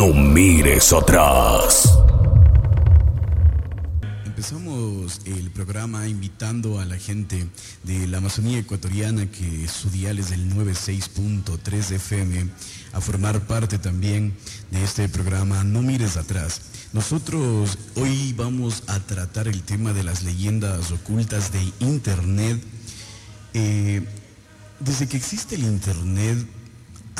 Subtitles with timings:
[0.00, 1.98] No mires atrás.
[4.24, 7.46] Empezamos el programa invitando a la gente
[7.82, 12.48] de la Amazonía ecuatoriana, que su dial es del 96.3 FM,
[12.94, 14.34] a formar parte también
[14.70, 16.62] de este programa No mires atrás.
[16.94, 22.58] Nosotros hoy vamos a tratar el tema de las leyendas ocultas de Internet.
[23.52, 24.02] Eh,
[24.78, 26.38] desde que existe el Internet,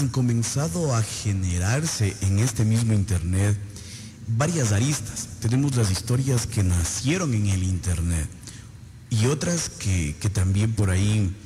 [0.00, 3.54] han comenzado a generarse en este mismo Internet
[4.28, 5.28] varias aristas.
[5.40, 8.26] Tenemos las historias que nacieron en el Internet
[9.10, 11.36] y otras que, que también por ahí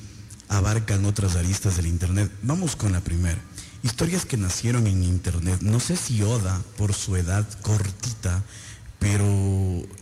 [0.47, 2.31] abarcan otras aristas del Internet.
[2.43, 3.41] Vamos con la primera.
[3.83, 5.61] Historias que nacieron en Internet.
[5.63, 8.45] No sé si Oda, por su edad cortita,
[9.05, 9.27] pero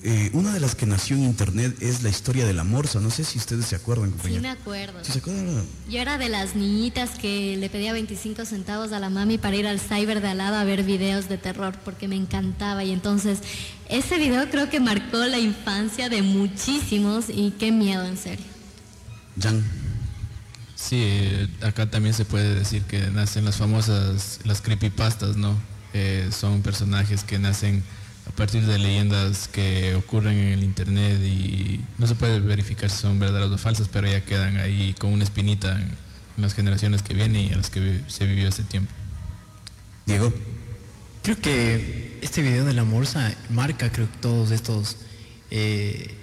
[0.05, 3.01] eh, una de las que nació en internet es la historia de la morsa.
[3.01, 5.01] No sé si ustedes se acuerdan, Sí, me acuerdo.
[5.02, 5.65] ¿Sí se acuerdan?
[5.91, 9.66] Yo era de las niñitas que le pedía 25 centavos a la mami para ir
[9.66, 12.84] al cyber de al lado a ver videos de terror porque me encantaba.
[12.84, 13.41] Y entonces,
[13.88, 18.46] ese video creo que marcó la infancia de muchísimos y qué miedo, en serio.
[19.40, 19.65] Jan.
[20.77, 25.57] Sí, acá también se puede decir que nacen las famosas, las creepypastas, ¿no?
[25.93, 27.82] Eh, son personajes que nacen
[28.33, 32.97] a partir de leyendas que ocurren en el internet y no se puede verificar si
[32.97, 37.13] son verdaderas o falsas, pero ya quedan ahí con una espinita en, las generaciones que
[37.13, 38.91] vienen y en las que se vivió hace tiempo.
[40.07, 40.33] Diego.
[41.23, 44.96] Creo que este video de la morsa marca, creo, todos estos
[45.51, 46.15] eh,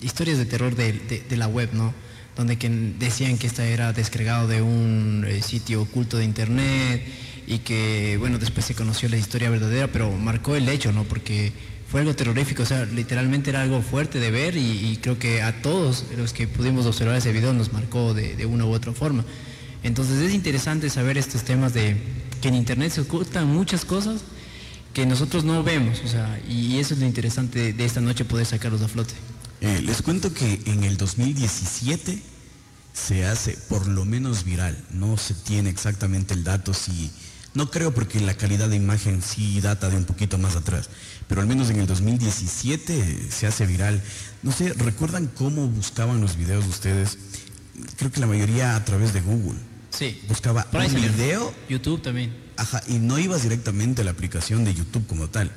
[0.00, 1.92] historias de terror de, la web, ¿no?
[2.36, 7.04] Donde que decían que esta era descargado de un eh, sitio oculto de internet
[7.46, 11.04] y que, bueno, después se conoció la historia verdadera, pero marcó el hecho, ¿no?
[11.04, 11.52] Porque
[11.94, 15.62] fue algo terrorífico, o sea, literalmente era algo fuerte de ver y, creo que a
[15.62, 19.24] todos los que pudimos observar ese video nos marcó de, una u otra forma.
[19.82, 21.96] Entonces es interesante saber estos temas de
[22.40, 24.22] que en Internet se ocultan muchas cosas
[24.92, 28.46] que nosotros no vemos, o sea, y eso es lo interesante de, esta noche poder
[28.46, 29.14] sacarlos a flote.
[29.60, 32.20] Eh, les cuento que en el 2017
[32.92, 37.10] se hace por lo menos viral, no se tiene exactamente el dato si
[37.54, 40.90] no creo porque la calidad de imagen sí data de un poquito más atrás,
[41.28, 44.02] pero al menos en el 2017 se hace viral.
[44.42, 47.18] No sé, ¿recuerdan cómo buscaban los videos de ustedes?
[47.96, 49.58] Creo que la mayoría a través de Google.
[49.90, 50.20] Sí.
[50.28, 51.54] Buscaba un video.
[51.68, 52.36] YouTube también.
[52.56, 55.52] Ajá, y no ibas directamente a la aplicación de YouTube como tal.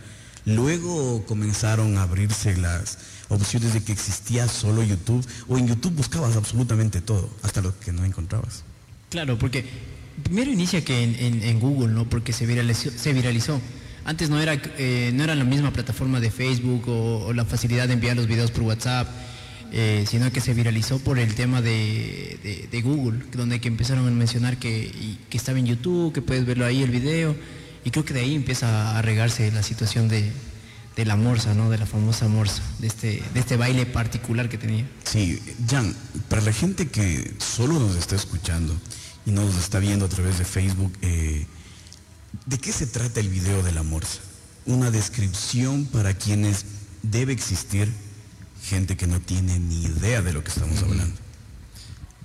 [0.45, 2.99] Luego comenzaron a abrirse las
[3.29, 7.91] opciones de que existía solo YouTube, o en YouTube buscabas absolutamente todo, hasta lo que
[7.91, 8.63] no encontrabas.
[9.09, 9.65] Claro, porque
[10.23, 12.09] primero inicia que en, Google, ¿no?
[12.09, 12.91] Porque se viralizó.
[12.91, 13.61] Se viralizó.
[14.05, 17.95] Antes no era, eh, no era la misma plataforma de Facebook o, la facilidad de
[17.95, 19.07] enviar los videos por WhatsApp,
[19.73, 24.57] eh, sino que se viralizó por el tema de, Google, donde que empezaron a mencionar
[24.57, 27.35] que, que, estaba en YouTube, que puedes verlo ahí el video,
[27.83, 30.31] y creo que de ahí empieza a regarse la situación de,
[31.03, 31.69] la morsa, ¿no?
[31.69, 34.85] De la famosa morsa, de este, de este baile particular que tenía.
[35.03, 35.39] Sí,
[35.69, 35.93] Jan,
[36.29, 38.75] para la gente que solo nos está escuchando,
[39.27, 41.45] y nos está viendo a través de Facebook, eh,
[42.45, 44.19] ¿de qué se trata el video de la morsa?
[44.65, 46.63] Una descripción para quienes
[47.03, 47.91] debe existir
[48.63, 51.13] gente que no tiene ni idea de lo que estamos hablando.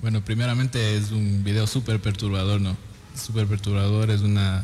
[0.01, 2.77] Bueno, primeramente es un video súper perturbador, ¿no?
[3.21, 4.63] Súper perturbador, es una,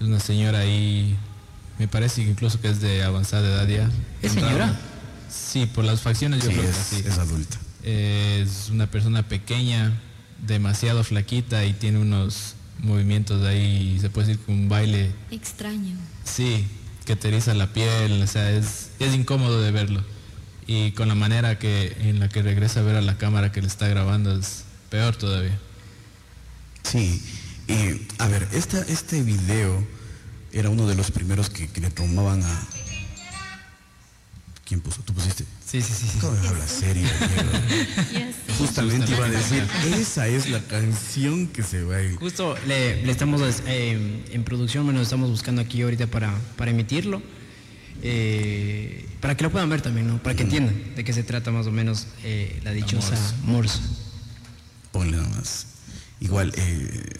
[0.00, 1.18] una señora ahí,
[1.78, 3.90] me parece incluso que es de avanzada edad ya.
[4.22, 4.74] ¿Es señora?
[5.28, 7.04] Sí, por las facciones yo creo que sí.
[7.06, 7.58] Es adulta.
[7.82, 10.00] Es una persona pequeña,
[10.38, 15.12] demasiado flaquita y tiene unos movimientos de ahí, se puede decir que un baile.
[15.30, 15.96] Extraño.
[16.24, 16.66] Sí,
[17.04, 20.04] que te eriza la piel, o sea, es, es incómodo de verlo.
[20.66, 23.60] Y con la manera que, en la que regresa a ver a la cámara que
[23.60, 25.58] le está grabando es peor todavía.
[26.82, 27.22] Sí,
[28.18, 29.86] a ver, esta, este video
[30.52, 32.66] era uno de los primeros que, que le tomaban a...
[34.64, 35.02] ¿Quién puso?
[35.02, 35.44] ¿Tú pusiste?
[35.70, 36.18] Sí, sí, sí.
[36.18, 37.06] ¿Cómo habla serio?
[38.58, 39.62] Justamente iba a decir,
[39.98, 42.16] esa es la canción que se va a ir.
[42.16, 47.20] Justo le, estamos eh, en producción, bueno, estamos buscando aquí ahorita para, para emitirlo.
[48.02, 50.22] Eh, para que lo puedan ver también, ¿no?
[50.22, 53.80] Para que entiendan de qué se trata más o menos eh, la dichosa Morse.
[54.90, 55.66] Ponle nomás.
[56.20, 56.54] Igual,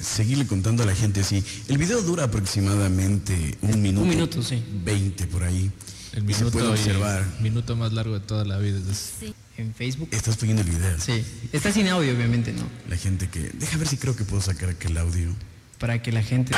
[0.00, 1.44] seguirle contando a la gente así.
[1.68, 4.04] El video dura aproximadamente un minuto.
[4.04, 4.64] Un minuto, sí.
[4.84, 5.70] 20 por ahí.
[6.18, 7.24] El minuto, observar.
[7.38, 8.80] minuto más largo de toda la vida.
[8.92, 9.32] Sí.
[9.56, 10.08] En Facebook.
[10.10, 10.98] Estás poniendo el video.
[10.98, 11.24] Sí.
[11.52, 12.64] Está sin audio, obviamente, ¿no?
[12.88, 13.50] La gente que.
[13.54, 15.32] Deja ver si creo que puedo sacar aquel audio.
[15.78, 16.56] Para que la gente.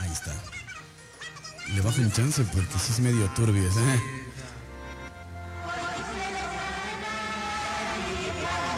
[0.00, 0.34] Ahí está.
[1.74, 3.62] Le bajo un chance porque sí es medio turbio.
[3.62, 4.00] ¿eh?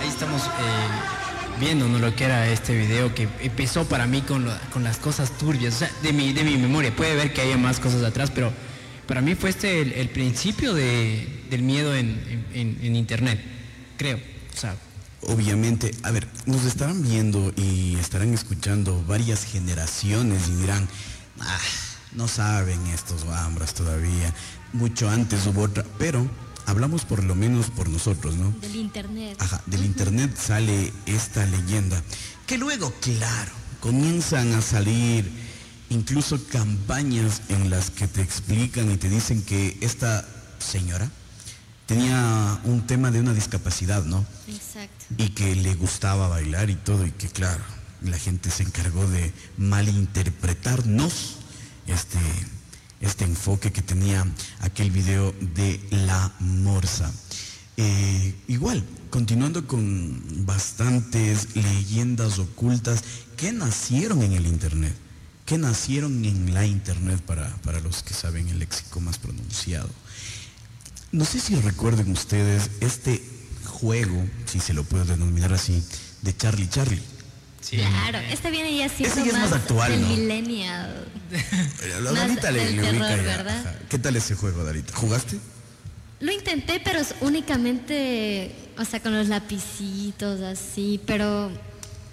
[0.00, 0.42] Ahí estamos.
[0.42, 1.25] Eh,
[1.60, 1.98] viendo ¿no?
[1.98, 5.78] lo que era este video que empezó para mí con, con las cosas turbias, o
[5.78, 6.94] sea, de mi, de mi memoria.
[6.94, 8.52] Puede ver que hay más cosas atrás, pero
[9.06, 13.40] para mí fue este el, principio de- del miedo en, en- en internet,
[13.96, 14.16] creo.
[14.54, 14.74] O sea,
[15.28, 20.86] Obviamente, a ver, nos estarán viendo y estarán escuchando varias generaciones y dirán,
[21.40, 21.58] ah,
[22.12, 24.32] no saben estos hambras todavía,
[24.72, 26.28] mucho antes hubo otra, pero
[26.66, 28.50] hablamos por lo menos por nosotros, ¿no?
[28.60, 29.36] Del internet.
[29.40, 32.02] Ajá, del internet sale esta leyenda,
[32.46, 35.30] que luego, claro, comienzan a salir
[35.88, 40.26] incluso campañas en las que te explican y te dicen que esta
[40.58, 41.08] señora
[41.86, 44.26] tenía un tema de una discapacidad, ¿no?
[44.48, 45.04] Exacto.
[45.16, 47.62] y que le gustaba bailar y todo y que claro
[48.02, 51.36] la gente se encargó de malinterpretarnos
[51.86, 52.18] este
[53.06, 54.26] este enfoque que tenía
[54.60, 57.12] aquel video de la morsa.
[57.76, 63.04] Eh, igual continuando con bastantes leyendas ocultas
[63.36, 64.94] que nacieron en el internet
[65.44, 69.90] que nacieron en la internet para, para los que saben el léxico más pronunciado
[71.12, 73.22] no sé si recuerden ustedes este
[73.64, 75.82] juego, si se lo puedo denominar así,
[76.22, 77.02] de Charlie Charlie.
[77.70, 80.08] Claro, este viene ya siendo Ese ya es más actual, del ¿no?
[80.08, 81.04] millennial.
[81.32, 83.22] Eh, La Más Darita le, del le terror, ubica ya.
[83.22, 83.58] ¿verdad?
[83.60, 83.74] Ajá.
[83.88, 84.94] ¿Qué tal ese juego, Darita?
[84.94, 85.38] ¿Jugaste?
[86.20, 91.50] Lo intenté, pero es únicamente, o sea, con los lapicitos así, pero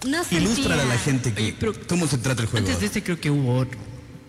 [0.08, 0.36] no sé.
[0.36, 2.66] Ilustra a la gente que, Oye, pero- cómo se trata el juego.
[2.66, 3.80] antes de este creo que hubo otro.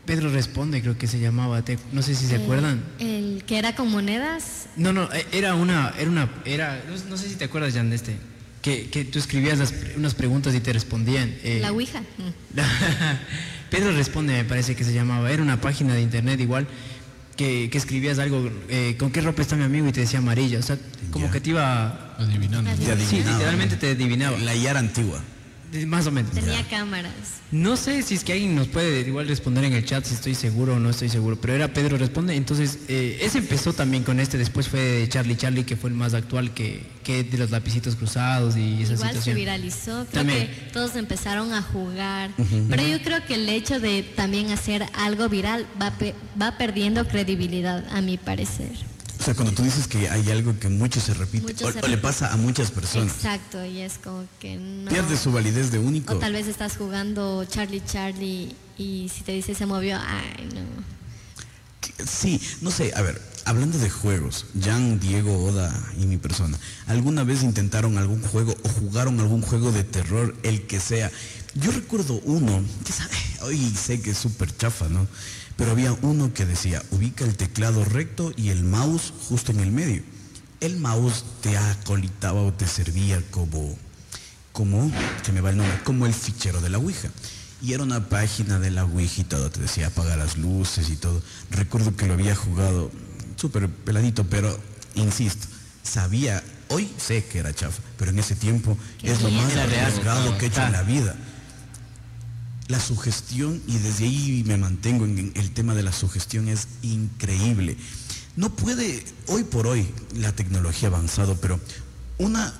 [0.07, 1.63] Pedro Responde, creo que se llamaba.
[1.63, 2.85] te- no sé si se acuerdan.
[2.99, 4.67] El que era con monedas.
[4.77, 7.89] No, no, eh, era una, era una, era, no, no sé si te acuerdas, Jan,
[7.89, 8.17] de este,
[8.65, 11.35] que, que tú escribías las- unas preguntas y te respondían.
[11.43, 12.01] eh, La Ouija.
[13.71, 16.67] Pedro Responde, me parece que se llamaba, era una página de internet igual,
[17.37, 19.87] que, que escribías algo, eh, ¿con qué ropa está mi amigo?
[19.89, 20.79] Y te decía amarilla, o sea,
[21.11, 21.33] como Ya.
[21.33, 22.71] que te iba, Adivinando.
[22.71, 25.21] Te sí, literalmente te adivinaba, La Yara antigua.
[25.87, 26.31] Más o menos.
[26.33, 27.13] Tenía cámaras.
[27.55, 30.35] No sé si es que alguien nos puede igual responder en el chat si estoy
[30.35, 32.35] seguro o no estoy seguro, pero era Pedro Responde.
[32.35, 36.15] Entonces, eh, ese empezó también con este, después fue Charlie Charlie, que fue el más
[36.15, 40.49] actual que, que de los lapicitos cruzados y esa Igual se viralizó, creo También.
[40.49, 42.33] que todos empezaron a jugar,
[42.69, 47.07] pero yo creo que el hecho de también hacer algo viral va, pe- va perdiendo
[47.07, 48.73] credibilidad, a mi parecer.
[49.25, 51.81] O sea, cuando tú dices que hay algo que mucho se repite, Mucho o, se
[51.81, 54.91] o le pasa a muchas personas, Exacto, y es como que no.
[54.91, 56.13] pierde su validez de único.
[56.13, 62.05] O tal vez estás jugando Charlie Charlie y si te dice se movió, ay no.
[62.07, 67.25] Sí, no sé, a ver, hablando de juegos, Jan, Diego, Oda y mi persona, ¿alguna
[67.25, 71.11] vez intentaron algún juego o jugaron algún juego de terror, el que sea?
[71.55, 75.07] Yo recuerdo uno, que sabe, hoy sé que es súper chafa, ¿no?
[75.57, 79.71] Pero había uno que decía, ubica el teclado recto y el mouse justo en el
[79.71, 80.03] medio.
[80.61, 83.77] El mouse te acolitaba o te servía como,
[84.53, 84.91] como,
[85.23, 87.09] se me va el nombre, como el fichero de la Ouija.
[87.63, 90.97] Y era una página de la Ouija y todo, te decía apagar las luces y
[90.97, 91.23] todo.
[91.51, 92.91] Recuerdo que lo había jugado
[93.37, 94.59] súper peladito, pero
[94.95, 95.47] insisto,
[95.83, 100.47] sabía, hoy sé que era chafa, pero en ese tiempo es lo más arriesgado que
[100.47, 101.15] he hecho en la vida.
[102.69, 107.77] La sugestión, y desde ahí me mantengo en el tema de la sugestión, es increíble.
[108.37, 111.61] No puede, hoy por hoy, la tecnología ha avanzado, pero
[112.19, 112.55] una,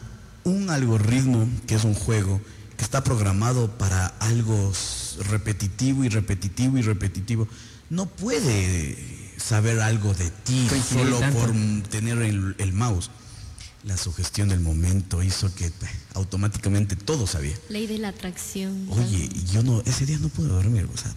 [0.45, 2.41] un algoritmo que es un juego
[2.77, 4.73] que está programado para algo
[5.31, 7.49] repetitivo y repetitivo y repetitivo,
[7.91, 8.99] no puede
[9.37, 11.39] saber algo de ti solo tanto.
[11.39, 11.53] por
[11.89, 13.11] tener el, el mouse.
[13.85, 15.71] La sugestión del momento hizo que
[16.15, 17.55] automáticamente todo sabía.
[17.69, 18.87] Ley de la atracción.
[18.91, 21.15] Oye, yo no, ese día no pude dormir, o sea,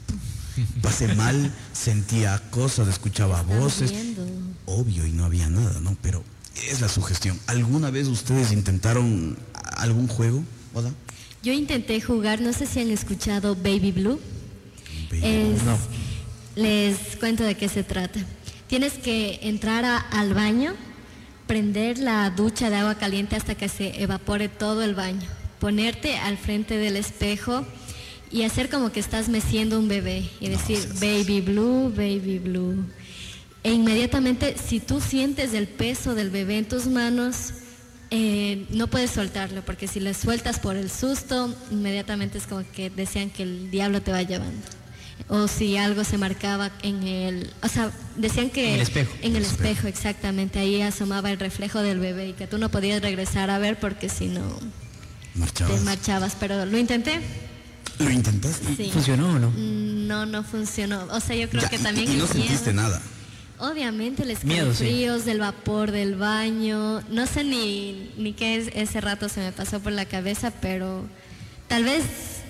[0.82, 4.26] pasé mal, sentía cosas, escuchaba voces, viendo.
[4.66, 5.96] obvio y no había nada, ¿no?
[6.02, 6.24] Pero
[6.70, 7.40] es la sugestión.
[7.48, 9.38] ¿Alguna vez ustedes intentaron
[9.78, 10.44] algún juego,
[10.74, 10.92] Oda?
[11.44, 14.20] Yo intenté jugar, no sé si han escuchado Baby Blue.
[15.12, 15.78] Es- No.
[16.56, 18.20] Les cuento de qué se trata.
[18.68, 20.74] Tienes que entrar a- al baño,
[21.48, 25.28] prender la ducha de agua caliente hasta que se evapore todo el baño,
[25.60, 27.66] ponerte al frente del espejo
[28.30, 32.86] y hacer como que estás meciendo un bebé y decir baby blue, baby blue.
[33.64, 37.54] E inmediatamente, si tú sientes el peso del bebé en tus manos,
[38.12, 42.90] eh, no puedes soltarlo, porque si le sueltas por el susto, inmediatamente es como que
[42.90, 44.77] decían que el diablo te va llevando.
[45.30, 49.14] O si algo se marcaba en el, o sea, decían que En el espejo.
[49.22, 53.02] en el espejo, exactamente, ahí asomaba el reflejo del bebé y que tú no podías
[53.02, 54.42] regresar a ver porque si no
[55.34, 55.82] te ¿Marchabas?
[55.84, 57.20] marchabas, pero lo intenté.
[58.00, 58.76] ¿Lo intentaste?
[58.76, 58.90] Sí.
[58.94, 59.52] ¿Funcionó o no?
[59.52, 61.08] No, no funcionó.
[61.12, 63.02] O sea, yo creo Ya, que también y, no el miedo- sentiste nada.
[63.60, 64.84] Obviamente el Miedo, sí.
[64.86, 69.52] escalofríos del vapor del baño, no sé ni, ni qué es, ese rato se me
[69.52, 71.04] pasó por la cabeza, pero
[71.68, 72.04] tal vez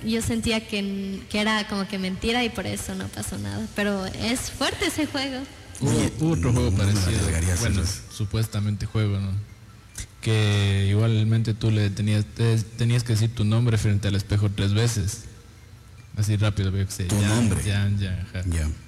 [0.09, 3.65] yo sentía que, que era como que mentira y por eso no pasó nada.
[3.75, 5.39] Pero es fuerte ese juego.
[5.79, 7.19] Hubo, otro juego no parecido.
[7.59, 9.31] bueno, supuestamente juego, ¿no?
[10.21, 14.73] Que igualmente tú le tenías, te- tenías que decir tu nombre frente al espejo tres
[14.73, 15.21] veces.
[16.17, 17.03] Así rápido, veo que sé.
[17.05, 17.61] Tu nombre.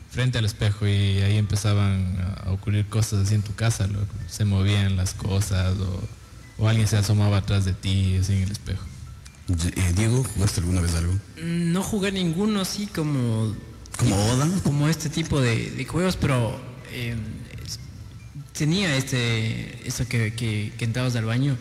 [0.09, 4.07] Frente al espejo y ahí empezaban a ocurrir cosas así en tu casa, loco.
[4.27, 6.01] Se movían las cosas o,
[6.57, 8.83] o alguien se asomaba atrás de ti, así en el espejo.
[9.49, 11.13] Eh, Diego, ¿jugaste alguna vez algo?
[11.41, 13.55] Mm, No jugué ninguno así como
[13.97, 14.47] ¿Como Oda?
[14.63, 16.59] como este tipo de, de juegos, pero
[16.91, 17.15] eh,
[18.53, 21.57] tenía este eso que, que, que entrabas al baño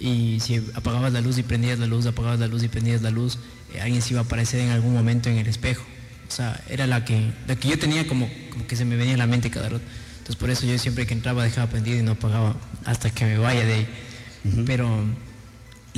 [0.00, 3.10] y si apagabas la luz y prendías la luz, apagabas la luz y prendías la
[3.10, 3.38] luz,
[3.74, 5.82] eh, alguien se iba a aparecer en algún momento en el espejo.
[6.28, 9.14] O sea, era la que, la que yo tenía como, como que se me venía
[9.14, 9.84] a la mente cada rato.
[10.18, 12.54] Entonces por eso yo siempre que entraba dejaba prendido y no apagaba
[12.84, 13.88] hasta que me vaya de ahí.
[14.66, 14.88] Pero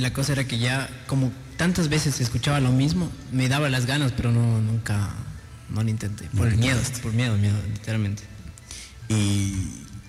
[0.01, 4.11] la cosa era que ya como tantas veces escuchaba lo mismo, me daba las ganas,
[4.11, 5.13] pero no nunca
[5.69, 6.25] no lo intenté.
[6.35, 8.23] Por el miedo, por miedo, miedo, literalmente.
[9.07, 9.53] Y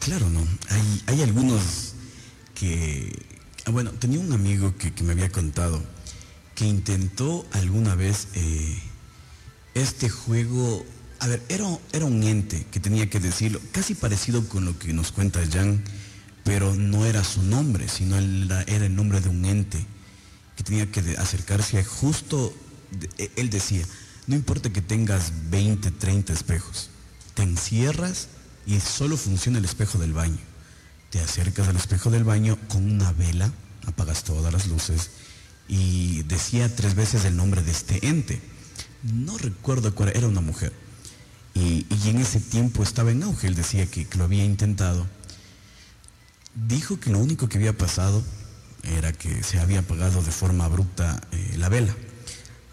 [0.01, 0.41] claro, ¿no?
[0.71, 1.95] Hay, hay algunos
[2.55, 3.13] que...
[3.67, 5.83] ah, Bueno, tenía un amigo que, que me había contado
[6.55, 8.79] que intentó alguna vez eh,
[9.75, 10.85] este juego...
[11.21, 14.93] A ver, era, era un ente que tenía que decirlo, casi parecido con lo que
[14.93, 15.81] nos cuenta Jan,
[16.45, 19.85] pero no era su nombre, sino era, el nombre de un ente
[20.57, 22.53] que tenía que acercarse a justo,
[23.19, 23.85] e- él decía,
[24.27, 26.91] no importa que tengas 20, 30 espejos,
[27.35, 28.29] te encierras
[28.67, 30.39] y solo funciona el espejo del baño.
[31.11, 33.53] Te acercas al espejo del baño con una vela,
[33.87, 35.11] apagas todas las luces
[35.69, 38.41] y decía tres veces el nombre de este ente.
[39.03, 40.73] No recuerdo cuál era, era una mujer.
[41.55, 45.07] Y, y en ese tiempo estaba en auge, él decía que, que lo había intentado.
[46.55, 48.23] Dijo que lo único que había pasado
[48.83, 51.95] era que se había apagado de forma abrupta eh, la vela.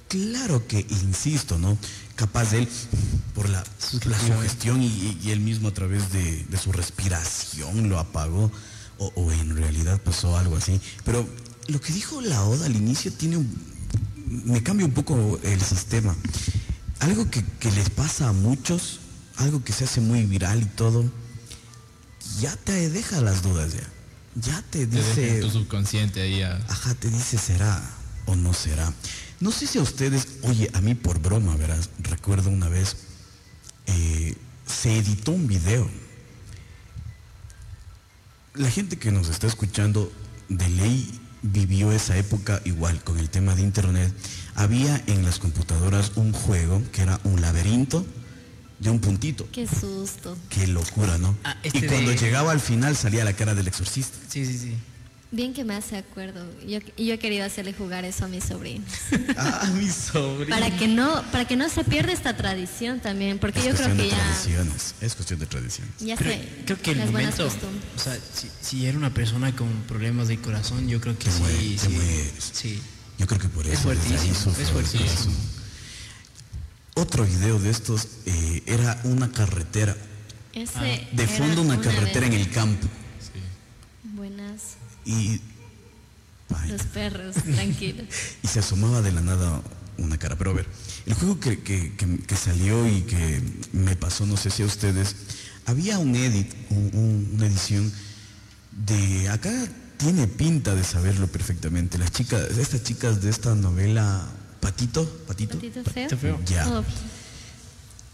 [0.08, 1.78] Claro que, insisto, ¿no?
[2.16, 2.70] Capaz de él,
[3.36, 3.64] por la,
[4.06, 8.52] la sugestión y, él mismo a través de, su respiración lo apagó,
[8.98, 10.82] o, en realidad pasó algo así.
[11.06, 11.30] Pero
[11.68, 13.56] lo que dijo la Oda al inicio tiene un,
[14.46, 16.16] me cambia un poco el sistema.
[17.00, 19.00] Algo que les pasa a muchos,
[19.38, 21.06] algo que se hace muy viral y todo,
[22.40, 23.88] ya te deja las dudas ya.
[24.36, 25.36] Ya te Te deja dice...
[25.36, 26.56] en tu subconsciente ahí a...
[26.70, 27.82] Ajá, te dice será
[28.26, 28.94] o no será.
[29.40, 32.98] No sé si a ustedes, oye, a mí por broma, verás, recuerdo una vez,
[33.88, 35.90] eh, se editó un video.
[38.54, 40.12] La gente que nos está escuchando
[40.50, 44.14] de ley vivió esa época igual con el tema de internet.
[44.56, 48.06] Había en las computadoras un juego que era un laberinto
[48.80, 49.48] de un puntito.
[49.52, 50.38] Qué susto.
[50.50, 51.38] Qué locura, ¿no?
[51.44, 54.18] Ah, este y cuando de- llegaba al final salía la cara del exorcista.
[54.30, 54.74] Sí, sí, sí.
[55.32, 56.44] Bien que me hace acuerdo.
[56.68, 58.90] Yo, y yo he querido hacerle jugar eso a mis sobrinos.
[59.38, 60.50] Ah, mi sobrino.
[60.50, 63.86] Para que no, para que no se pierda esta tradición también, porque Es yo creo
[63.90, 64.96] cuestión que de ya, tradiciones.
[65.02, 65.94] Es cuestión de tradiciones.
[66.00, 69.68] ya Pero sé creo que el momento, o sea, si, si era una persona con
[69.88, 72.82] problemas de corazón, yo creo que Te sí, sí, sí.
[73.20, 73.74] Yo creo que por eso.
[73.74, 75.36] Es fuertísimo, es fuertísimo.
[77.00, 79.96] Otro video de estos eh, era una carretera.
[80.52, 82.88] Ese Ah, De fondo una carretera en el campo.
[84.04, 84.76] Buenas,
[85.06, 85.40] Y,
[86.54, 88.06] ay, los perros, tranquilos.
[88.44, 89.62] y se asomaba de la nada
[89.98, 90.36] una cara.
[90.38, 90.68] Pero a ver,
[91.06, 93.42] el juego que, que- que- que salió y que
[93.72, 95.16] me pasó, no sé si a ustedes,
[95.66, 97.90] había un edit, un- un- una edición
[98.72, 99.52] de acá
[99.98, 101.98] tiene pinta de saberlo perfectamente.
[101.98, 104.28] Las chicas, estas chicas de esta novela
[104.60, 105.94] Patito, Patito, ¿Patito feo?
[106.10, 106.40] Patito feo.
[106.46, 106.68] Ya.
[106.70, 106.84] Oh,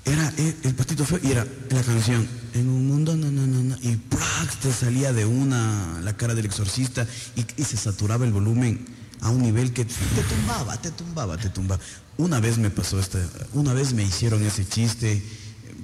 [0.06, 3.64] Era el, el patito feo y era la canción En un mundo no no no
[3.64, 4.58] no y ¡prax!
[4.62, 8.86] te salía de una la cara del exorcista y, y se saturaba el volumen
[9.22, 9.94] a un nivel que te
[10.30, 11.82] tumbaba, te tumbaba, te tumbaba.
[12.18, 13.18] Una vez me pasó esta,
[13.54, 15.24] una vez me hicieron ese chiste,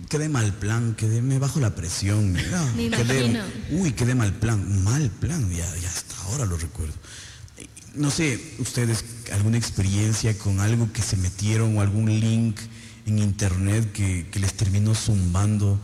[0.09, 2.39] quedé mal plan, quedé, me bajo la presión, no,
[2.75, 3.41] Me quedé-
[3.71, 6.93] uy, quedé mal plan, mal plan, ya, ya hasta ahora lo recuerdo.
[7.93, 12.57] No sé, ustedes, alguna experiencia con algo que se metieron o algún link
[13.05, 15.79] en internet que, que les terminó zumbando.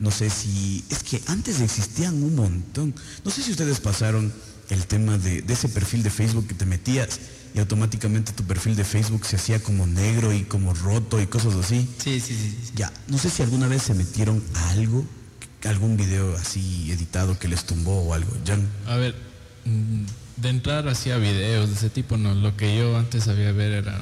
[0.00, 0.84] No sé si.
[0.90, 2.94] Es que antes existían un montón.
[3.24, 4.32] No sé si ustedes pasaron
[4.70, 7.20] el tema de, de ese perfil de Facebook que te metías
[7.54, 11.54] y automáticamente tu perfil de Facebook se hacía como negro y como roto y cosas
[11.54, 11.88] así.
[11.98, 12.58] Sí, sí, sí.
[12.64, 12.72] sí.
[12.74, 15.04] Ya, no sé si alguna vez se metieron a algo,
[15.64, 18.32] algún video así editado que les tumbó o algo.
[18.44, 18.68] Jan.
[18.88, 19.14] A ver,
[19.64, 20.04] mm,
[20.36, 22.34] de entrar hacia videos de ese tipo, no.
[22.34, 23.98] Lo que yo antes sabía ver era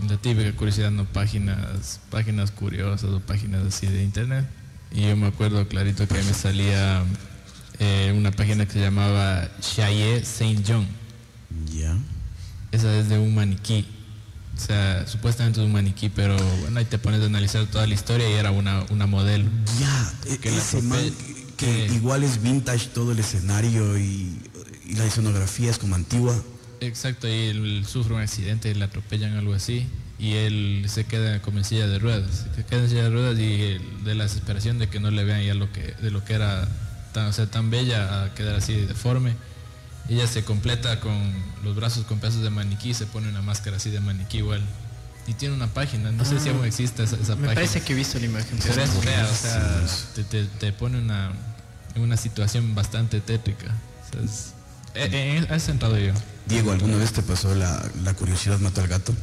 [0.00, 4.46] mm, la típica curiosidad, no páginas, páginas curiosas o páginas así de internet.
[4.90, 7.02] Y yo me acuerdo clarito que me salía
[7.78, 10.86] eh, una página que se llamaba Chaye Saint John.
[11.74, 11.96] Ya.
[12.72, 13.86] esa es de un maniquí.
[14.56, 17.94] O sea, supuestamente es un maniquí, pero bueno, ahí te pones a analizar toda la
[17.94, 19.48] historia y era una, una modelo.
[19.80, 21.00] Ya, Que la ese man
[21.56, 24.36] que- igual es vintage todo el escenario y,
[24.92, 26.34] y la escenografía es como antigua.
[26.80, 29.86] Exacto, y él sufre un accidente, le atropellan algo así,
[30.18, 33.38] y él se queda como en silla de ruedas, se queda en silla de ruedas
[33.38, 36.24] y él, de la desesperación de que no le vean ya lo que, de lo
[36.24, 36.68] que era
[37.14, 39.34] tan, o sea, tan bella a quedar así deforme.
[40.08, 41.12] Ella se completa con
[41.62, 44.60] los brazos con pedazos de maniquí, se pone una máscara así de maniquí igual.
[45.28, 47.54] Y tiene una página, no sé si aún existe esa, esa Me página.
[47.54, 48.58] parece que he visto la imagen.
[48.60, 51.30] Pero es fea, o sea, te, te- te pone una,
[51.94, 53.72] una situación bastante tétrica.
[54.08, 54.54] O sea, es-
[54.94, 56.12] eh, eh, has entrado yo.
[56.46, 59.14] Diego, ¿alguna vez te pasó la, la curiosidad mató al gato?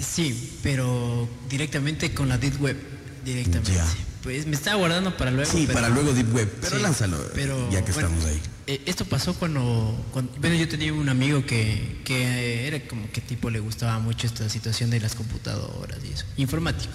[0.00, 2.76] Sí, pero directamente con la Deep Web.
[3.24, 3.74] Directamente.
[3.74, 3.86] Ya.
[4.22, 5.50] Pues me estaba guardando para luego.
[5.50, 8.40] Sí, pero- para luego Deep Web, pero Sí, lánzalo, pero, ya que bueno, estamos ahí.
[8.66, 13.10] eh, esto pasó cuando, cuando- bueno, yo tenía un amigo que, que eh, era como
[13.10, 16.92] que tipo le gustaba mucho esta situación de las computadoras y eso, informático.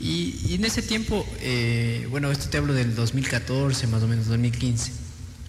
[0.00, 4.26] Y, y en ese tiempo, eh, bueno, esto te hablo del 2014, más o menos
[4.26, 4.92] 2015,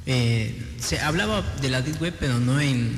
[0.05, 2.95] eh, se hablaba de la Deep Web, pero no en,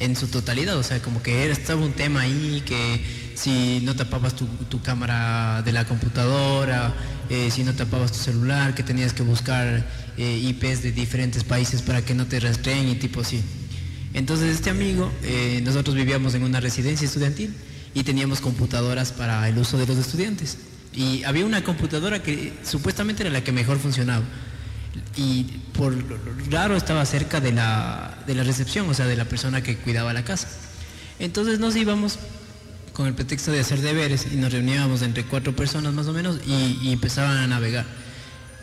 [0.00, 3.00] en su totalidad, o sea, como que era, estaba un tema ahí que
[3.34, 6.94] si no tapabas tu, cámara de la computadora,
[7.28, 11.82] eh, si no tapabas tu celular, que tenías que buscar eh, IPs de diferentes países
[11.82, 13.42] para que no te rastreen y tipo así.
[14.14, 15.12] Entonces este amigo,
[15.62, 17.54] nosotros vivíamos en una residencia estudiantil
[17.92, 20.56] y teníamos computadoras para el uso de los estudiantes.
[20.94, 24.24] Y había una computadora que supuestamente era la que mejor funcionaba.
[25.16, 25.94] Y por
[26.50, 30.12] raro estaba cerca de la, de la recepción, o sea, de la persona que cuidaba
[30.12, 30.48] la casa.
[31.18, 32.18] Entonces nos íbamos
[32.92, 36.40] con el pretexto de hacer deberes y nos reuníamos entre cuatro personas más o menos
[36.46, 37.84] y, y empezaban a navegar.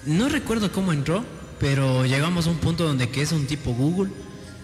[0.06, 1.24] No recuerdo cómo entró,
[1.60, 4.12] pero llegamos a un punto donde que es un tipo Google,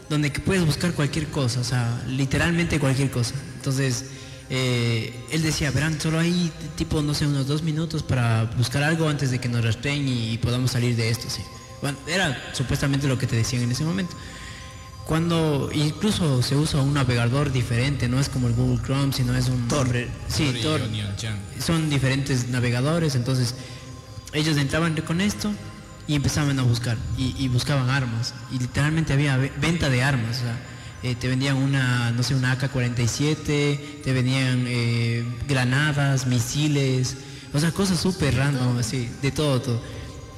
[0.09, 3.35] donde que puedes buscar cualquier cosa, o sea, literalmente cualquier cosa.
[3.55, 4.05] Entonces,
[4.49, 9.07] eh, él decía, verán, solo hay tipo, no sé, unos dos minutos para buscar algo
[9.07, 11.41] antes de que nos rastreen y, podamos salir de esto, sí.
[11.81, 14.15] Bueno, era supuestamente lo que te decían en ese momento.
[15.05, 19.47] Cuando incluso se usa un navegador diferente, no es como el Google Chrome, sino es
[19.47, 19.67] un...
[19.67, 19.87] Tor.
[20.27, 20.81] Sí, Tor
[21.59, 23.55] son diferentes navegadores, entonces
[24.33, 25.51] ellos entraban con esto
[26.07, 30.37] y empezaban a buscar y, y buscaban armas y literalmente había ve- venta de armas,
[30.37, 30.57] o sea,
[31.01, 37.15] eh, te vendían una, no sé, una AK-47, te vendían eh, granadas, misiles,
[37.53, 39.81] o sea, cosas súper random, así, de todo, todo.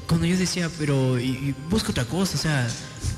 [0.08, 2.68] Cuando yo decía, pero y, y busca otra cosa, o sea,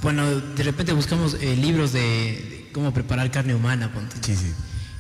[0.01, 4.15] bueno, de repente buscamos eh, libros de, de cómo preparar carne humana, ponte.
[4.21, 4.51] Sí, sí.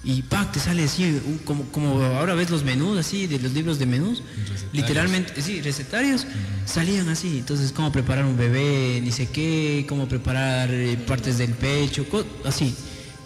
[0.05, 0.51] Y ¡pac!
[0.51, 3.85] te sale así, un- como, como ahora ves los menús así, de los libros de
[3.85, 4.21] menús.
[4.21, 4.73] Recetarios.
[4.73, 6.25] Literalmente, sí, recetarios,
[6.65, 7.37] salían así.
[7.39, 12.05] Entonces, cómo preparar un bebé, ni sé qué, cómo preparar eh, partes del pecho,
[12.43, 12.75] así.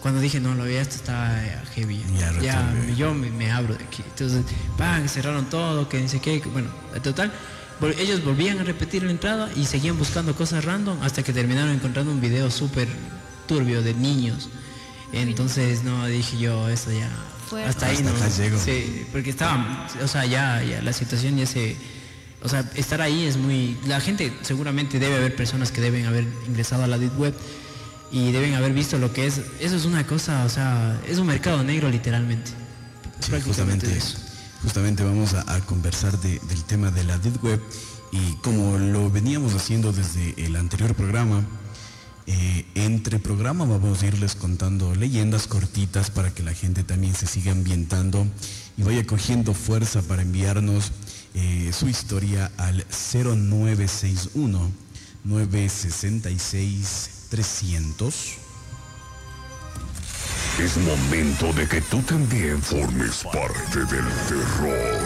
[0.02, 2.00] Cuando dije, no, lo veía, esto está eh, heavy.
[2.16, 4.04] Ya, Ya, yo me, me abro de aquí.
[4.08, 4.44] Entonces,
[4.76, 5.08] ¡pam!
[5.08, 6.40] cerraron todo, que ni sé qué.
[6.52, 7.32] Bueno, en total,
[7.98, 12.10] ellos volvían a repetir la entrada y seguían buscando cosas random hasta que terminaron encontrando
[12.10, 12.88] un video súper
[13.46, 14.48] turbio de niños.
[15.12, 17.08] Entonces, no, dije yo, eso ya.
[17.48, 17.68] Fuerte.
[17.68, 18.58] Hasta ahí Hasta no.
[18.58, 21.76] Sí, porque estaba, o sea, ya, ya la situación ya se.
[22.42, 23.76] O sea, estar ahí es muy.
[23.86, 27.34] La gente, seguramente debe haber personas que deben haber ingresado a la Deep Web
[28.10, 29.40] y deben haber visto lo que es.
[29.60, 32.50] Eso es una cosa, o sea, es un mercado negro literalmente.
[33.20, 34.27] Sí, Prácticamente eso.
[34.62, 37.60] Justamente vamos a, conversar de- del tema de la Deep Web
[38.12, 41.44] y como lo veníamos haciendo desde el anterior programa,
[42.26, 47.26] eh, entre programa vamos a irles contando leyendas cortitas para que la gente también se
[47.26, 48.26] siga ambientando
[48.76, 50.92] y vaya cogiendo fuerza para enviarnos
[51.34, 54.70] eh, su historia al 0961
[55.24, 58.14] 966 300.
[60.58, 64.98] Es momento de que tú también formes parte del terror.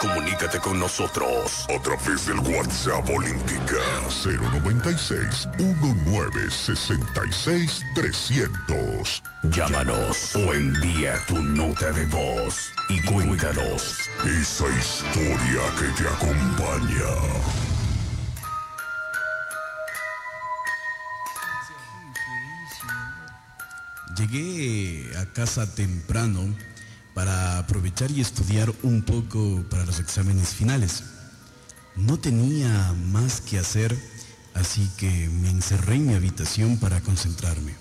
[0.00, 3.76] Comunícate con nosotros a través del WhatsApp Olímpica
[4.08, 9.22] 096 1966 300.
[9.44, 17.69] Llámanos o envía tu nota de voz y cuéntanos esa historia que te acompaña.
[24.20, 26.54] Llegué a casa temprano
[27.14, 31.04] para aprovechar y estudiar un poco para los exámenes finales.
[31.96, 33.96] No tenía más que hacer,
[34.52, 37.72] así que me encerré en mi habitación para concentrarme.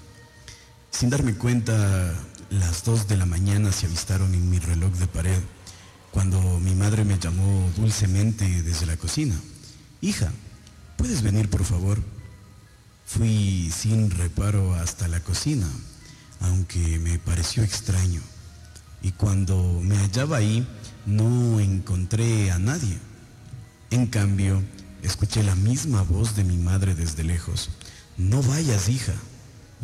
[0.91, 2.15] Sin darme cuenta,
[2.49, 5.41] las dos de la mañana se avistaron en mi reloj de pared,
[6.11, 9.35] cuando mi madre me llamó dulcemente desde la cocina.
[9.99, 10.31] Hija,
[10.95, 12.01] ¿puedes venir por favor?
[13.05, 15.67] Fui sin reparo hasta la cocina,
[16.39, 18.21] aunque me pareció extraño.
[19.01, 20.67] Y cuando me hallaba ahí,
[21.05, 22.97] no encontré a nadie.
[23.91, 24.61] En cambio,
[25.01, 27.69] escuché la misma voz de mi madre desde lejos.
[28.17, 29.13] No vayas, hija.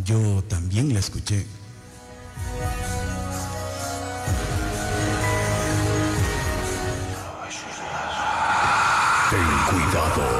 [0.03, 1.45] Yo también la escuché.
[9.29, 9.39] Ten
[9.69, 10.34] cuidado,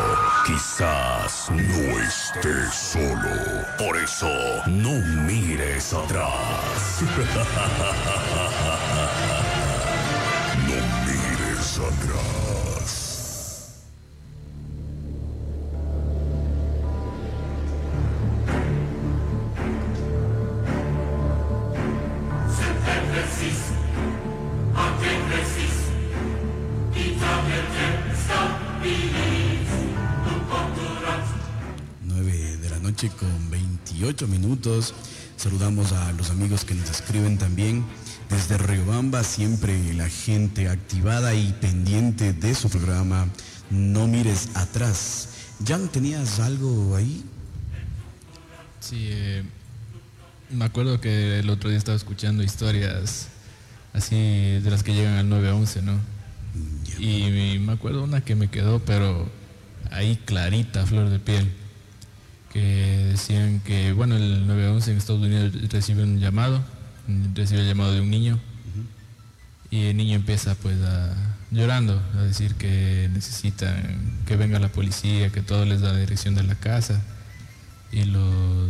[0.45, 3.65] quizás no estés solo.
[3.77, 4.29] Por eso,
[4.67, 7.03] no mires atrás.
[34.55, 34.93] minutos.
[35.35, 37.83] Saludamos a los amigos que nos escriben también.
[38.29, 43.27] Desde Riobamba, siempre la gente activada y pendiente de su programa.
[43.69, 45.29] No mires atrás.
[45.67, 47.23] ¿Jan, tenías algo ahí?
[48.79, 49.43] Sí, eh,
[50.51, 53.27] me acuerdo que el otro día estaba escuchando historias
[53.93, 55.99] así de las que llegan al 911, ¿no?
[56.97, 59.29] Y me acuerdo una que me quedó, pero
[59.91, 61.51] ahí clarita, flor de piel,
[62.55, 66.63] que decían que, bueno, el 911 en Estados Unidos recibe un llamado,
[67.33, 68.39] recibe el llamado de un niño,
[69.69, 71.13] y el niño empieza pues a
[71.51, 76.33] llorando, a decir que necesitan que venga la policía, que todo les da la dirección
[76.33, 77.03] de la casa,
[77.91, 78.69] y, los,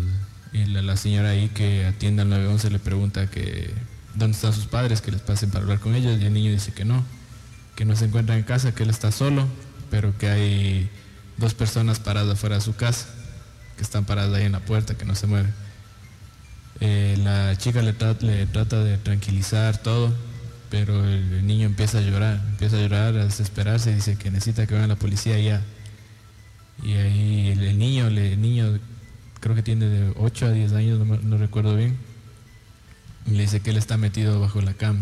[0.51, 3.71] y la, la señora ahí que atiende al 911 le pregunta que
[4.15, 6.73] dónde están sus padres, que les pasen para hablar con ellos, y el niño dice
[6.73, 7.05] que no,
[7.75, 9.47] que no se encuentra en casa, que él está solo,
[9.91, 10.89] pero que hay
[11.37, 13.09] dos personas paradas fuera de su casa,
[13.77, 15.53] que están paradas ahí en la puerta, que no se mueven.
[16.81, 20.13] Eh, la chica le, tra- le trata de tranquilizar todo,
[20.69, 24.73] pero el, niño empieza a llorar, empieza a llorar, a desesperarse dice que necesita que
[24.73, 25.61] venga la policía ya.
[26.83, 28.79] Y ahí el, niño, el niño
[29.39, 31.97] creo que tiene de 8 a 10 años, no, no recuerdo bien,
[33.25, 35.01] y le dice que él está metido bajo la cama.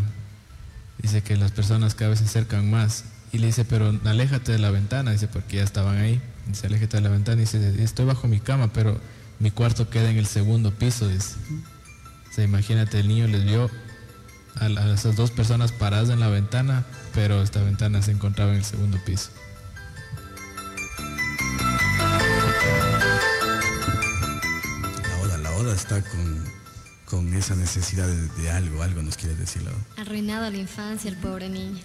[1.01, 3.05] Dice que las personas cada vez se acercan más.
[3.33, 6.21] Y le dice, pero aléjate de la ventana, dice, porque ya estaban ahí.
[6.47, 7.37] Dice, aléjate de la ventana.
[7.41, 8.99] Y dice, estoy bajo mi cama, pero
[9.39, 11.35] mi cuarto queda en el segundo piso, dice.
[12.29, 13.69] O sea, imagínate, el niño les vio
[14.55, 18.51] a, la- a esas dos personas paradas en la ventana, pero esta ventana se encontraba
[18.51, 19.29] en el segundo piso.
[25.03, 26.43] La Oda, la Oda está con,
[27.05, 29.79] con esa necesidad de, de algo, algo nos quiere decir la Oda.
[29.97, 31.81] Arruinado la infancia el pobre niño.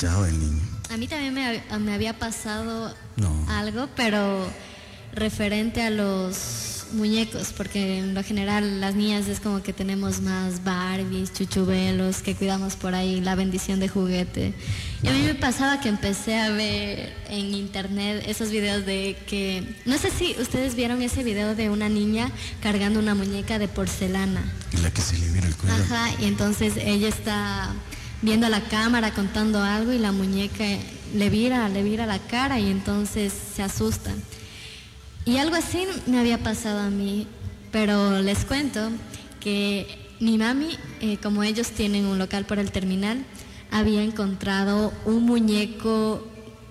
[0.00, 0.60] Chao el niño.
[0.90, 3.46] A mí también me, hab- me había pasado No.
[3.50, 4.48] algo, pero
[5.12, 10.64] referente a los muñecos, porque en lo general las niñas es como que tenemos más
[10.64, 14.54] Barbies, chuchubelos, que cuidamos por ahí, la bendición de juguete.
[15.02, 19.76] Y a mí me pasaba que empecé a ver en internet esos videos de que,
[19.84, 24.42] no sé si ustedes vieron ese video de una niña cargando una muñeca de porcelana.
[24.72, 25.76] Y la que se le viera el cuello.
[25.76, 27.72] Ajá, y entonces ella está
[28.22, 30.64] viendo a la cámara contando algo y la muñeca
[31.14, 34.12] le vira, le vira la cara y entonces se asusta.
[35.24, 37.26] Y algo así me había pasado a mí,
[37.70, 38.90] pero les cuento
[39.40, 39.86] que
[40.20, 43.24] mi mami, eh, como ellos tienen un local por el terminal,
[43.70, 46.26] había encontrado un muñeco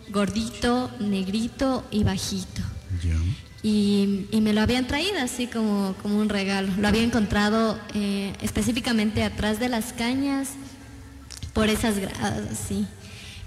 [0.10, 2.62] gordito, negrito y bajito.
[3.62, 6.72] Y, y me lo habían traído así como, como un regalo.
[6.78, 10.50] Lo había encontrado eh, específicamente atrás de las cañas,
[11.54, 12.86] por esas gradas, así.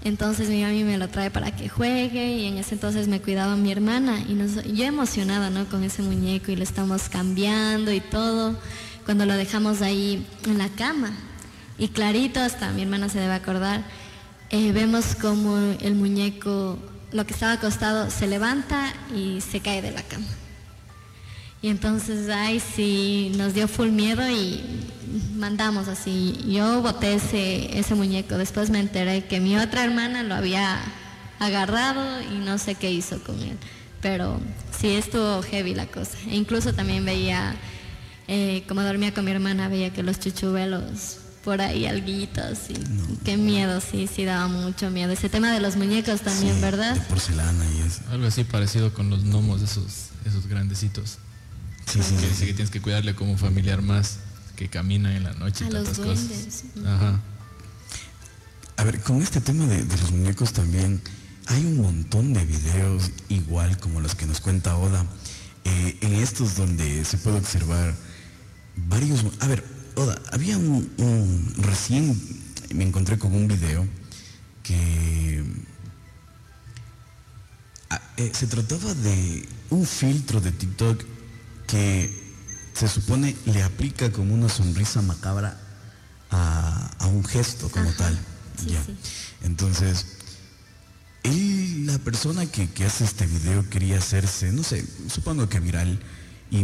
[0.03, 3.55] Entonces mi mami me lo trae para que juegue y en ese entonces me cuidaba
[3.55, 4.35] mi hermana y
[4.75, 5.65] yo emocionada ¿no?
[5.69, 8.57] con ese muñeco y lo estamos cambiando y todo
[9.05, 11.11] cuando lo dejamos ahí en la cama.
[11.77, 13.83] Y clarito, hasta mi hermana se debe acordar,
[14.49, 16.77] eh, vemos como el muñeco,
[17.11, 20.27] lo que estaba acostado, se levanta y se cae de la cama.
[21.61, 24.61] Y entonces, ay, sí, nos dio full miedo y
[25.35, 26.37] mandamos así.
[26.47, 28.37] Yo boté ese, ese muñeco.
[28.37, 30.79] Después me enteré que mi otra hermana lo había
[31.39, 33.57] agarrado y no sé qué hizo con él.
[34.01, 34.39] Pero
[34.77, 36.17] sí estuvo heavy la cosa.
[36.29, 37.55] E incluso también veía,
[38.27, 42.75] eh, como dormía con mi hermana, veía que los chuchubelos por ahí alguitos y
[43.25, 45.11] qué miedo, sí, sí daba mucho miedo.
[45.11, 46.95] Ese tema de los muñecos también, Sí, ¿verdad?
[46.95, 48.01] De porcelana y eso.
[48.11, 51.17] Algo así parecido con los gnomos, esos, esos grandecitos.
[51.85, 52.27] Sí, sí, Que sí.
[52.27, 54.19] dice que tienes que cuidarle como familiar más
[54.55, 56.27] que camina en la noche y A los cosas.
[56.27, 56.63] duendes.
[56.85, 57.21] Ajá.
[58.77, 61.01] A ver, con este tema de, de los muñecos también
[61.47, 65.05] hay un montón de videos igual como los que nos cuenta Oda
[65.65, 67.95] eh, en estos donde se puede observar
[68.87, 69.25] varios...
[69.39, 69.63] A ver,
[69.95, 72.19] Oda, había un, un- Recién
[72.73, 73.87] me encontré con un video
[74.63, 75.43] que...
[77.89, 81.03] ah, eh, se trataba de un filtro de TikTok
[81.67, 82.22] que
[82.73, 85.59] se supone le aplica como una sonrisa macabra
[86.31, 88.19] a, a un gesto como Ajá, tal.
[88.59, 88.83] sí, ya.
[88.83, 88.95] sí.
[89.43, 90.05] Entonces,
[91.23, 95.99] él, la persona que, que hace este video quería hacerse, no sé, supongo que viral,
[96.51, 96.63] y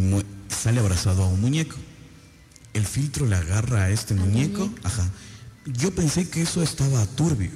[0.49, 1.75] sale abrazado a un muñeco.
[2.73, 4.87] El filtro le agarra a este muñeco, muñeco.
[4.87, 5.09] ajá.
[5.65, 7.51] Yo pensé que eso estaba turbio,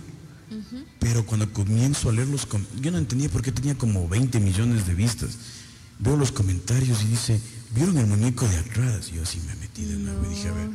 [0.99, 4.39] pero cuando comienzo a leer los com- yo no entendía por qué tenía como 20
[4.39, 5.31] millones de vistas.
[6.03, 7.39] Veo los comentarios y dice,
[7.73, 9.09] ¿vieron el muñeco de atrás?
[9.11, 10.69] Y yo así me metí de nuevo y dije, a ver.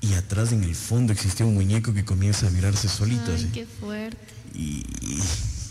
[0.00, 3.24] Y atrás en el fondo existía un muñeco que comienza a virarse solito.
[3.28, 3.46] Ay, así.
[3.52, 4.18] qué fuerte.
[4.54, 5.20] Y, y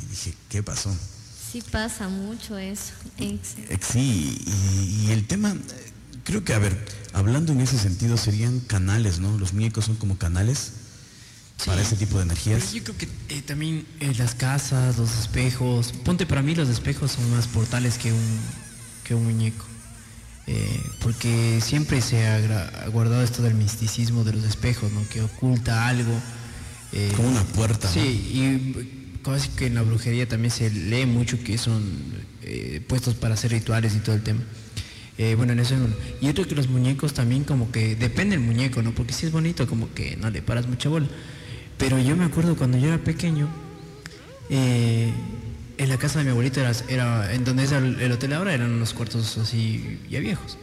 [0.10, 0.94] dije, ¿qué pasó?
[1.52, 2.92] Sí pasa mucho eso.
[3.18, 3.40] Eh,
[3.82, 5.56] Sí, y, y el tema,
[6.26, 9.38] creo que, a ver, hablando en ese sentido, serían canales, ¿no?
[9.38, 10.72] Los muñecos son como canales
[11.66, 12.74] para ese tipo de Pero energías.
[12.74, 17.14] yo creo que eh, también eh, las casas, los espejos, ponte para mí los espejos
[17.14, 18.40] son más portales que un,
[19.06, 19.66] que un muñeco.
[20.48, 25.08] Eh, porque siempre se ha guardado esto del misticismo de los espejos, ¿no?
[25.10, 26.14] Que oculta algo.
[26.92, 27.94] eh, Como una puerta, ¿no?
[27.94, 31.82] Sí, y casi que en la brujería también se lee mucho que son
[32.44, 34.42] eh, puestos para hacer rituales y todo el tema.
[35.18, 35.96] Eh, bueno, en eso es uno.
[36.22, 38.92] Y otro que los muñecos también como que depende del muñeco, ¿no?
[38.94, 41.08] Porque si es bonito como que no le paras mucha bola.
[41.78, 43.50] Pero yo me acuerdo cuando yo era pequeño,
[44.50, 45.12] eh,
[45.78, 48.54] en la casa de mi abuelito era, era en donde es el, el hotel ahora
[48.54, 50.58] eran unos cuartos así ya viejos.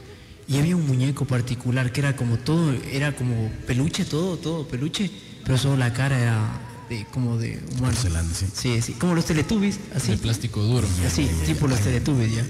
[0.49, 5.11] Y había un muñeco particular que era como todo, era como peluche, todo, todo peluche,
[5.45, 7.87] pero solo la cara era de, como de humano.
[7.95, 8.47] Porcelana, sí.
[8.53, 10.13] Sí, sí, como los teletubbies, así.
[10.13, 10.87] De plástico duro.
[11.07, 12.45] Así, tipo los teletubbies ya.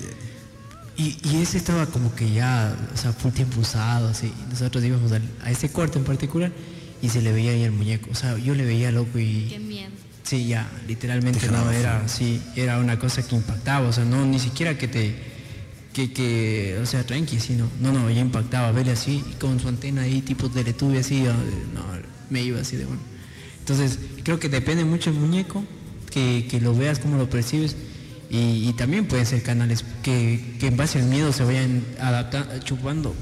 [0.96, 4.33] Y, y ese estaba como que ya, o sea, full tiempo usado, así.
[4.51, 6.53] Nosotros íbamos al- a ese cuarto en particular
[7.01, 8.11] y se le veía ahí el muñeco.
[8.11, 9.46] O sea, yo le veía loco y...
[9.48, 9.90] Qué miedo.
[10.22, 14.24] Sí, ya, literalmente Te no, era, sí, era una cosa que impactaba, o sea, no,
[14.24, 15.14] ni siquiera que te,
[15.92, 20.02] que, que, o sea, tranqui, sí, no, no, ya impactaba, verle así, con su antena
[20.02, 21.82] ahí, tipo teletubby así, no,
[22.30, 23.00] me iba así de bueno.
[23.58, 25.64] Entonces, creo que depende mucho el muñeco,
[26.11, 27.76] que, que lo veas, cómo lo percibes,
[28.30, 32.58] y, y también pueden ser canales que, que en base al miedo se vayan adaptando,
[32.61, 33.14] chupando,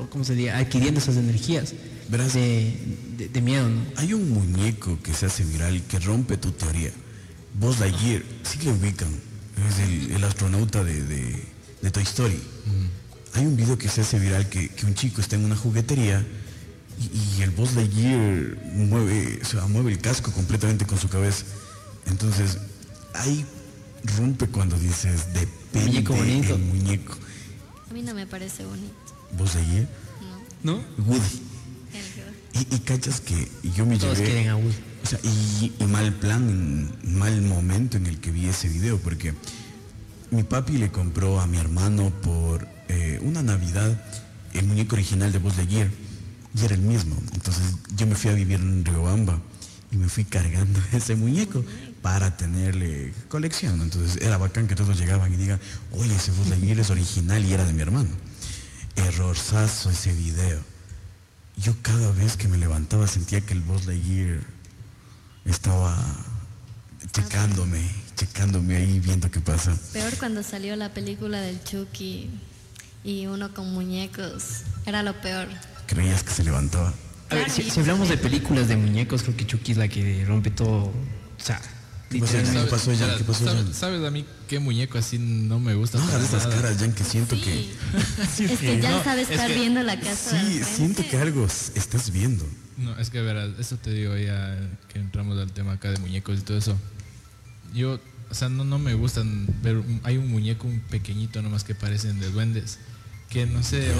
[0.00, 1.74] o como se diría, adquiriendo esas energías
[2.08, 2.34] Verás.
[2.34, 2.76] de,
[3.16, 3.80] de- de miedo, ¿no?
[3.96, 6.90] Hay un muñeco que se hace viral que rompe tu teoría.
[7.58, 9.08] Buzz Lightyear, sí que lo ubican.
[9.68, 11.42] Es el, el astronauta de, de-
[11.82, 12.38] de Toy Story.
[13.34, 16.24] Hay un video que se hace viral que, que un chico está en una juguetería
[17.00, 21.44] y, y el Buzz Lightyear mueve, o sea, mueve el casco completamente con su cabeza.
[22.06, 22.58] Entonces,
[23.14, 23.44] ahí
[24.18, 26.54] rompe cuando dices, depende Muñeco bonito.
[26.54, 27.14] el muñeco.
[27.90, 28.94] A mí no me parece bonito.
[29.36, 29.88] Buzz Lightyear,
[30.62, 30.76] No.
[30.76, 30.84] ¿No?
[31.06, 31.42] Woody.
[32.58, 34.30] Y, y cachas que yo me Todos llevé...
[34.30, 34.56] quieren a.
[34.56, 39.34] O sea, y, y mal plan, mal momento en el que vi ese video, porque
[40.30, 44.00] mi papi le compró a mi hermano por eh, una Navidad
[44.52, 45.90] el muñeco original de Buzz Lightyear
[46.54, 47.16] y era el mismo.
[47.34, 47.62] Entonces
[47.96, 49.40] yo me fui a vivir en Riobamba
[49.92, 51.64] y me fui cargando ese muñeco
[52.02, 53.80] para tenerle colección.
[53.80, 55.60] Entonces era bacán que todos llegaban y digan,
[55.92, 58.10] oye, ese Buzz Lightyear es original y era de mi hermano.
[58.96, 60.60] Errorzazo ese video.
[61.56, 64.40] Yo cada vez que me levantaba sentía que el Buzz Lightyear
[65.44, 65.96] estaba
[67.12, 67.80] checándome,
[68.14, 69.76] checándome ahí, viendo qué pasa.
[69.92, 72.30] Peor cuando salió la película del Chucky
[73.04, 74.62] y uno con muñecos.
[74.84, 75.48] Era lo peor.
[75.86, 76.92] Creías que se levantaba.
[77.30, 80.24] A ver, si, si hablamos de películas de muñecos, creo que Chucky es la que
[80.26, 80.84] rompe todo.
[80.84, 81.60] O sea,
[82.08, 82.64] ¿Qué pasó, literalmente.
[82.64, 83.18] ¿Qué pasó, Jan?
[83.18, 83.74] ¿Qué pasó, ¿Sabes, Jan?
[83.74, 85.98] sabes a mí qué muñeco así no me gusta?
[85.98, 87.68] No hagas esas caras, Jan, que siento que...
[88.36, 88.44] Sí.
[88.44, 90.40] es que ya No, sabes es estar que- viendo la casa.
[90.40, 92.46] Sí, siento que algo estás viendo.
[92.76, 94.56] No, es que verás, eso te digo ya
[94.92, 96.76] que entramos al tema acá de muñecos y todo eso.
[97.74, 97.98] Yo,
[98.30, 102.20] o sea, no, no me gustan ver, hay un muñeco, un pequeñito nomás que parecen
[102.20, 102.78] de duendes,
[103.30, 103.92] que no sé,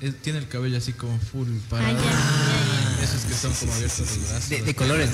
[0.00, 3.04] es- tiene el cabello así como full para Ah, ya.
[3.04, 4.48] esos que son como abiertos los brazos.
[4.48, 5.10] De- de colores.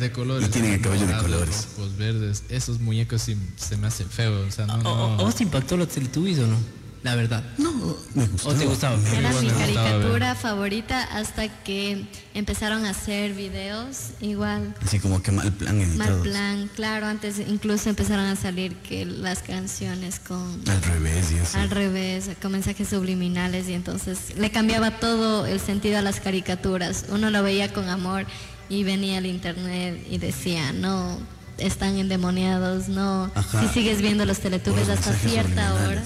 [0.00, 0.48] De colores.
[0.48, 1.68] Y tienen el cabello de colores.
[1.76, 2.42] rojos, verdes.
[2.48, 5.20] Esos muñecos sí se me hacen feos, o sea, no, ¿O- o- no.
[5.20, 6.56] ¿A vos te impactó los Teletubbies o no?
[7.02, 7.42] La verdad.
[7.56, 7.72] No,
[8.14, 8.50] me gustó.
[8.50, 8.94] ¿O te gustaba?
[8.98, 9.42] Me Era gustó.
[9.46, 14.74] mi gustaba caricatura favorita hasta que empezaron a hacer videos igual.
[14.82, 16.20] Así como que mal plan Mal editados.
[16.28, 21.56] plan, claro, antes incluso empezaron a salir que las canciones con Al revés y eso.
[21.58, 27.06] al revés, con mensajes subliminales y entonces le cambiaba todo el sentido a las caricaturas.
[27.08, 28.26] Uno lo veía con amor
[28.70, 31.18] y venía al internet y decía, no,
[31.58, 33.30] están endemoniados, no.
[33.34, 33.62] Ajá.
[33.62, 36.02] Si sigues viendo los teletubbies Por los hasta cierta hora.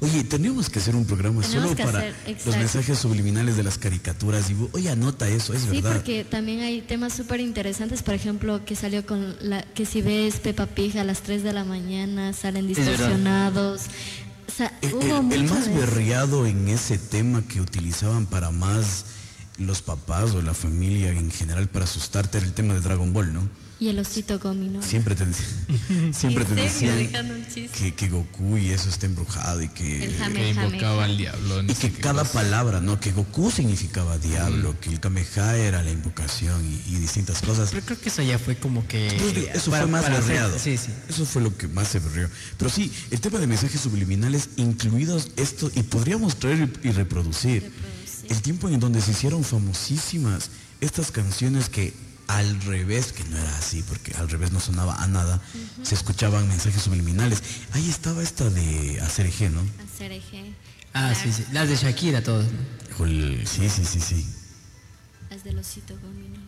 [0.00, 2.14] Oye, tenemos que hacer un programa Tenemos solo para hacer,
[2.46, 4.50] los mensajes subliminales de las caricaturas.
[4.50, 5.92] Y, oye, anota eso, es Sí, verdad.
[5.96, 10.36] porque también hay temas súper interesantes, por ejemplo, que salió con la, que si ves
[10.40, 13.82] Peppa Pig a las 3 de la mañana, salen distorsionados.
[14.48, 19.04] O sea, El, hubo el- el más berreado en ese tema que utilizaban para más
[19.58, 23.32] los papás o la familia en general para asustarte era el tema de Dragon Ball,
[23.32, 23.48] ¿no?
[23.80, 24.80] Y el osito gomino.
[24.82, 25.24] Siempre te,
[26.12, 27.10] siempre te decían
[27.76, 31.62] que, que Goku y eso está embrujado y que, El jame- Que invocaba al diablo.
[31.62, 32.32] no y que cada cosa.
[32.34, 33.00] palabra, ¿no?
[33.00, 37.70] Que Goku significaba diablo, que el Kameha era la invocación y, y distintas cosas.
[37.72, 39.12] Pero creo que eso ya fue como que...
[39.18, 40.56] Pues, eso para- fue más berreado.
[40.58, 40.90] Sí, sí.
[41.08, 42.28] Eso fue lo que más se berreó.
[42.56, 47.72] Pero sí, el tema de mensajes subliminales incluidos esto, y podríamos traer y reproducir,
[48.28, 51.92] el tiempo en donde se hicieron famosísimas estas canciones que
[52.26, 55.40] al revés, que no era así, porque al revés no sonaba a nada,
[55.82, 57.42] se escuchaban mensajes subliminales.
[57.72, 59.60] Ahí estaba esta de hacer eje, ¿no?
[59.84, 60.54] Hacer eje.
[60.92, 61.44] Ah, sí, sí.
[61.52, 62.46] Las de Shakira todas.
[62.46, 63.06] ¿no?
[63.46, 64.26] Sí, sí, sí, sí.
[65.28, 66.40] Las del osito gomino.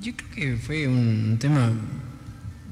[0.00, 1.72] Yo creo que fue un tema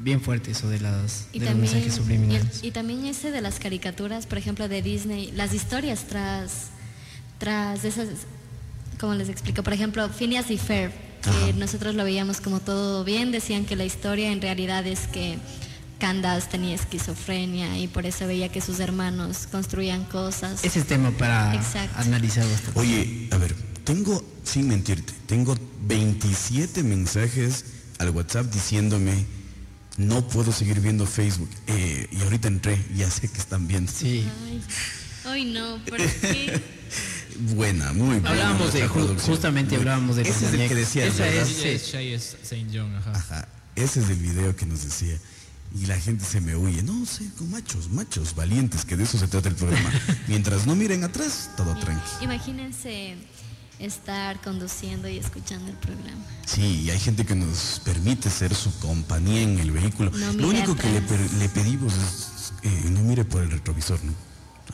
[0.02, 2.60] bien fuerte eso de, las, Y de los mensajes subliminales.
[2.62, 6.68] y, y también ese de las caricaturas, por ejemplo, de Disney, las historias tras,
[7.38, 8.08] tras esas,
[8.98, 11.52] como les explico, por ejemplo, Phineas y Ferb, que Ajá.
[11.56, 15.38] nosotros lo veíamos como todo bien, decían que la historia en realidad es que
[15.98, 20.64] Candace tenía esquizofrenia y por eso veía que sus hermanos construían cosas.
[20.64, 21.98] Ese es tema para Exacto.
[21.98, 22.80] analizar bastante.
[22.80, 27.66] Oye, a ver, tengo, sin mentirte, tengo 27 mensajes
[27.98, 29.26] al WhatsApp diciéndome,
[30.00, 31.50] no puedo seguir viendo Facebook.
[31.66, 33.90] Eh, y ahorita entré, ya sé que están viendo.
[33.92, 34.26] Sí.
[35.26, 36.60] Ay, no, ¿por qué?
[37.54, 38.30] Buena, muy buena.
[38.30, 39.18] Hablábamos de, producción.
[39.34, 41.42] justamente Muy- hablábamos de Ese es el que decía, Esa ¿verdad?
[41.48, 43.12] es- es es Saint John, ajá.
[43.12, 45.16] Ajá, ese es el video que nos decía.
[45.80, 46.82] Y la gente se me huye.
[46.82, 49.90] No sé, con machos, machos, valientes, que de eso se trata el programa.
[50.28, 52.24] Mientras no miren atrás, todo tranqui.
[52.24, 53.14] Imagínense
[53.80, 56.22] estar conduciendo y escuchando el programa.
[56.46, 60.10] Sí, y hay gente que nos permite ser su compañía en el vehículo.
[60.10, 62.30] No Lo mire único que le, le pedimos es
[62.62, 64.12] eh, no mire por el retrovisor, ¿no?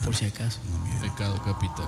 [0.05, 0.59] Por si acaso.
[1.01, 1.87] Pecado capital.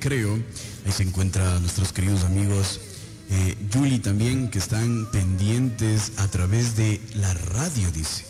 [0.00, 0.34] El Recreo.
[0.86, 2.80] Ahí se encuentran nuestros queridos amigos
[3.30, 8.24] eh, Yuli también, que están pendientes a través de la radio, dice,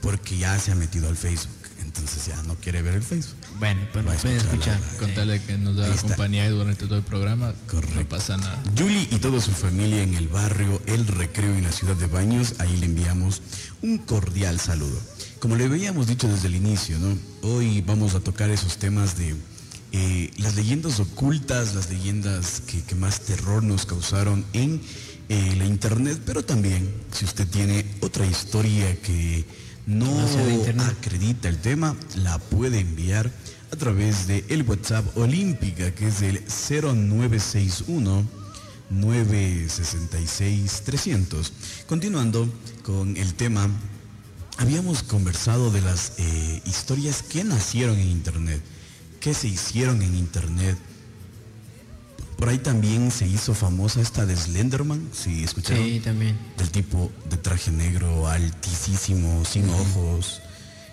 [0.00, 1.52] porque ya se ha metido al Facebook.
[1.82, 3.36] Entonces ya no quiere ver el Facebook.
[3.58, 4.80] Bueno, pues pueden escuchar escuchar.
[4.92, 8.00] la- Con tal de que nos da compañía durante todo el programa, Correcto.
[8.00, 8.62] no pasa nada.
[8.74, 12.54] Yuli y toda su familia en el barrio El Recreo en la ciudad de Baños,
[12.60, 13.42] ahí le enviamos
[13.82, 14.98] un cordial saludo.
[15.38, 17.16] Como le habíamos dicho desde el inicio, ¿no?
[17.42, 19.34] Hoy vamos a tocar esos temas de
[19.92, 24.80] eh, las leyendas ocultas, las leyendas que, que más terror nos causaron en
[25.28, 29.44] eh, la internet, pero también si usted tiene otra historia que
[29.86, 30.06] no
[30.84, 33.30] acredita el tema, la puede enviar
[33.72, 38.26] a través de el WhatsApp Olímpica, que es el 0961
[38.90, 41.52] 966 300.
[41.86, 42.48] Continuando
[42.82, 43.68] con el tema,
[44.58, 48.60] habíamos conversado de las eh, historias que nacieron en Internet,
[49.20, 50.76] que se hicieron en Internet.
[52.38, 55.84] Por ahí también se hizo famosa esta de Slenderman, si escucharon.
[55.84, 56.38] Sí, también.
[56.56, 60.40] Del tipo de traje negro, altísimo, sin ojos,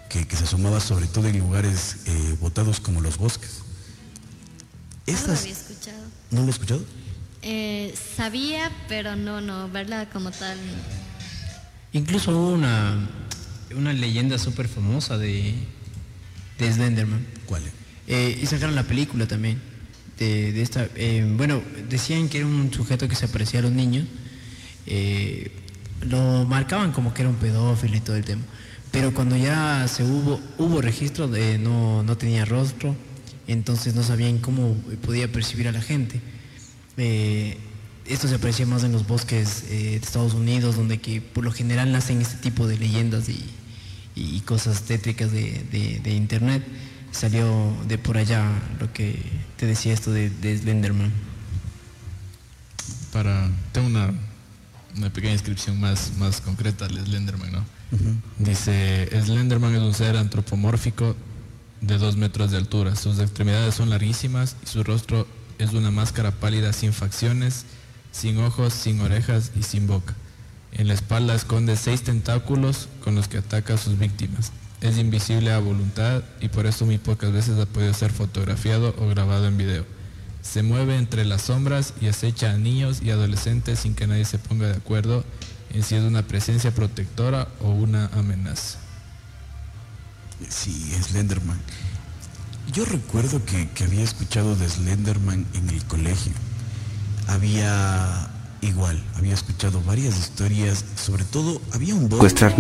[0.10, 3.62] que, que se asomaba sobre todo en lugares eh, botados como los bosques.
[5.08, 6.04] No lo Estas, había escuchado.
[6.32, 6.84] ¿No lo he escuchado?
[7.44, 10.58] Eh, sabía, pero no, no, verla como tal.
[11.94, 13.08] Incluso hubo una,
[13.74, 15.56] una leyenda súper famosa de,
[16.60, 17.26] de Slenderman.
[17.46, 17.64] ¿Cuál?
[18.08, 19.60] Eh, y sacaron la película también.
[20.18, 24.06] De, esta, eh, bueno, decían que era un sujeto que se parecía a los niños.
[24.86, 25.52] eh,
[26.02, 28.44] lo marcaban como que era un pedófilo y todo el tema.
[28.92, 32.96] Pero cuando ya se hubo, hubo registro de no, no tenía rostro,
[33.48, 36.22] entonces no sabían cómo podía percibir a la gente.
[38.06, 41.92] Esto se aprecia más en los bosques de Estados Unidos, donde que por lo general
[41.92, 43.44] nacen este tipo de leyendas y,
[44.46, 46.64] cosas tétricas de- de internet.
[47.12, 48.48] Salió de por allá
[48.80, 49.20] lo que
[49.58, 51.12] te decía esto de, de Slenderman.
[53.12, 54.12] Para, tengo una,
[54.96, 57.78] una pequeña descripción más, más concreta del Slenderman, ¿no?
[58.38, 61.16] Dice, Slenderman es un ser antropomórfico
[61.82, 62.96] de dos metros de altura.
[62.96, 65.28] Sus extremidades son larguísimas y su rostro
[65.58, 67.66] es una máscara pálida sin facciones,
[68.12, 70.16] sin ojos, sin orejas y sin boca.
[70.72, 74.52] En la espalda esconde seis tentáculos con los que ataca a sus víctimas.
[74.82, 79.08] Es invisible a voluntad y por eso muy pocas veces ha podido ser fotografiado o
[79.08, 79.86] grabado en video.
[80.44, 84.38] Se mueve entre las sombras y acecha a niños y adolescentes sin que nadie se
[84.38, 85.26] ponga de acuerdo
[85.74, 88.78] en si es una presencia protectora o una amenaza.
[90.48, 91.60] Sí, Slenderman.
[92.72, 96.34] Yo recuerdo que, que había escuchado de Slenderman en el colegio.
[97.28, 98.30] Había
[98.62, 102.56] igual, había escuchado varias historias, sobre todo había un bosque.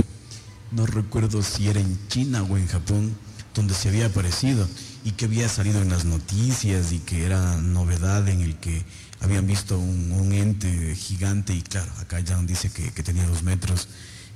[0.72, 3.16] No recuerdo si era en China o en Japón,
[3.54, 4.68] donde se había aparecido
[5.04, 8.84] y que había salido en las noticias y que era novedad en el que
[9.20, 13.44] habían visto un, un ente gigante y claro, acá ya dice que, que tenía dos
[13.44, 13.88] metros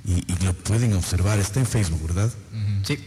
[0.04, 2.32] y, y lo pueden observar, está en Facebook, ¿verdad?
[2.84, 2.98] Sí.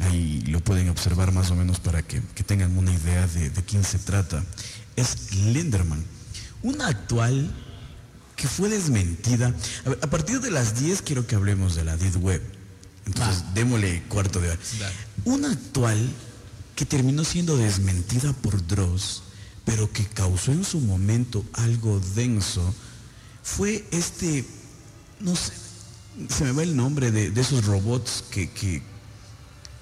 [0.00, 3.62] Ahí lo pueden observar más o menos para que, que tengan una idea de, de
[3.62, 4.44] quién se trata.
[4.96, 6.04] Es Lenderman,
[6.62, 7.52] una actual
[8.36, 9.54] que fue desmentida.
[9.84, 12.59] A, ver, a partir de las 10 quiero que hablemos de la Deep Web.
[13.06, 14.58] Entonces, démosle cuarto de hora.
[14.78, 14.94] Dale.
[15.24, 15.98] Una actual
[16.76, 19.22] que terminó siendo desmentida por Dross,
[19.64, 22.74] pero que causó en su momento algo denso,
[23.42, 24.44] fue este,
[25.20, 25.52] no sé,
[26.28, 28.82] se me va el nombre de, de esos robots que, que,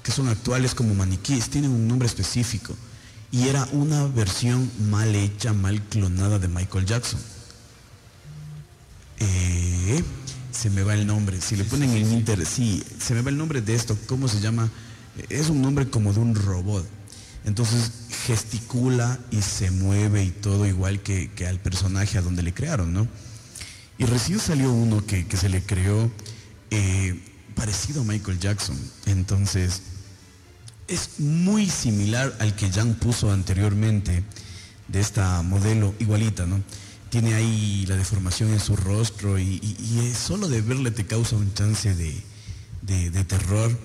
[0.03, 2.75] que son actuales como maniquíes, tienen un nombre específico.
[3.31, 7.21] Y era una versión mal hecha, mal clonada de Michael Jackson.
[9.21, 10.03] Eh,
[10.51, 11.41] se me va el nombre.
[11.41, 13.97] Si le ponen en Inter, sí, se me va el nombre de esto.
[14.07, 14.71] ¿Cómo se llama?
[15.29, 16.87] Es un nombre como de un robot.
[17.45, 17.91] Entonces
[18.27, 22.93] gesticula y se mueve y todo igual que, que al personaje a donde le crearon,
[22.93, 23.09] ¿no?
[23.97, 26.11] Y recién salió uno que, que se le creó
[26.71, 27.21] eh,
[27.55, 28.79] parecido a Michael Jackson.
[29.07, 29.83] Entonces,
[30.87, 34.23] es muy similar al que Jan puso anteriormente
[34.89, 36.63] de esta modelo igualita, ¿no?
[37.11, 41.07] Tiene ahí la deformación en su rostro y, y- y es solo de verle te
[41.07, 42.15] causa un chance de,
[42.83, 43.79] de- de terror.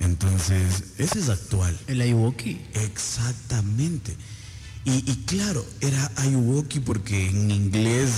[0.00, 1.76] Entonces, ese es actual.
[1.88, 2.60] El Ayuwoki.
[2.74, 4.14] Exactamente.
[4.84, 8.10] Y, y claro, era Ayuwoki porque en inglés,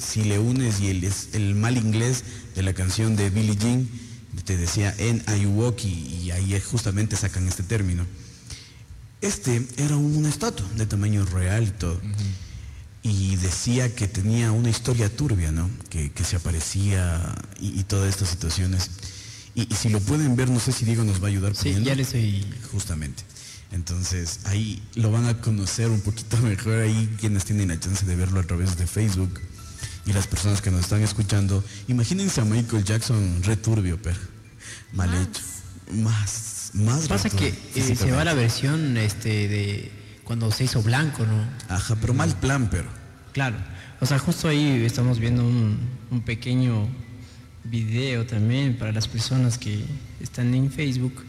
[0.00, 3.88] si le unes y el, el mal inglés de la canción de Billie Jean,
[4.44, 5.88] te decía en Ayuwoki
[6.22, 8.06] y ahí justamente sacan este término.
[9.20, 12.00] Este era una estatua de tamaño real y todo.
[13.08, 15.70] Y decía que tenía una historia turbia, ¿no?
[15.90, 18.90] Que, que se aparecía y, y todas estas situaciones.
[19.54, 21.64] Y, y si lo pueden ver, no sé si Diego nos va a ayudar Sí,
[21.64, 21.88] poniendo.
[21.88, 22.44] ya le estoy.
[22.72, 23.22] Justamente.
[23.72, 28.16] Entonces ahí lo van a conocer un poquito mejor ahí quienes tienen la chance de
[28.16, 29.40] verlo a través de Facebook
[30.06, 31.62] y las personas que nos están escuchando.
[31.88, 34.18] Imagínense a Michael Jackson returbio, pero
[34.92, 35.26] mal Más.
[35.28, 35.42] hecho.
[35.92, 39.92] Más, más Pasa que returbio, eh, se va la versión este de
[40.26, 41.74] cuando se hizo blanco, ¿no?
[41.74, 42.88] Ajá, pero mal plan, pero.
[43.32, 43.56] Claro.
[44.00, 45.78] O sea, justo ahí estamos viendo un,
[46.10, 46.86] un pequeño
[47.64, 49.84] video también para las personas que
[50.20, 51.24] están en Facebook.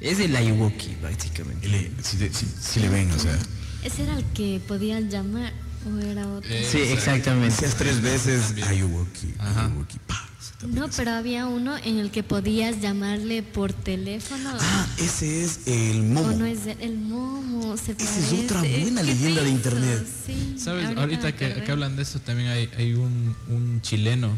[0.00, 1.68] Es del Ayuwoki, prácticamente.
[1.68, 3.36] le- si, le- si- si le ven, o sea.
[3.82, 5.52] ¿Ese era el que podían llamar
[5.86, 6.48] o era otro?
[6.50, 7.54] Eh, Sí, exactamente.
[7.54, 9.66] Decías tres veces Ayuwoki, Ajá.
[9.66, 10.26] Ayuwoki, pa.
[10.68, 14.50] No, pero había uno en el que podías llamarle por teléfono.
[14.60, 16.32] Ah, ese es el O Momo.
[16.32, 20.06] no es el momo, se Esa es otra buena ¿Qué leyenda de internet.
[20.26, 20.94] Sí, ¿Sabes?
[20.96, 24.30] Ahorita, que, hablan de eso, también hay, hay un, un chileno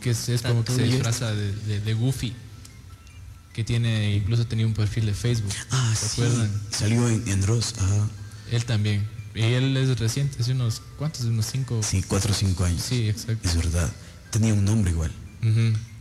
[0.00, 2.32] que es, es como que se disfraza de, de- de Goofy,
[3.52, 5.52] que tiene, incluso tenía un perfil de Facebook.
[5.70, 6.22] Ah, ¿Se sí.
[6.22, 6.50] acuerdan?
[6.70, 7.74] Salió en, en Dross.
[7.78, 8.08] Ajá.
[8.50, 9.06] Él también.
[9.34, 11.24] Y él es reciente, hace unos, ¿cuántos?
[11.24, 11.80] Unos cinco.
[11.84, 12.82] Sí, cuatro o cinco años.
[12.82, 13.48] Sí, exacto.
[13.48, 13.88] Es verdad.
[14.30, 15.12] Tenía un nombre igual.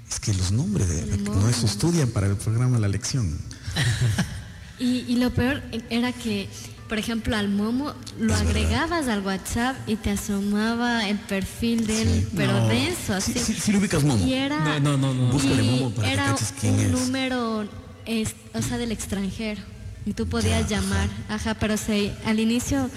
[0.09, 3.37] Es que los nombres de no se estudian para el programa La Lección.
[4.79, 6.47] Y, y lo peor era que,
[6.87, 8.47] por ejemplo, al momo lo Es verdad.
[8.47, 12.67] agregabas al WhatsApp y te asomaba el perfil de él, pero No.
[12.67, 13.33] denso, así.
[13.33, 14.23] Sí, sí, sí lo ubicas, Momo.
[14.23, 15.31] Y era, No, no, no, no.
[15.31, 16.91] Búscale, Momo, para que era quién un es.
[16.91, 17.67] número,
[18.05, 19.61] es- o sea, del extranjero.
[20.05, 22.87] Y tú podías Ya, llamar, ajá, pero se, al inicio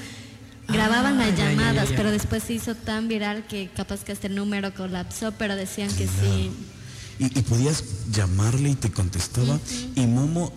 [0.72, 1.96] grababan Ah, las ya, ya, llamadas, ya.
[1.96, 6.06] pero después se hizo tan viral que capaz que este número colapsó, pero decían que
[6.06, 6.50] sí.
[7.18, 9.58] Y, y podías llamarle y te contestaba.
[9.94, 10.52] Y Momo,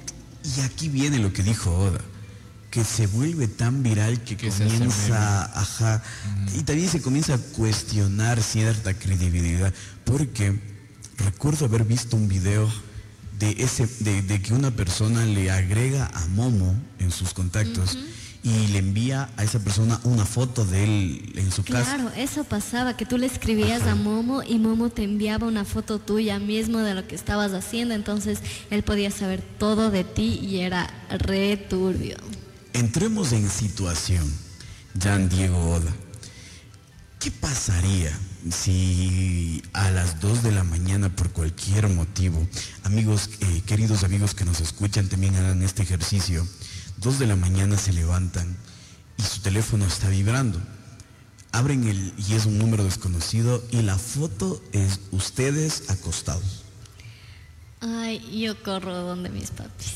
[0.57, 1.99] y aquí viene lo que dijo Oda,
[2.72, 6.01] que se vuelve tan viral que, Que comienza, ajá,
[6.57, 9.74] y también se comienza a cuestionar cierta credibilidad,
[10.05, 10.59] porque
[11.18, 12.68] recuerdo haber visto un video
[13.39, 17.97] de ese, de, de que una persona le agrega a Momo en sus contactos
[18.43, 21.95] y le envía a esa persona una foto de él en su casa.
[21.95, 25.97] Claro, eso pasaba, que tú le escribías a Momo y Momo te enviaba una foto
[25.97, 28.39] tuya mismo de lo que estabas haciendo, entonces
[28.69, 32.17] él podía saber todo de ti y era re turbio.
[32.73, 34.29] Entremos en situación,
[35.01, 35.93] Jan Diego Oda.
[37.19, 38.11] ¿Qué pasaría
[38.51, 42.45] si a las 2 de la mañana por cualquier motivo,
[42.83, 46.45] amigos, eh, queridos amigos que nos escuchan también hagan este ejercicio,
[47.03, 48.55] 2 de la mañana se levantan
[49.17, 50.59] y su teléfono está vibrando?
[51.51, 56.63] Abren el y es un número desconocido y la foto es ustedes acostados.
[57.81, 59.93] Ay, yo corro donde mis papis.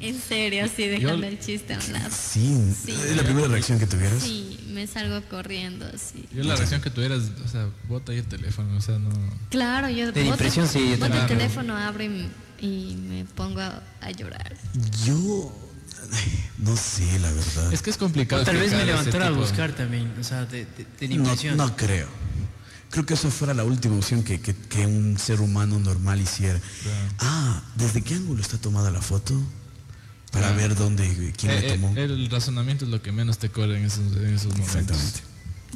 [0.00, 2.10] En serio, así dejando el chiste a un lado.
[2.10, 2.90] Sí, Sí.
[2.90, 4.20] es la primera reacción que tuvieras.
[4.20, 6.26] Sí, me salgo corriendo así.
[6.34, 9.10] Yo la reacción que tuvieras, o sea, bota ahí el teléfono, o sea, no...
[9.48, 12.28] Claro, yo De boto- impresión, sí, yo boto el teléfono, abro y,
[12.62, 14.56] y me pongo a, a llorar.
[15.04, 15.52] Yo
[16.58, 17.72] no sé, la verdad.
[17.72, 18.42] Es que es complicado.
[18.42, 21.76] O tal vez me levantara a buscar también, o sea, de, de- de No, no
[21.76, 22.08] creo.
[22.90, 26.60] Creo que eso fuera la última opción que, que- que un ser humano normal hiciera.
[27.18, 29.34] Ah, ¿desde qué ángulo está tomada la foto?
[30.30, 30.52] Para Ah.
[30.52, 31.96] ver dónde, quién Eh, la tomó.
[31.96, 34.76] eh, el razonamiento es lo que menos te corre en esos, en esos momentos.
[34.76, 35.20] Exactamente.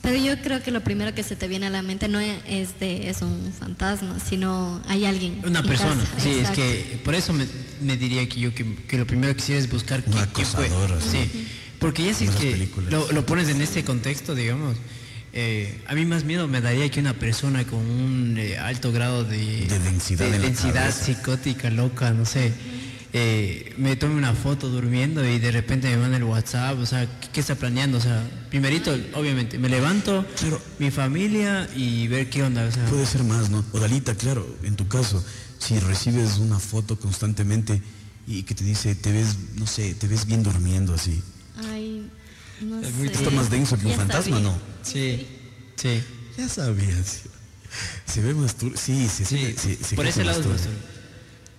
[0.02, 2.78] Pero yo creo que lo primero que se te viene a la mente no es
[2.78, 5.40] de es un fantasma, sino hay alguien.
[5.44, 6.20] Una persona, casa.
[6.20, 7.46] sí, es que por eso me,
[7.80, 10.44] me diría que yo que, que lo primero que quisiera es buscar Un qué- qué
[10.44, 10.68] fue.
[11.00, 11.46] Sí,
[11.80, 14.76] porque ya esas que lo, lo pones en este contexto, digamos,
[15.32, 19.24] eh, a mí más miedo me daría que una persona con un eh, alto grado
[19.24, 21.04] de, De densidad de en la densidad cabeza.
[21.04, 22.52] psicótica, loca, no sé.
[23.18, 27.06] Eh, me tome una foto durmiendo y de repente me manda el WhatsApp, o sea,
[27.20, 27.96] ¿qué, qué está planeando?
[27.96, 30.60] O sea, primerito, obviamente, me levanto, Claro.
[30.78, 33.64] mi familia y ver qué onda, o sea, Puede ser más, ¿no?
[33.72, 35.24] Odalita, claro, en tu caso,
[35.58, 37.80] si recibes una foto constantemente
[38.26, 41.22] y que te dice, te ves, no sé, te ves bien durmiendo así.
[41.72, 42.10] Ay,
[42.60, 42.92] no Es sé.
[42.92, 44.50] muy- está más denso que un Ya fantasma, sabía.
[44.50, 44.58] ¿no?
[44.82, 45.26] sí,
[45.76, 46.02] sí.
[46.36, 47.22] Ya sabías.
[48.04, 49.38] Se ve más tur- Sí, sí, sí.
[49.38, 50.95] Sí, se- se por ese lado más es más turbio.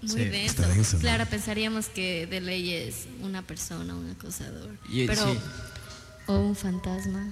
[0.02, 0.62] Muy Sí, denso.
[0.62, 1.02] está denso, ¿no?
[1.02, 4.70] Claro, pensaríamos que de ley es una persona, un acosador.
[4.90, 5.40] Y- pero, sí.
[6.28, 7.26] O un fantasma.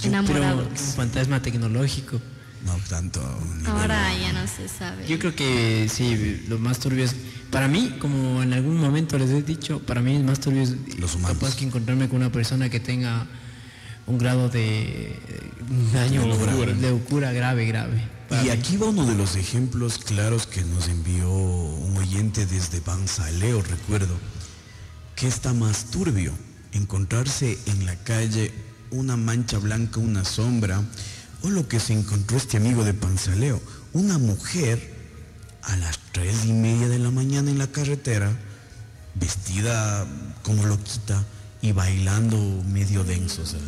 [0.00, 0.68] Yo enamorado.
[0.68, 2.20] Un fantasma tecnológico.
[2.66, 3.20] No tanto.
[3.66, 5.06] Ahora ya no se sabe.
[5.08, 7.14] Yo creo que sí, lo más turbio es,
[7.50, 10.74] para mí, como en algún momento les he dicho, para mí el más turbio es
[10.98, 11.38] Los humanos.
[11.38, 13.26] capaz que encontrarme con una persona que tenga
[14.06, 15.18] un grado de
[15.68, 16.72] un daño De locura.
[16.72, 18.08] de locura grave, grave.
[18.40, 23.62] Y aquí va uno de los ejemplos claros que nos envió un oyente desde Banzaleo,
[23.62, 24.16] recuerdo.
[25.14, 26.32] ¿Qué está más turbio?
[26.72, 28.52] Encontrarse en la calle
[28.90, 30.82] una mancha blanca, una sombra,
[31.42, 33.60] o lo que se encontró este amigo de Panzaleo,
[33.92, 34.92] una mujer
[35.62, 38.32] a las tres y media de la mañana en la carretera,
[39.14, 40.06] vestida
[40.42, 41.24] como loquita
[41.60, 43.60] y bailando medio denso, o sea.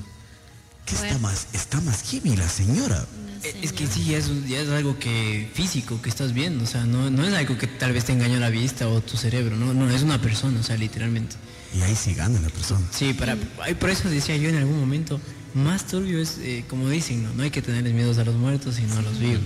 [0.86, 1.46] ¿Qué está más?
[1.52, 3.06] Está más heavy la señora.
[3.44, 6.66] Eh, Es que sí, ya es, ya es algo que físico que estás viendo, o
[6.66, 9.56] sea, no, no es algo que tal vez te engañó la vista o tu cerebro,
[9.56, 11.36] no, no, es una persona, o sea, literalmente.
[11.76, 12.86] Y ahí sí gana la persona.
[12.92, 13.36] Sí, para,
[13.80, 15.20] por eso decía yo en algún momento,
[15.54, 17.32] más turbio es, eh, como dicen, ¿no?
[17.34, 19.42] no hay que tenerles miedos a los muertos, sino a los vivos.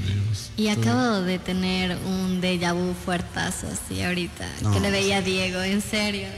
[0.56, 4.72] Y acabo de tener un déjà vu fuertazo así ahorita, No.
[4.72, 6.28] que le veía a Diego, en serio.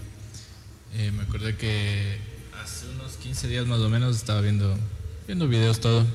[0.95, 2.19] eh, me acordé que
[2.63, 4.75] hace unos 15 días más o menos estaba viendo,
[5.27, 6.07] viendo videos todo.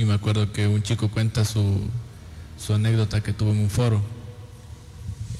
[0.00, 1.78] Y me acuerdo que un chico cuenta su,
[2.58, 4.02] su anécdota que tuvo en un foro.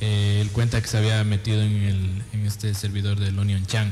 [0.03, 3.91] Eh, él cuenta que se había metido en, el, en este servidor del Onion Chan.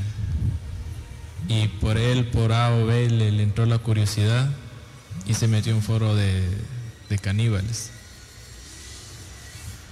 [1.47, 4.51] Y por él, por A o B, le, le entró la curiosidad
[5.25, 6.47] y se metió en un foro de,
[7.09, 7.89] de caníbales.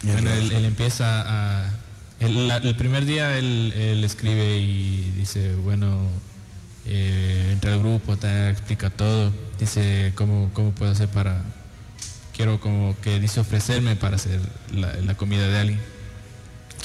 [0.03, 1.23] Bueno, él, él empieza
[1.65, 1.71] a...
[2.19, 6.01] El, la- el primer día él, él escribe y dice, bueno,
[6.85, 11.41] eh, entra al grupo, te explica todo, dice cómo, cómo puedo hacer para...
[12.35, 14.39] Quiero como que dice ofrecerme para hacer
[14.71, 15.79] la, la comida de alguien.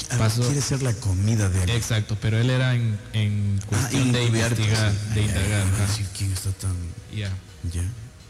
[0.09, 1.77] Ah, Pasó- Quiere ser la comida de alguien.
[1.77, 5.13] Exacto, pero él era en, en Ah, cuestión de encubierto, investigar, sí.
[5.13, 5.61] de Ay, indagar.
[5.67, 5.93] ay, ajá.
[5.95, 6.75] sí, ¿Quién está tan...?
[7.15, 7.29] Ya.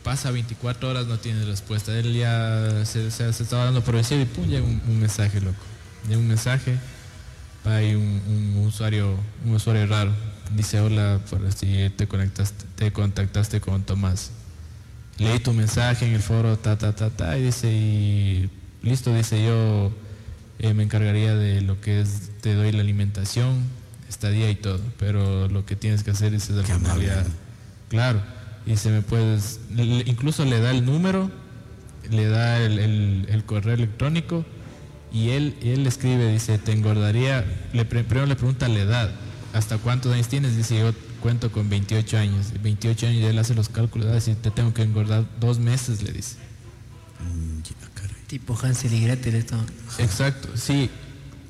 [0.04, 1.98] Pasa 24 horas, no tiene respuesta.
[1.98, 5.40] Él ya se, se- se estaba dando por vencido y pum, llega un, un mensaje,
[5.40, 5.64] loco.
[6.10, 6.76] Llega un mensaje,
[7.64, 10.12] hay un, un usuario, un usuario raro.
[10.56, 14.32] Dice, hola, por si te conectaste, te contactaste con Tomás.
[15.18, 18.50] Leí tu mensaje en el foro, ta, ta, ta, ta, y dice, y
[18.82, 19.92] listo, dice yo
[20.60, 23.62] eh, me encargaría de lo que es, te doy la alimentación,
[24.10, 27.26] estadía y todo, pero lo que tienes que hacer es finalidad.
[27.28, 27.34] ¿no?
[27.90, 28.22] Claro,
[28.66, 29.60] y se me puedes,
[30.06, 31.30] incluso le da el número,
[32.12, 34.46] le da el, el- el correo electrónico
[35.12, 39.12] y él, y él escribe, dice, te engordaría, le, primero le pregunta la edad,
[39.54, 40.56] ¿hasta cuántos años tienes?
[40.58, 40.92] Dice, yo
[41.22, 44.82] cuento con 28 años, 28 años y él hace los cálculos, va te tengo que
[44.82, 46.36] engordar dos meses, le dice.
[47.20, 47.62] Mm.
[48.28, 49.56] Tipo Hansel y Gretel esto.
[50.00, 50.90] Exacto, sí.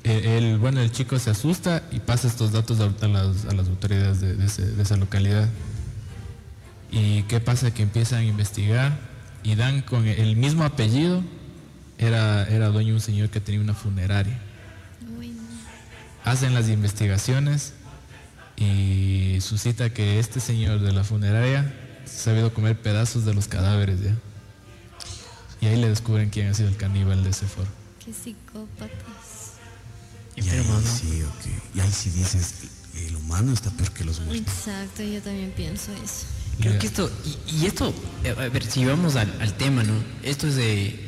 [0.04, 3.54] Eh, El, bueno, el chico se asusta y pasa estos datos a, a las, a
[3.54, 5.48] las autoridades de, de ese- de esa localidad.
[6.92, 7.72] ¿Y qué pasa?
[7.72, 8.98] Que empiezan a investigar
[9.42, 11.22] y dan con el mismo apellido.
[11.96, 14.38] Era, era dueño de un señor que tenía una funeraria.
[16.24, 17.73] Hacen las investigaciones
[18.56, 21.74] y suscita que este señor de la funeraria
[22.04, 24.14] se ha sabido comer pedazos de los cadáveres ya.
[25.60, 27.68] Y ahí le descubren quién ha sido el caníbal de ese foro.
[28.04, 29.54] Qué psicópatas.
[30.36, 30.86] Y ahí Enfermo, ¿no?
[30.86, 31.76] sí, ok.
[31.76, 32.54] Y ahí sí dices,
[33.06, 34.46] el humano está peor que los muertos.
[34.54, 36.26] Exacto, yo también pienso eso.
[36.60, 37.10] Creo que esto,
[37.48, 37.92] y, y esto,
[38.22, 39.94] eh, a ver, si vamos al, al tema, ¿no?
[40.22, 41.03] Esto es de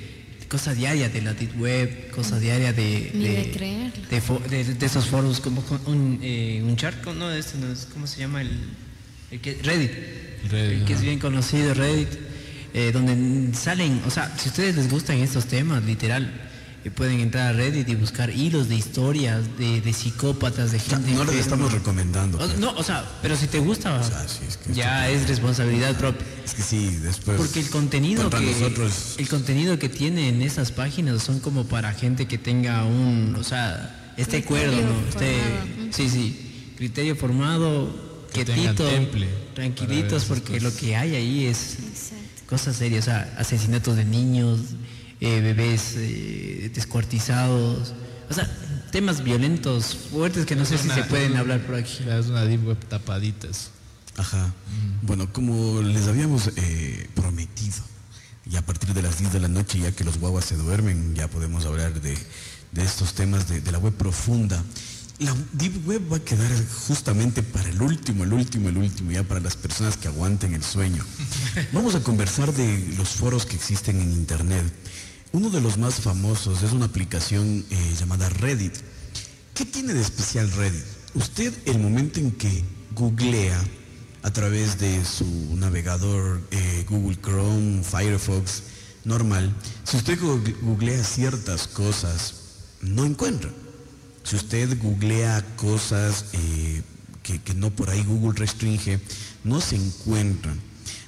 [0.48, 3.10] cosa diaria de la deep web, cosa diaria de...
[3.12, 4.40] De creerlo.
[4.48, 7.86] De, de- de esos foros como con un, eh, un charco, no, este no es,
[7.92, 8.42] ¿cómo se llama?
[8.42, 8.50] El,
[9.30, 9.90] el que, Reddit.
[10.50, 12.08] Reddit, El que es bien conocido, Reddit.
[12.74, 16.45] eh, donde salen, o sea, si a ustedes les gustan estos temas, literal,
[16.90, 20.96] pueden entrar a Reddit y buscar hilos de historias de, de psicópatas, de gente...
[21.12, 21.40] No les enferma.
[21.40, 22.38] estamos recomendando.
[22.38, 25.28] O- pero- No, o sea, pero si te gusta, sea, sí, es que ya es
[25.28, 26.26] responsabilidad propia.
[26.44, 27.36] Es que sí, después.
[27.36, 29.14] Porque el contenido que nosotros.
[29.18, 33.42] el contenido que tiene en esas páginas son como para gente que tenga un, o
[33.44, 35.08] sea, este Criterio acuerdo, ¿no?
[35.08, 35.40] Este,
[35.92, 37.94] sí, sí, criterio formado,
[38.32, 40.62] Que quietito, temple tranquilitos, porque cosas.
[40.62, 42.42] lo que hay ahí es Exacto.
[42.46, 44.60] cosas serias, o sea, asesinatos de niños,
[45.20, 47.92] eh, bebés eh, descuartizados,
[48.30, 48.50] o sea,
[48.92, 52.04] temas violentos fuertes que no sé si Una- se pueden hablar por aquí.
[52.08, 53.70] Es una deep web tapaditas.
[54.16, 54.52] Ajá.
[55.02, 57.76] Bueno, como les habíamos eh, prometido,
[58.50, 61.14] y a partir de las 10 de la noche, ya que los guaguas se duermen,
[61.14, 62.16] ya podemos hablar de,
[62.72, 64.62] de estos temas de, de la web profunda.
[65.18, 66.50] La Deep Web va a quedar
[66.86, 70.62] justamente para el último, el último, el último, ya para las personas que aguanten el
[70.62, 71.04] sueño.
[71.72, 74.64] Vamos a conversar de los foros que existen en Internet.
[75.32, 78.74] Uno de los más famosos es una aplicación eh, llamada Reddit.
[79.54, 80.84] ¿Qué tiene de especial Reddit?
[81.14, 82.64] Usted el momento en que
[82.94, 83.60] googlea
[84.22, 88.62] a través de su navegador eh, Google Chrome, Firefox,
[89.04, 89.54] normal,
[89.84, 90.18] si usted
[90.62, 92.34] googlea ciertas cosas,
[92.80, 93.50] no encuentra.
[94.22, 96.82] Si usted googlea cosas eh,
[97.22, 99.00] que, no por ahí Google restringe,
[99.44, 100.58] no se encuentran.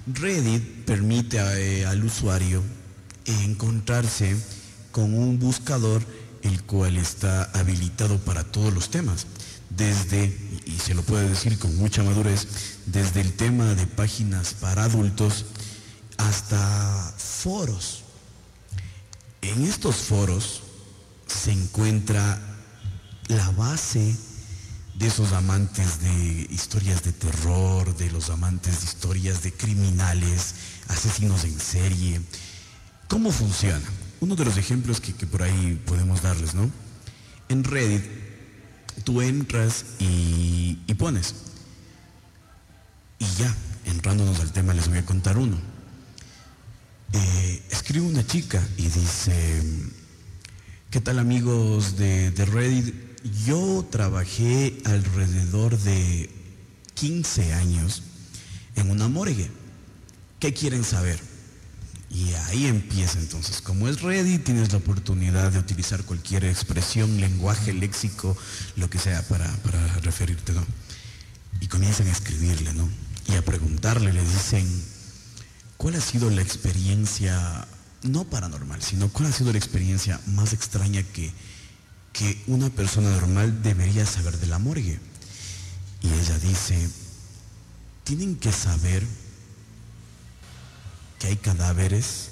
[0.07, 2.63] Reddit permite al usuario
[3.45, 4.37] encontrarse
[4.93, 6.03] con un buscador
[6.43, 9.27] el cual está habilitado para todos los temas.
[9.71, 10.25] Desde,
[10.67, 12.47] y se lo puede decir con mucha madurez,
[12.87, 15.45] desde el tema de páginas para adultos
[16.17, 18.03] hasta foros.
[19.43, 20.63] En estos foros
[21.27, 22.41] se encuentra
[23.29, 24.17] la base
[24.95, 30.55] de esos amantes de historias de terror, de los amantes de historias de criminales,
[30.89, 32.21] asesinos en serie.
[33.09, 33.81] ¿Cómo funciona?
[34.21, 36.71] Uno de los ejemplos que, por ahí podemos darles, ¿no?
[37.49, 38.05] En Reddit,
[39.03, 41.35] tú entras y, y pones.
[43.19, 43.55] Y ya,
[43.87, 45.57] entrándonos al tema, les voy a contar uno.
[47.15, 49.63] Eh, escribe una chica y dice,
[50.91, 52.95] ¿qué tal amigos de, de Reddit?
[53.47, 56.29] Yo trabajé alrededor de
[56.95, 58.03] 15 años
[58.77, 59.51] en una morgue.
[60.39, 61.28] ¿Qué quieren saber?
[62.11, 63.61] Y ahí empieza entonces.
[63.61, 68.37] Como es Reddit, tienes la oportunidad de utilizar cualquier expresión, lenguaje, léxico,
[68.77, 70.53] lo que sea para, para referirte.
[71.61, 72.89] Y comienzan a escribirle, ¿no?
[73.27, 74.67] Y a preguntarle, le dicen,
[75.77, 77.69] ¿cuál ha sido la experiencia,
[78.03, 81.31] no paranormal, sino cuál ha sido la experiencia más extraña que,
[82.15, 84.99] que una persona normal debería saber de la morgue?
[86.01, 86.89] Y ella dice,
[88.05, 89.05] tienen que saber
[91.19, 92.31] que hay cadáveres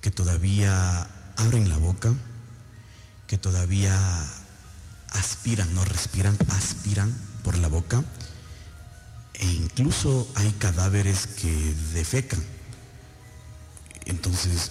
[0.00, 2.14] que todavía abren la boca,
[3.26, 3.96] que todavía
[5.10, 8.02] aspiran, no respiran, aspiran por la boca,
[9.34, 12.42] e incluso hay cadáveres que defecan.
[14.06, 14.70] Entonces,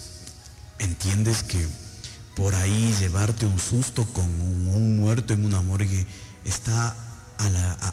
[0.79, 1.67] entiendes que
[2.35, 6.05] por ahí llevarte un susto con un, muerto en una morgue
[6.45, 6.95] está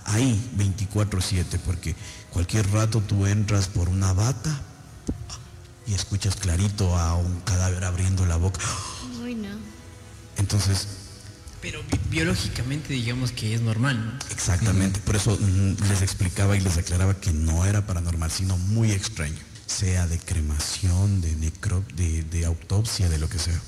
[0.06, 1.94] ahí 24/7, porque
[2.30, 4.60] cualquier rato tú entras por una bata
[5.86, 8.60] y escuchas clarito a un cadáver abriendo la boca.
[9.22, 9.48] Uy, no.
[10.36, 10.86] Entonces,
[11.62, 14.18] Pero bi- biológicamente digamos que es normal, ¿no?
[14.30, 18.92] exactamente, por eso mm, les explicaba y les aclaraba que no era paranormal, sino muy
[18.92, 23.60] extraño, sea de cremación, de necro, de, de autopsia, de lo que sea.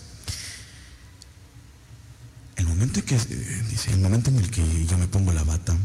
[2.57, 5.45] El momento en que eh, dice, el momento en el que yo me pongo la
[5.45, 5.76] bata,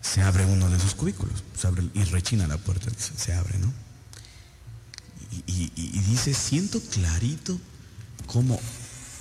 [0.00, 3.72] se abre uno de esos cubículos, abre y rechina la puerta, se, se abre, ¿no?
[5.46, 5.68] Y,
[6.00, 7.58] dice, siento clarito
[8.26, 8.60] cómo,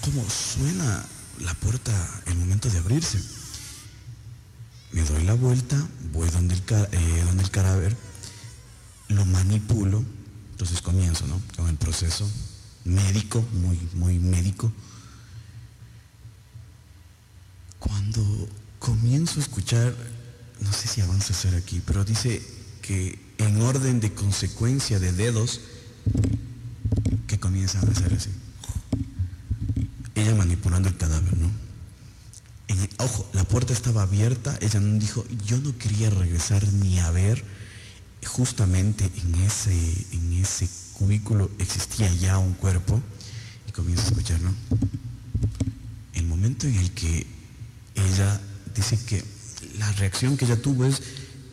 [0.02, 1.06] cómo suena
[1.40, 1.92] la puerta
[2.26, 3.20] el momento de abrirse.
[4.92, 7.96] Me doy la vuelta, voy donde el, eh, donde el cadáver,
[9.10, 10.04] lo manipulo,
[10.52, 11.40] entonces comienzo, ¿no?
[11.56, 12.28] Con el proceso
[12.86, 14.72] médico, muy, muy médico.
[17.78, 18.50] Cuando
[18.80, 19.94] comienzo a escuchar,
[20.62, 22.42] no sé si avanza a ser aquí, pero dice
[22.82, 25.62] que en orden de consecuencia de dedos,
[27.28, 28.30] que comienzan a hacer así.
[30.16, 31.50] Ella manipulando el cadáver, ¿no?
[32.68, 37.12] En ojo, la puerta estaba abierta, ella no dijo, yo no quería regresar ni a
[37.12, 37.44] ver.
[38.26, 39.72] Justamente en ese,
[40.12, 43.02] en ese cubículo existía ya un cuerpo
[43.68, 44.54] y comienza a escuchar, ¿no?
[46.14, 47.26] El momento en el que
[47.96, 48.42] ella
[48.76, 49.24] dice que
[49.80, 51.02] la reacción que ella tuvo es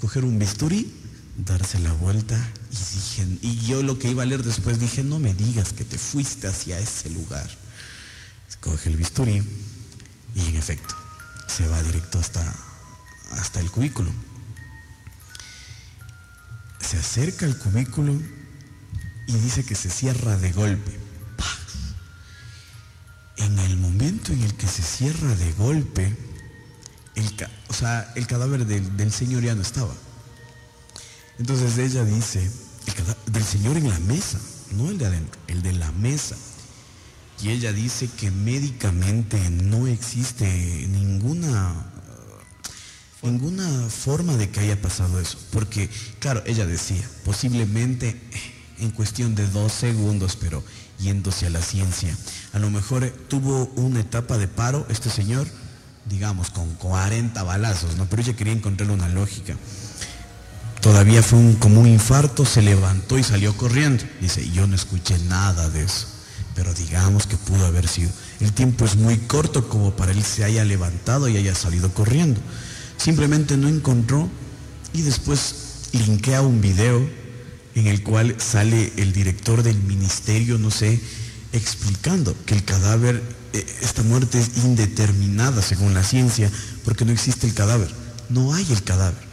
[0.01, 0.93] coger un bisturí,
[1.39, 2.37] darse la vuelta
[2.73, 5.97] y y yo lo que iba a leer después dije, no me digas que te
[5.97, 7.49] fuiste hacia ese lugar.
[8.61, 9.43] Coge el bisturí
[10.35, 10.95] y en efecto
[11.47, 12.55] se va directo hasta,
[13.33, 14.11] hasta el cubículo.
[16.81, 18.21] Se acerca al cubículo
[19.27, 20.99] y dice que se cierra de golpe.
[23.39, 26.17] En el momento en el que se cierra de golpe,
[27.17, 29.95] el, o sea, el cadáver del, del señor ya no estaba.
[31.39, 32.51] Entonces ella dice,
[32.87, 34.39] el del señor en la mesa,
[34.73, 36.37] no el de adentro, el de la mesa.
[37.43, 40.47] Y ella dice que médicamente no existe
[40.89, 41.93] ninguna
[43.23, 45.39] ninguna forma de que haya pasado eso.
[45.51, 48.21] Porque, claro, ella decía, posiblemente
[48.79, 50.63] en cuestión de dos segundos, pero
[50.99, 52.17] yéndose a la ciencia,
[52.53, 55.47] a lo mejor tuvo una etapa de paro este señor,
[56.09, 58.07] digamos, con 40 balazos, ¿no?
[58.07, 59.57] Pero ella quería encontrarle una lógica.
[60.81, 64.05] Todavía fue un, como un infarto, se levantó y salió corriendo.
[64.21, 66.07] Dice, yo no escuché nada de eso.
[66.55, 68.11] pero digamos que pudo haber sido.
[68.41, 72.41] El tiempo es muy corto como para él se haya levantado y haya salido corriendo.
[72.97, 74.29] Simplemente no encontró
[74.95, 77.07] y después linkea un video
[77.75, 80.99] en el cual sale el director del ministerio, no sé,
[81.53, 83.23] explicando que el cadáver,
[83.81, 86.51] esta muerte es indeterminada según la ciencia,
[86.85, 87.91] porque no existe el cadáver.
[88.29, 89.27] No hay el cadáver.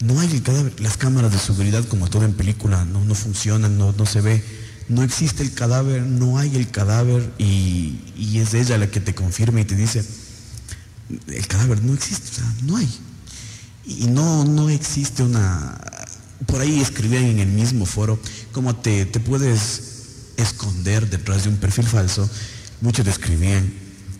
[0.00, 0.80] No hay el cadáver.
[0.80, 4.42] Las cámaras de seguridad, como todo en película, no, no funcionan, no, no se ve.
[4.88, 9.14] No existe el cadáver, no hay el cadáver y, y es ella la que te
[9.14, 10.04] confirma y te dice,
[11.28, 12.88] el cadáver no existe, o sea, no hay.
[13.86, 15.78] Y no, no existe una...
[16.46, 18.18] Por ahí escribían en el mismo foro
[18.52, 19.82] cómo te, te puedes
[20.36, 22.28] esconder detrás de un perfil falso.
[22.80, 23.72] Muchos describían,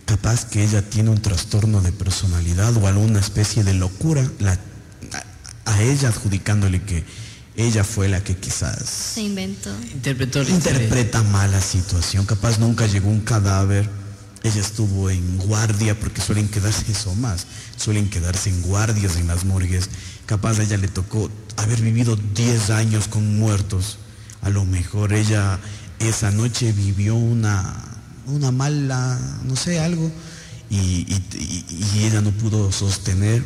[0.05, 4.59] capaz que ella tiene un trastorno de personalidad o alguna especie de locura, la-
[5.65, 7.03] a, a ella adjudicándole que
[7.57, 9.69] ella fue la que quizás Se inventó.
[9.93, 13.89] Interpretó interpreta mal la situación, capaz nunca llegó un cadáver,
[14.43, 17.45] ella estuvo en guardia, porque suelen quedarse eso más,
[17.77, 19.89] suelen quedarse en guardias en las morgues,
[20.25, 23.97] capaz a ella le tocó haber vivido 10 años con muertos,
[24.41, 25.59] a lo mejor ella
[25.99, 27.90] esa noche vivió una,
[28.31, 30.11] una mala, no sé, algo,
[30.69, 31.05] y,
[31.97, 33.43] ella no pudo sostener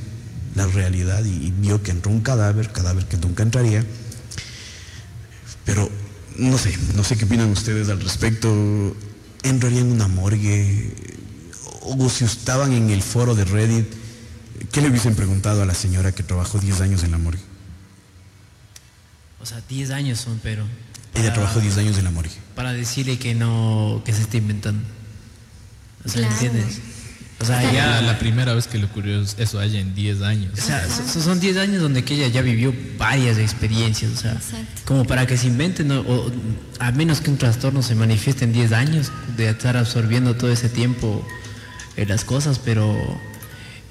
[0.56, 3.84] la realidad y, vio que entró un cadáver, cadáver que nunca entraría,
[5.66, 5.90] pero
[6.38, 8.96] no sé, no sé qué opinan ustedes al respecto.
[9.44, 10.94] ¿Entrarían en una morgue?
[11.82, 13.88] O si estaban en el foro de Reddit,
[14.72, 17.42] ¿qué le hubiesen preguntado a la señora que trabajó 10 años en la morgue?
[19.40, 20.66] O sea, 10 años son, pero.
[21.16, 22.32] Ella para- trabajó 10 años en la morgue.
[22.56, 24.82] Para decirle que no, que se está inventando.
[26.06, 26.34] O sea, Claro.
[26.36, 26.80] ¿entiendes?
[27.40, 30.54] O sea, Ya la primera vez que le ocurrió eso a ella en 10 años.
[30.58, 34.32] O sea, so- son 10 años donde que ella ya vivió varias experiencias, o sea,
[34.34, 34.82] Exacto.
[34.86, 36.00] como para que se inventen, ¿no?
[36.02, 36.32] o,
[36.80, 40.70] a menos que un trastorno se manifieste en 10 años, de estar absorbiendo todo ese
[40.70, 41.28] tiempo
[41.98, 42.96] eh, las cosas, pero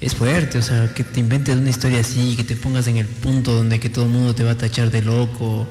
[0.01, 3.05] es fuerte, o sea, que te inventes una historia así, que te pongas en el
[3.05, 5.67] punto donde que todo el mundo te va a tachar de loco,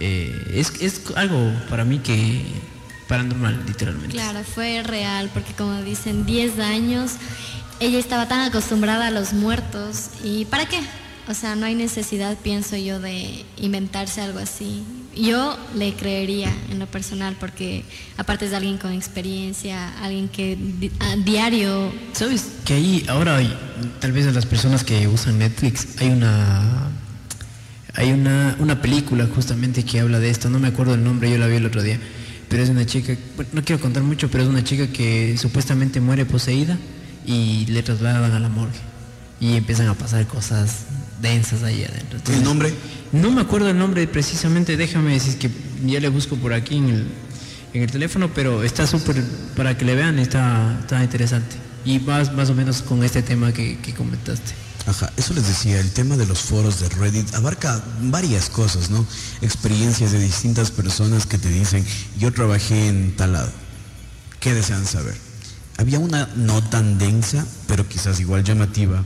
[0.00, 2.42] eh, es, es algo para mí que
[3.08, 4.12] paranormal, literalmente.
[4.12, 7.12] Claro, fue real, porque como dicen, 10 años,
[7.80, 10.80] ella estaba tan acostumbrada a los muertos, ¿y para qué?
[11.28, 14.82] O sea, no hay necesidad, pienso yo, de inventarse algo así.
[15.14, 17.84] Yo le creería en lo personal, porque
[18.16, 21.92] aparte es de alguien con experiencia, alguien que di- a diario...
[22.14, 23.54] ¿Sabes que ahí ahora hay,
[24.00, 26.88] tal vez de las personas que usan Netflix hay una
[27.94, 31.38] hay una, una película justamente que habla de esto, no me acuerdo el nombre, yo
[31.38, 31.98] la vi el otro día,
[32.48, 36.00] pero es una chica, bueno, no quiero contar mucho, pero es una chica que supuestamente
[36.00, 36.78] muere poseída
[37.26, 38.78] y le trasladan a la morgue
[39.40, 40.84] y empiezan a pasar cosas
[41.20, 42.16] densas ahí adentro.
[42.16, 42.74] ¿El Entonces, nombre?
[43.12, 45.50] no me acuerdo el nombre precisamente, déjame decir que
[45.84, 47.06] ya le busco por aquí en el,
[47.74, 49.22] en el teléfono, pero está súper,
[49.56, 51.56] para que le vean, está, está interesante.
[51.84, 54.52] Y más, más o menos con este tema que, que comentaste.
[54.86, 59.06] Ajá, eso les decía, el tema de los foros de Reddit abarca varias cosas, ¿no?
[59.40, 61.86] Experiencias de distintas personas que te dicen,
[62.18, 63.52] yo trabajé en tal lado.
[64.40, 65.16] ¿Qué desean saber?
[65.78, 69.04] Había una no tan densa, pero quizás igual llamativa,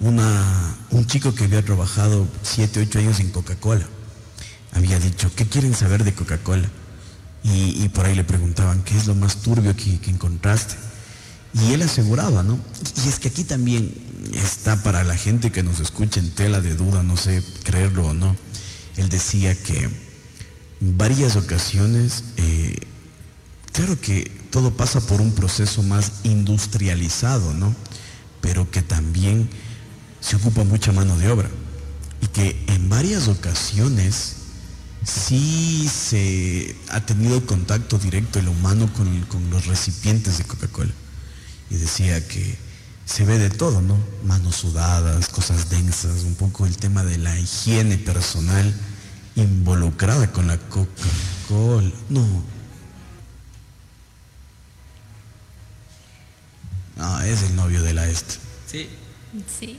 [0.00, 3.86] una, un chico que había trabajado 7, 8 años en Coca-Cola.
[4.72, 6.68] Había dicho, ¿qué quieren saber de Coca-Cola?
[7.44, 10.76] Y, por ahí le preguntaban, ¿qué es lo más turbio que, que encontraste?
[11.54, 12.58] Y él aseguraba, ¿no?
[13.04, 13.92] Y es que aquí también
[14.34, 18.14] está para la gente que nos escucha en tela de duda, no sé creerlo o
[18.14, 18.36] no.
[18.96, 19.90] Él decía que
[20.80, 22.76] varias ocasiones, eh,
[23.72, 27.74] claro que todo pasa por un proceso más industrializado, ¿no?
[28.40, 29.48] Pero que también
[30.20, 31.50] se ocupa mucha mano de obra.
[32.22, 34.36] Y que en varias ocasiones
[35.04, 40.92] sí se ha tenido contacto directo el humano con los recipientes de Coca-Cola
[41.72, 42.56] y decía que
[43.06, 43.98] se ve de todo, ¿no?
[44.24, 48.74] Manos sudadas, cosas densas, un poco el tema de la higiene personal
[49.34, 51.90] involucrada con la Coca-Cola.
[52.10, 52.42] No.
[56.98, 58.34] Ah, es el novio de la esta.
[58.66, 58.88] Sí.
[59.58, 59.78] Sí.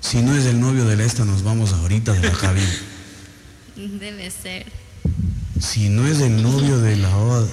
[0.00, 2.60] Si no es el novio de la esta, nos vamos ahorita de la Javi.
[3.76, 4.66] Debe ser.
[5.60, 7.46] Si no es el novio de la Oda,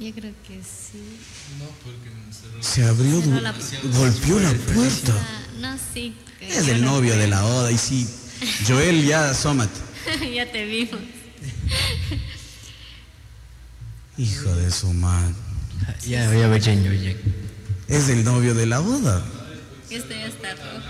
[0.00, 1.18] Yo creo que sí.
[2.60, 3.54] Se abrió, Cerró la-
[3.98, 5.12] golpeó la puerta.
[5.16, 6.14] Ah, no, sí.
[6.38, 8.08] que Es yo el no novio de la Oda y sí.
[8.66, 9.80] Joel, ya, asómate.
[10.34, 11.00] ya te vimos.
[14.18, 15.34] Hijo de su madre.
[16.06, 17.14] Ya, ya yendo, ya.
[17.88, 19.22] Es el novio de la boda.
[19.90, 20.86] Este ya está rojo.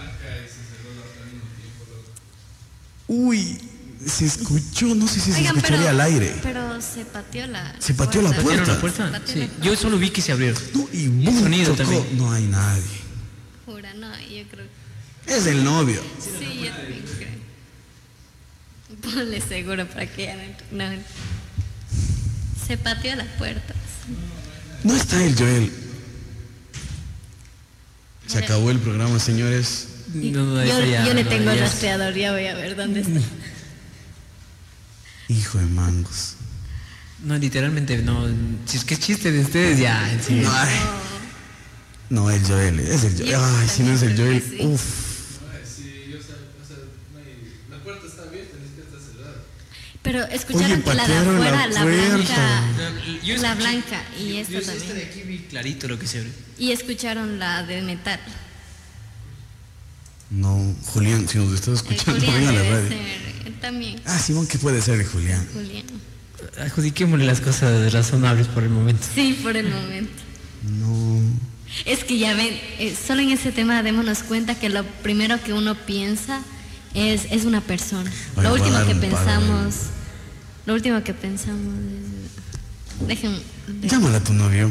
[3.09, 3.59] Uy,
[4.05, 6.34] se escuchó, no sé si se escucharía al aire.
[6.42, 8.72] Pero se pateó la Se pateó la ¿Abrieron puerta.
[8.74, 9.07] la puerta?
[9.07, 9.40] Se pateó Sí.
[9.40, 9.64] la puerta.
[9.64, 10.61] Yo solo vi que se abrieron.
[10.74, 11.90] No, y el boom, sonido tocó.
[11.90, 12.18] también.
[12.18, 12.82] No hay nadie.
[13.64, 14.66] Jura, no, yo creo.
[15.26, 16.01] Es el novio.
[16.20, 17.36] Sí, yo también creo.
[19.12, 20.36] Ponle seguro para que ya
[20.72, 20.84] no.
[22.66, 23.74] Se pateó la puerta.
[24.84, 25.72] No está el Joel.
[28.26, 29.88] Se acabó el programa, señores.
[30.14, 32.76] No, no, yo, eso ya, yo le no, tengo el rastreador, ya voy a ver
[32.76, 33.20] dónde está.
[35.29, 36.35] Hijo de mangos.
[37.24, 38.27] No, literalmente no.
[38.66, 40.12] Si es que es chiste de ustedes, ya.
[40.12, 40.43] en serio.
[40.45, 40.74] No, ay.
[42.11, 42.79] No, el Joel.
[42.81, 43.29] Es el Joel.
[43.31, 44.41] Yo Ay, si no es el Joel.
[44.43, 44.66] creo que sí.
[44.66, 44.83] Uf.
[50.03, 52.14] Pero escucharon Oye, que la de la afuera, la, puerta.
[52.14, 52.93] blanca.
[53.24, 55.09] Yo La escuché- blanca y Yo esta esta de también.
[55.09, 56.33] aquí vi clarito lo que se abrió.
[56.59, 58.20] Y escucharon la de metal.
[60.31, 62.89] No, Julián, si nos estás escuchando, Julián la radio.
[62.89, 63.53] ser.
[63.61, 64.01] También.
[64.05, 65.47] Ah, Simón, ¿qué puede ser el Julián?
[65.53, 65.85] Julián.
[66.61, 69.05] Adjudiquémosle las cosas razonables por el momento.
[69.14, 70.12] Sí, por el momento.
[70.81, 71.20] No.
[71.85, 72.49] Es que ya ven,
[72.79, 76.41] eh, solo en ese tema démonos cuenta que lo primero que uno piensa
[76.95, 78.11] es, es una persona.
[78.37, 79.74] Oye, lo último que pensamos,
[80.66, 81.74] lo último que pensamos
[83.01, 83.07] es...
[83.09, 83.39] Dejen,
[83.81, 84.70] de- Llámala a tu novio.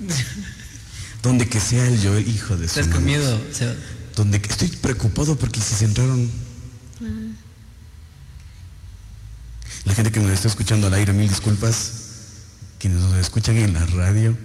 [1.22, 3.18] Donde que sea el Joel, hijo de su ¿Estás con madre.
[3.18, 3.40] miedo?
[4.16, 6.30] Donde que estoy preocupado porque si se entraron.
[9.84, 11.92] La gente que nos está escuchando al aire, mil disculpas.
[12.78, 14.36] Quienes nos escuchan en la radio,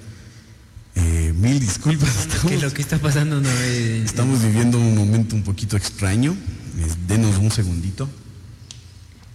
[0.96, 2.10] eh, mil disculpas.
[2.10, 4.04] que Estamos, lo que está pasando no es...
[4.06, 6.36] estamos viviendo un momento un poquito extraño.
[6.78, 8.10] Eh, denos un segundito.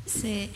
[0.07, 0.51] se,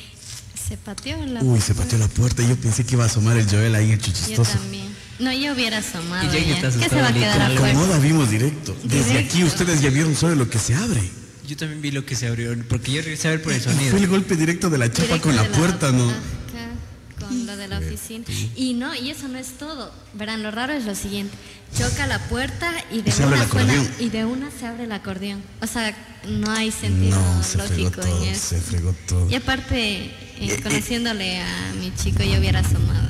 [0.69, 2.43] se pateó la Uy, se pateó la puerta.
[2.43, 4.84] Yo pensé que iba a asomar el Joel ahí, el Yo también.
[5.19, 7.73] No, yo hubiera asomado Y ya ¿Qué se va a quedar literal.
[7.75, 8.77] Como la vimos directo.
[8.83, 9.35] Desde Directo.
[9.35, 11.03] aquí ustedes ya vieron solo lo que se abre.
[11.47, 13.91] Yo también vi lo que se abrió, porque yo regresé a ver por el sonido.
[13.91, 16.09] fue el golpe directo de la chapa Directo con la puerta, ¿no?
[16.09, 18.25] Acá, con lo de la oficina.
[18.57, 19.93] Y no, y eso no es todo.
[20.15, 21.35] Verán, lo raro es lo siguiente.
[21.77, 25.43] Choca la puerta y de se una suena- y de una se abre el acordeón.
[25.61, 25.95] O sea,
[26.29, 28.49] no hay sentido No, se fregó lógico todo, en eso.
[28.49, 29.29] se fregó todo.
[29.31, 30.11] Y aparte,
[30.41, 33.04] eh, conociéndole a mi chico, yo hubiera asomado.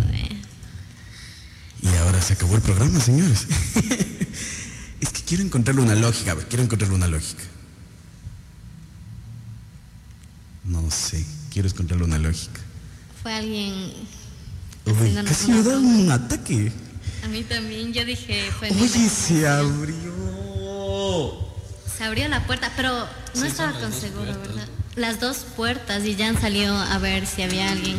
[1.84, 3.46] Y ahora se acabó el programa, señores.
[5.00, 7.44] es que quiero encontrarle una lógica, a ver, quiero encontrarle una lógica.
[10.64, 12.60] No sé, quiero encontrarle una lógica.
[13.22, 13.92] Fue alguien
[14.86, 16.72] Uy, casi me da un ataque.
[17.22, 20.14] A mí también, yo dije, fue Oye, se abrió.
[21.96, 24.68] Se abrió la puerta, pero no estaba con seguro, ¿verdad?
[24.96, 27.98] Las dos puertas y Jan salió a ver si había alguien.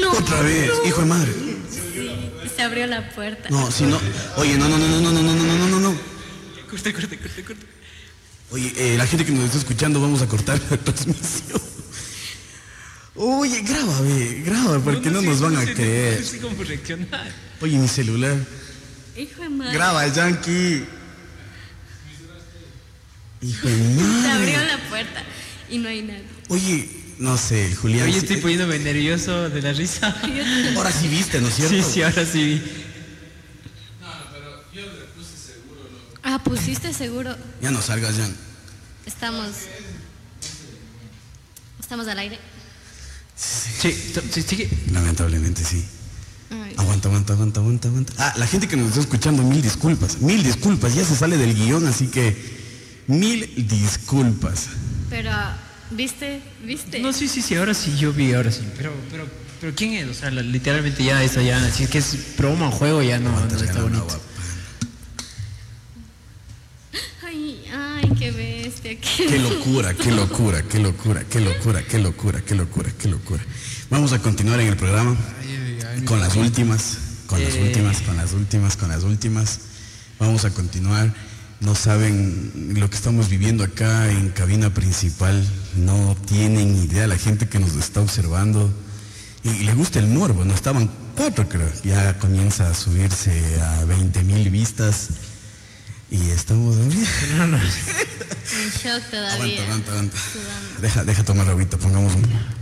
[0.00, 1.32] No, Otra vez, hijo de madre.
[2.54, 3.48] se abrió la puerta.
[3.50, 3.98] No, si no.
[4.36, 5.96] Oye, no, no, no, no, no, no, no, no, no, no, no.
[6.70, 7.66] Corte, corte, corte, corte.
[8.50, 11.60] Oye, eh, la gente que nos está escuchando, vamos a cortar la transmisión.
[13.14, 16.20] Oye, graba, ve, graba, porque no, nos van a creer.
[16.20, 17.30] No sé cómo reaccionar.
[17.60, 18.36] Oye, mi celular.
[19.16, 19.72] Hijo de madre.
[19.74, 20.84] Graba, Yankee.
[23.42, 24.30] Hijo de Se madre.
[24.32, 25.22] abrió la puerta
[25.72, 26.24] y no hay nadie.
[26.48, 28.04] Oye, no sé, Julián.
[28.04, 30.14] Oye, sí- estoy poniéndome nervioso de la risa.
[30.76, 31.74] Ahora sí viste, ¿no es cierto?
[31.74, 32.62] Sí, sí, ahora sí vi.
[36.22, 37.34] Ah, pusiste seguro.
[37.60, 38.34] Ya no salgas, Jan.
[39.06, 39.48] Estamos.
[41.80, 42.38] Estamos al aire.
[43.36, 43.92] Sí,
[44.30, 44.70] sí, sigue.
[44.92, 45.84] Lamentablemente sí.
[46.50, 48.12] Ay, Aguanta, aguanta, aguanta, aguanta, aguanta.
[48.18, 50.20] Ah, la gente que nos está escuchando, mil disculpas.
[50.20, 52.36] Mil disculpas, ya se sale del guion, así que
[53.08, 54.66] mil disculpas.
[55.12, 55.30] Pero,
[55.90, 56.40] ¿viste?
[56.64, 56.98] ¿Viste?
[57.00, 58.62] No, sí, sí, sí, ahora sí, yo vi, ahora sí.
[58.78, 59.28] Pero, pero,
[59.60, 60.08] pero ¿quién es?
[60.08, 63.18] O sea, la- literalmente ya eso ya, si es que es broma o juego, ya
[63.18, 64.00] no, está bonito.
[64.04, 64.18] agua.
[67.26, 68.98] Ay, ay, qué bestia.
[68.98, 73.44] Qué, Qué locura, qué locura, qué locura, qué locura, qué locura, qué locura, qué locura.
[73.90, 75.14] Vamos a continuar en el programa
[76.06, 76.96] con las últimas,
[77.26, 77.62] con las Eh.
[77.64, 79.60] últimas, con las últimas, con las últimas.
[80.18, 81.12] Vamos a continuar.
[81.62, 85.46] No saben lo que estamos viviendo acá en cabina principal.
[85.76, 88.72] No tienen idea la gente que nos está observando.
[89.44, 91.70] Y le gusta el morbo, no estaban cuatro creo.
[91.84, 95.10] Ya comienza a subirse a 20 mil vistas.
[96.10, 96.90] Y estamos En
[98.70, 99.62] shock todavía.
[99.62, 100.16] Aguanta, aguanta, aguanta.
[100.80, 102.61] Deja, deja tomar agüita, pongamos un...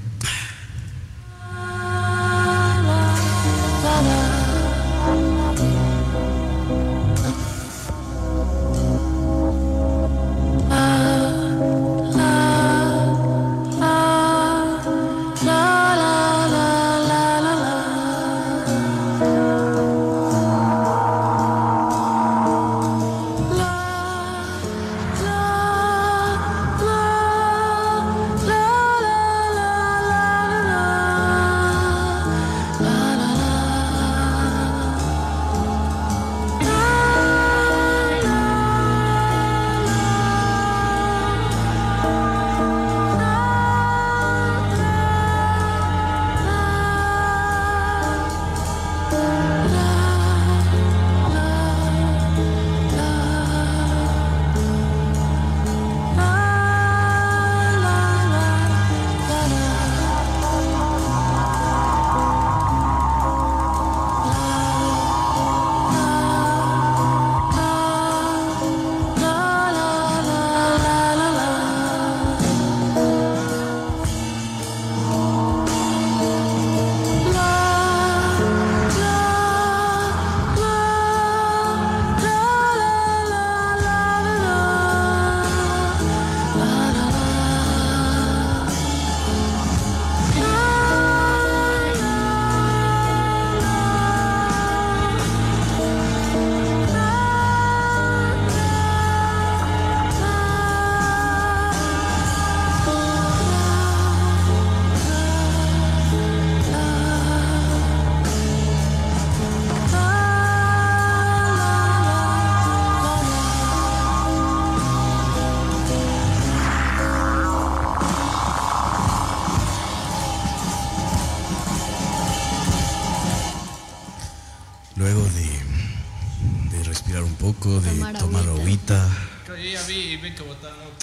[127.79, 129.09] de Tomar tomar agüita.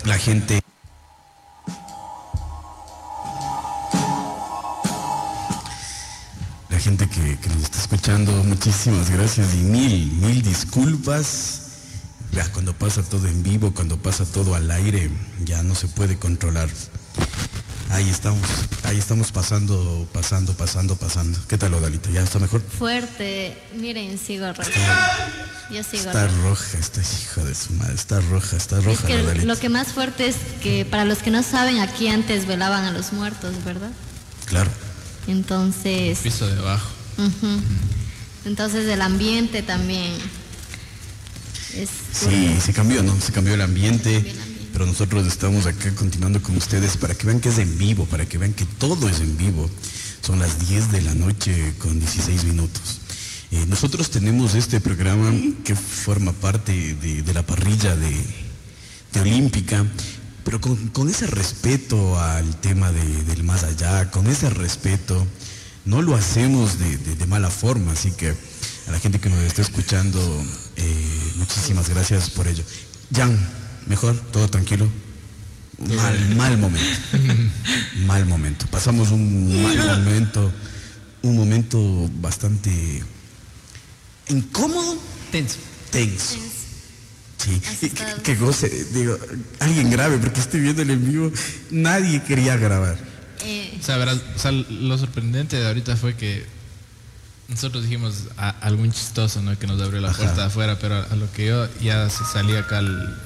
[0.04, 0.62] la gente
[6.70, 11.62] la gente que, que nos está escuchando, muchísimas gracias y mil, mil disculpas.
[12.34, 15.10] Ya cuando pasa todo en vivo, cuando pasa todo al aire,
[15.46, 16.70] ya no se puede controlar.
[17.90, 18.42] Ahí estamos,
[18.84, 21.40] ahí estamos pasando, pasando, pasando, pasando.
[21.48, 22.10] ¿Qué tal, Odalita?
[22.10, 22.62] ¿Ya está mejor?
[22.62, 23.58] Fuerte.
[23.76, 24.70] Miren, sigo roja.
[25.72, 26.42] Yo sigo Está roja.
[26.44, 29.46] roja, esta hijo de su madre, está roja, está Es roja, que Odalita.
[29.46, 32.92] lo que más fuerte es que para los que no saben, aquí antes velaban a
[32.92, 33.92] los muertos, ¿verdad?
[34.46, 34.72] Claro.
[35.28, 36.88] Entonces, Piso de abajo.
[38.46, 40.14] entonces el ambiente también
[41.76, 43.20] es Sí, se cambió, ¿no?
[43.20, 44.68] Se cambió el ambiente, el ambiente.
[44.74, 48.26] pero nosotros estamos acá continuando con ustedes para que vean que es en vivo, para
[48.26, 49.70] que vean que todo es en vivo.
[50.26, 53.00] Son las 10 de la noche con 16 minutos.
[53.52, 55.32] Eh, nosotros tenemos este programa
[55.64, 58.14] que forma parte de, de la parrilla de,
[59.14, 59.86] de Olímpica,
[60.44, 65.26] pero con, con ese respeto al tema de- del más allá, con ese respeto,
[65.86, 68.30] no lo hacemos de, de- de mala forma, así que
[68.88, 70.20] a la gente que nos está escuchando,
[70.76, 72.64] eh, muchísimas gracias por ello.
[73.16, 73.38] Jan,
[73.88, 74.88] mejor, todo tranquilo.
[75.80, 76.90] Mal, mal momento.
[78.06, 78.66] mal momento.
[78.68, 80.52] Pasamos un mal momento,
[81.22, 83.04] un momento bastante
[84.30, 84.98] incómodo,
[85.32, 85.58] Tenso.
[85.92, 86.36] tenso.
[87.38, 87.62] Sí,
[88.24, 89.18] que, goce, digo,
[89.60, 91.32] alguien grave, porque estoy viendo el en vivo,
[91.70, 92.98] nadie quería grabar.
[93.46, 96.46] eh, O sea, verás, o sea, lo sorprendente de ahorita fue que
[97.48, 99.58] nosotros dijimos a- algún chistoso, ¿no?
[99.58, 100.18] Que nos abrió la Ajá.
[100.18, 103.18] puerta de afuera, pero a lo que yo ya se- salí acá al,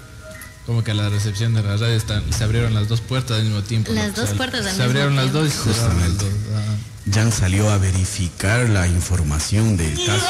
[0.65, 3.38] como que a la recepción de la radio están, y se abrieron las dos puertas
[3.38, 3.94] al mismo tiempo.
[3.94, 4.23] Las ¿no?
[4.26, 6.26] dos puertas al Se mismo abrieron las dos y se cerraron las Justamente.
[6.26, 6.57] dos.
[6.61, 6.76] ajá.
[7.14, 10.26] Jan salió a verificar la información del caso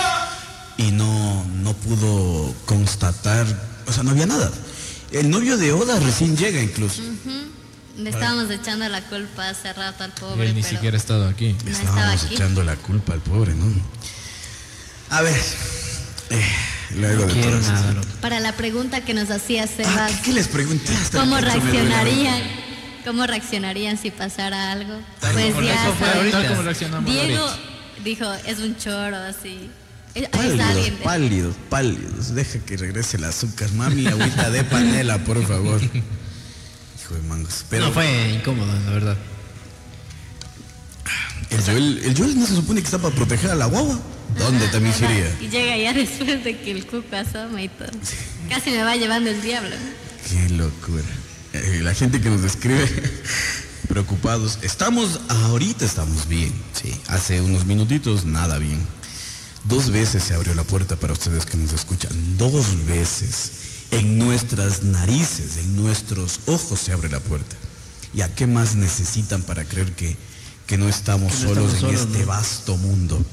[0.78, 3.46] y no, no pudo constatar,
[3.88, 4.52] o sea, no había nada.
[5.12, 7.02] El novio de Oda recién llega incluso.
[7.98, 11.28] le estábamos echando la culpa hace rato al pobre, él ni pero siquiera ha estado
[11.28, 11.56] aquí.
[11.66, 12.34] estaba Estábamos aquí.
[12.36, 13.66] echando la culpa al pobre, ¿no?
[15.10, 15.36] A ver,
[16.30, 16.46] eh,
[16.96, 18.02] luego de todo nada.
[18.22, 20.94] Para la pregunta que nos hacía Ah, Sebas, ¿qué, qué les pregunté?
[20.96, 22.42] Hasta ¿cómo reaccionarían?
[23.06, 24.94] ¿Cómo reaccionarían si pasara algo?
[25.20, 26.32] Pues ya reaccionó- saben.
[26.32, 27.60] tal como reaccionamos Diego ahorita.
[28.06, 29.70] dijo, es un choro así.
[30.14, 32.36] Es Pálidos, pálidos, pálidos.
[32.36, 33.72] Deja que regrese el azúcar.
[33.74, 35.82] Mami, agüita de panela, por favor.
[35.82, 37.66] Hijo de mangos.
[37.70, 39.18] Pero No, fue incómodo, la verdad.
[41.50, 44.00] el, Joel, el Joel no se supone que está para proteger a la guagua.
[44.38, 45.34] ¿Dónde también sería?
[45.42, 47.90] Y llega ya después de que el cuco asoma y todo.
[48.50, 49.76] Casi me va llevando el diablo.
[50.30, 51.04] Qué locura.
[51.54, 52.86] Eh, la gente que nos escribe
[53.88, 54.60] preocupados.
[54.62, 56.52] Estamos, ahorita estamos bien.
[56.74, 58.80] Sí, hace unos minutitos nada bien.
[59.66, 62.12] Dos veces se abrió la puerta para ustedes que nos escuchan.
[62.38, 63.52] Dos veces.
[63.92, 67.56] En nuestras narices, en nuestros ojos se abre la puerta.
[68.14, 70.16] ¿Y a qué más necesitan para creer que,
[70.66, 72.26] que no estamos Que no solos estamos en solos, este ¿no?
[72.26, 73.26] vasto mundo?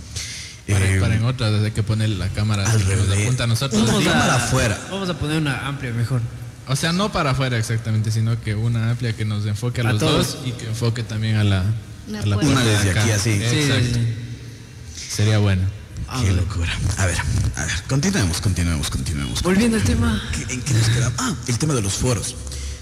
[0.69, 3.25] Para, Eh, para en otra, desde que pone la cámara al revés.
[3.25, 3.87] apunta a nosotros.
[3.87, 4.79] Vamos a- para afuera.
[4.91, 6.21] Vamos a poner una amplia mejor.
[6.67, 9.93] O sea, no para afuera exactamente, sino que una amplia que nos enfoque a, A
[9.93, 10.27] los todos.
[10.35, 11.65] dos y que enfoque también a la,
[12.09, 12.53] Una a la puerta.
[12.53, 13.03] Una de desde acá.
[13.03, 13.39] aquí, así.
[13.39, 13.95] Sí, Exacto.
[13.95, 15.63] sí, Sería bueno.
[16.11, 16.43] Ah, Qué bueno.
[16.43, 16.73] locura.
[16.97, 17.19] A ver,
[17.57, 19.43] a ver, continuemos, continuemos, continuemos.
[19.43, 20.23] Volviendo al tema.
[20.33, 21.15] ¿Qué- ¿En qué nos quedamos?
[21.19, 22.35] Ah, el tema de los foros.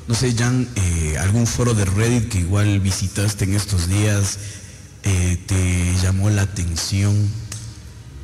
[0.07, 4.39] No sé, Jan, eh, algún foro de Reddit que igual visitaste en estos días
[5.03, 7.29] eh, te llamó la atención.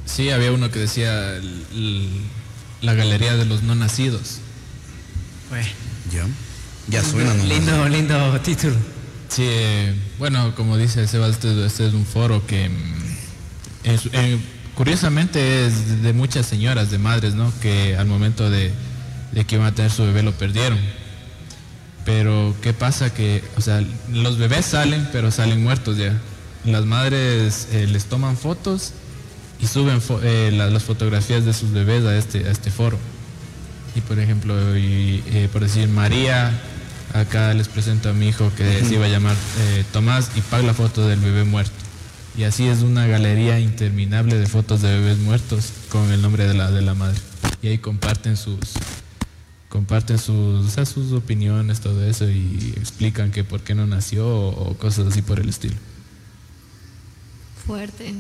[0.06, 2.20] Sí, había uno que decía el- el-
[2.80, 4.38] la galería de los no nacidos.
[5.48, 5.66] Bueno,
[6.12, 6.26] ¿Ya?
[6.88, 7.44] Ya suena, ¿no?
[7.44, 8.74] lindo, lindo título.
[9.28, 13.16] Sí, eh, bueno, como dice Sebas, este, este es un foro que mm,
[13.84, 14.38] eh,
[14.74, 17.52] curiosamente es de- muchas señoras, de madres, ¿no?
[17.60, 18.72] Que al momento de,
[19.32, 20.78] de que iban a tener su bebé lo perdieron.
[22.04, 23.14] Pero ¿qué pasa?
[23.14, 23.82] Que, o sea,
[24.12, 26.18] los bebés salen, pero salen muertos ya.
[26.64, 28.92] Las madres eh, les toman fotos
[29.60, 32.98] y suben fo- eh, la- las fotografías de sus bebés a este, a este foro.
[33.94, 36.50] Y por ejemplo, y, eh, por decir María,
[37.12, 39.36] acá les presento a mi hijo que se iba a llamar
[39.92, 41.72] Tomás y paga la foto del bebé muerto.
[42.36, 46.54] Y así es una galería interminable de fotos de bebés muertos con el nombre de
[46.54, 47.18] la, de la madre.
[47.62, 48.58] Y ahí comparten sus
[49.68, 54.28] comparten sus, o sea, sus opiniones, todo eso, y explican que por qué no nació
[54.28, 55.74] o, o cosas así por el estilo.
[57.66, 58.14] Fuerte.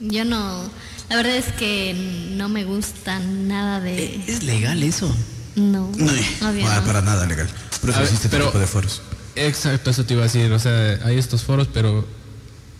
[0.00, 0.68] Yo no,
[1.08, 1.94] la verdad es que
[2.36, 4.16] no me gusta nada de...
[4.26, 5.14] ¿Es legal eso?
[5.54, 5.90] No,
[6.40, 6.86] para, no.
[6.86, 7.48] para nada legal.
[7.80, 9.00] Por ver, existe este pero- tipo de foros.
[9.36, 10.50] Exacto, eso te iba a decir.
[10.50, 12.06] O sea, hay estos foros, pero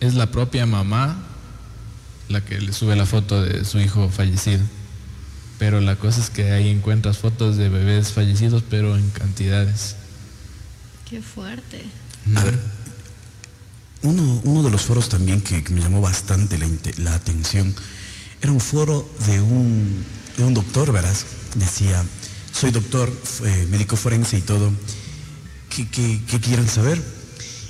[0.01, 1.17] es la propia mamá
[2.29, 4.63] la que le sube la foto de su hijo fallecido.
[5.59, 9.97] Pero la cosa es que ahí encuentras fotos de bebés fallecidos, pero en cantidades.
[11.09, 11.83] Qué fuerte.
[12.35, 12.59] A ver,
[14.03, 16.59] uno, uno de los foros también que, que me llamó bastante
[16.99, 17.75] la, atención
[18.43, 20.05] era un foro de un,
[20.37, 21.25] de un doctor, verás.
[21.55, 22.05] Decía,
[22.53, 23.11] soy doctor,
[23.45, 24.73] eh, médico forense y todo.
[25.71, 27.01] ¿Qué, qué, qué quieren saber?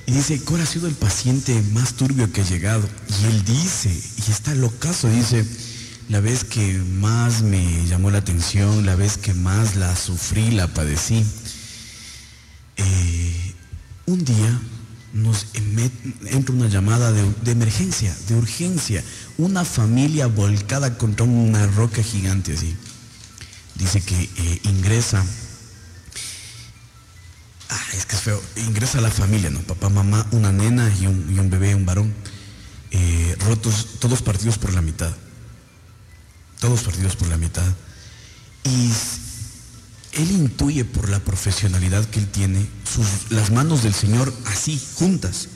[0.06, 2.88] Y dice, ¿cuál ha sido el paciente más turbio que ha llegado?
[3.20, 5.44] Y él dice, y está locazo, dice,
[6.08, 10.68] la vez que más me llamó la atención, la vez que más la sufrí, la
[10.68, 11.24] padecí.
[12.76, 13.54] Eh,
[14.06, 14.60] un día
[15.12, 15.46] nos
[16.26, 19.02] entra una llamada de, de emergencia, de urgencia,
[19.38, 22.76] una familia volcada contra una roca gigante así.
[23.74, 25.24] Dice que eh, ingresa,
[27.68, 29.60] ah, es que es feo, ingresa la familia, ¿no?
[29.60, 32.14] Papá, mamá, una nena y un, y un bebé, un varón,
[32.90, 35.14] eh, rotos, todos partidos por la mitad,
[36.60, 37.66] todos partidos por la mitad.
[38.64, 38.90] Y
[40.12, 45.48] él intuye por la profesionalidad que él tiene sus, las manos del Señor así, juntas,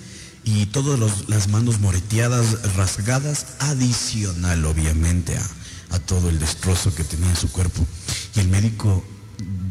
[0.45, 5.51] y todas las manos moreteadas, rasgadas, adicional obviamente a,
[5.91, 7.87] a todo el destrozo que tenía en su cuerpo.
[8.35, 9.05] Y el médico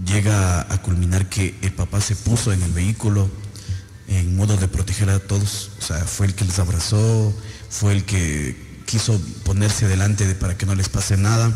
[0.06, 3.30] llega a culminar que el papá se puso en el vehículo
[4.08, 7.34] en modo de proteger a todos, o sea, fue el que les abrazó,
[7.70, 11.52] fue el que quiso ponerse delante de, para que no les pase nada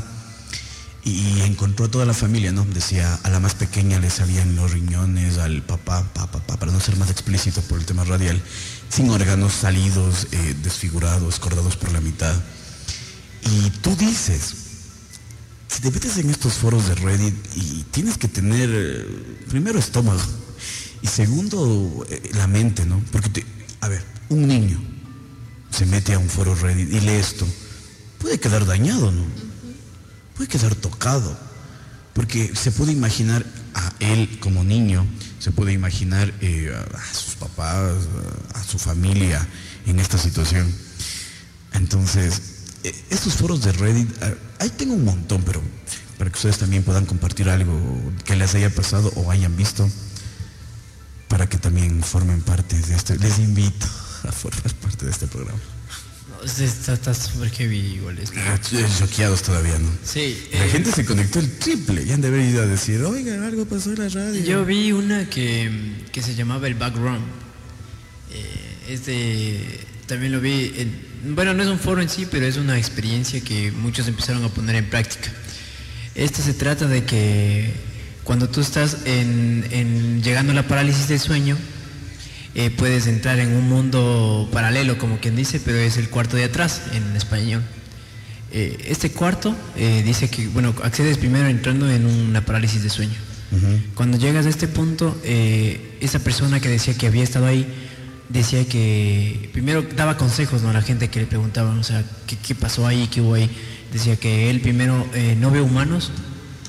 [1.03, 2.63] y encontró a toda la familia, ¿no?
[2.63, 6.79] Decía, a la más pequeña le salían los riñones, al papá, papá, papá, para no
[6.79, 8.41] ser más explícito por el tema radial,
[8.87, 12.35] sin órganos salidos, eh, desfigurados, cortados por la mitad.
[13.41, 14.62] Y tú dices,
[15.73, 19.05] si te metes en estos foros de Reddit y tienes que tener, eh,
[19.49, 20.21] primero, estómago,
[21.01, 23.01] y segundo, eh, la mente, ¿no?
[23.11, 23.43] Porque,
[23.81, 24.79] a ver, un niño
[25.71, 27.47] se mete a un foro Reddit y lee esto,
[28.19, 29.23] puede quedar dañado, ¿no?
[30.35, 31.35] puede quedar tocado,
[32.13, 33.43] porque se puede imaginar
[33.73, 35.07] a él como niño,
[35.39, 37.93] se puede imaginar eh, a, sus papás,
[38.53, 39.47] a, su familia
[39.87, 40.71] en esta situación.
[41.73, 42.52] Entonces,
[43.09, 45.61] estos foros de Reddit, ah, ahí tengo un montón, pero
[46.17, 47.79] para que ustedes también puedan compartir algo
[48.25, 49.89] que les haya pasado o hayan visto,
[51.27, 53.85] para que también formen parte de este, les invito
[54.27, 55.59] a formar parte de este programa.
[56.29, 58.19] No, es- está súper heavy igual.
[58.37, 58.59] Ah,
[58.99, 59.89] Choqueados todavía, ¿no?
[60.05, 62.05] Sí, La eh, gente se conectó el triple.
[62.05, 64.43] Ya han de haber ido a decir, oiga, algo pasó en la radio.
[64.43, 67.23] Yo vi una que, que se llamaba el background.
[68.31, 72.45] Eh, es de- también lo vi, en- bueno, no es un foro en sí, pero
[72.45, 75.31] es una experiencia que muchos empezaron a poner en práctica.
[76.15, 77.71] Esto se trata de que
[78.23, 81.57] cuando tú estás en, en- llegando a la parálisis del sueño,
[82.55, 86.43] eh, puedes entrar en un mundo paralelo, como quien dice, pero es el cuarto de
[86.43, 87.63] atrás en español.
[88.51, 93.15] Eh, este cuarto eh, dice que, bueno, accedes primero entrando en una parálisis de sueño.
[93.93, 97.67] Cuando llegas a este punto, esa persona que decía que había estado ahí,
[98.29, 100.69] decía que primero daba consejos ¿no?
[100.69, 103.07] a la gente que le preguntaban, o sea, ¿qué, qué pasó ahí?
[103.07, 103.49] ¿Qué hubo ahí?
[103.91, 106.11] Decía que él primero eh, no ve humanos,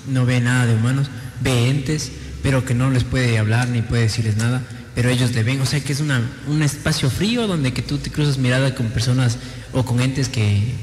[0.09, 1.09] no ve nada de humanos,
[1.41, 2.13] ve entes,
[2.43, 4.63] pero que no les puede hablar ni puede decirles nada,
[4.95, 7.99] pero ellos le ven, o sea que es una, un espacio frío donde que tú
[7.99, 9.39] te cruzas mirada con personas
[9.73, 10.75] o con entes que,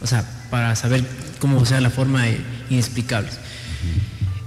[0.00, 1.04] o sea, para saber
[1.38, 2.40] cómo sea la forma eh,
[2.70, 3.38] inexplicables.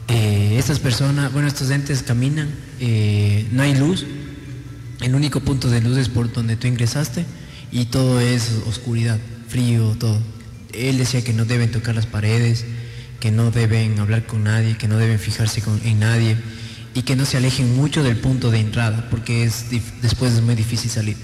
[0.08, 4.06] Eh, estas personas, bueno, estos entes caminan, eh, no hay luz,
[5.02, 7.26] el único punto de luz es por donde tú ingresaste
[7.72, 10.20] y todo es oscuridad, frío, todo.
[10.74, 12.66] Él decía que no deben tocar las paredes,
[13.20, 16.38] que no deben hablar con nadie, que no deben fijarse con- en nadie
[16.94, 19.66] y que no se alejen mucho del punto de entrada porque es
[20.02, 21.16] después es muy difícil salir.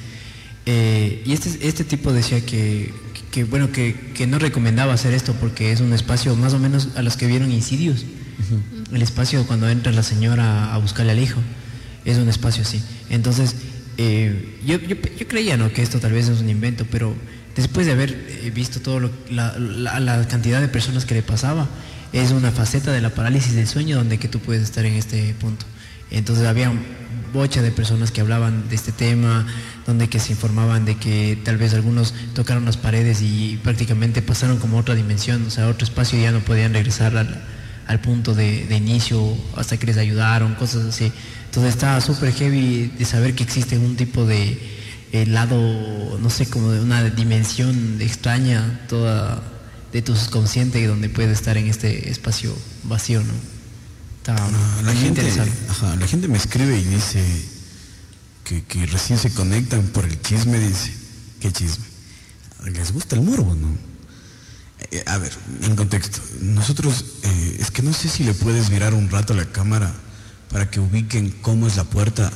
[0.66, 2.94] Eh, y este, este tipo decía que,
[3.32, 6.90] que, bueno, que, que no recomendaba hacer esto porque es un espacio más o menos
[6.96, 8.06] a los que vieron insidios.
[8.94, 11.40] El espacio cuando entra la señora a buscarle al hijo.
[12.06, 12.82] Es un espacio así.
[13.10, 13.56] Entonces,
[13.98, 14.96] eh, yo, yo,
[15.28, 15.72] creía ¿no?
[15.72, 17.16] que esto tal vez es un invento, pero
[17.56, 18.12] después de haber
[18.44, 21.68] eh, visto todo lo- la, la- la cantidad de personas que le pasaba,
[22.14, 25.34] es una faceta de la parálisis del sueño donde que tú puedes estar en este
[25.40, 25.66] punto.
[26.10, 26.72] Entonces había
[27.34, 29.46] bocha de personas que hablaban de este tema,
[29.86, 34.58] donde que se informaban de que tal vez algunos tocaron las paredes y prácticamente pasaron
[34.58, 37.44] como a otra dimensión, o sea, a otro espacio y ya no podían regresar al,
[37.88, 41.12] al punto de, de inicio hasta que les ayudaron, cosas así.
[41.46, 44.58] Entonces estaba súper heavy de saber que existe un tipo de
[45.14, 45.58] eh, lado,
[46.20, 49.42] no sé, como de una dimensión extraña, toda
[49.92, 52.54] de tu subconsciente donde puedes estar en este espacio
[52.84, 53.34] vacío, ¿no?
[54.18, 55.22] Está Ah, la, muy gente,
[55.70, 57.24] ajá, la gente me escribe y dice
[58.44, 60.92] que, que recién se conectan por el chisme, dice.
[61.40, 61.86] ¿Qué chisme?
[62.66, 63.70] les gusta el morbo, ¿no?
[64.92, 65.34] Eh, a ver,
[65.64, 69.36] en contexto, nosotros, eh, es que no sé si le puedes mirar un rato a
[69.36, 69.94] la cámara
[70.52, 72.32] para que ubiquen cómo es la puerta,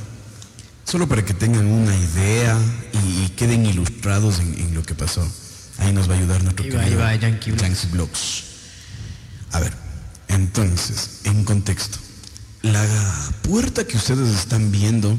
[0.86, 2.58] solo para que tengan una idea
[2.94, 5.26] y, y queden ilustrados en, en lo que pasó.
[5.78, 7.56] Ahí nos va a ayudar nuestro va, querido va, Yankee.
[7.56, 8.44] Yankee Blogs.
[9.52, 9.74] A ver,
[10.28, 11.98] entonces, en contexto,
[12.62, 12.86] la
[13.42, 15.18] puerta que ustedes están viendo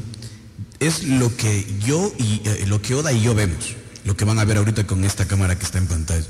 [0.79, 3.75] es lo que yo y eh, lo que Oda y yo vemos,
[4.05, 6.25] lo que van a ver ahorita con esta cámara que está en pantalla.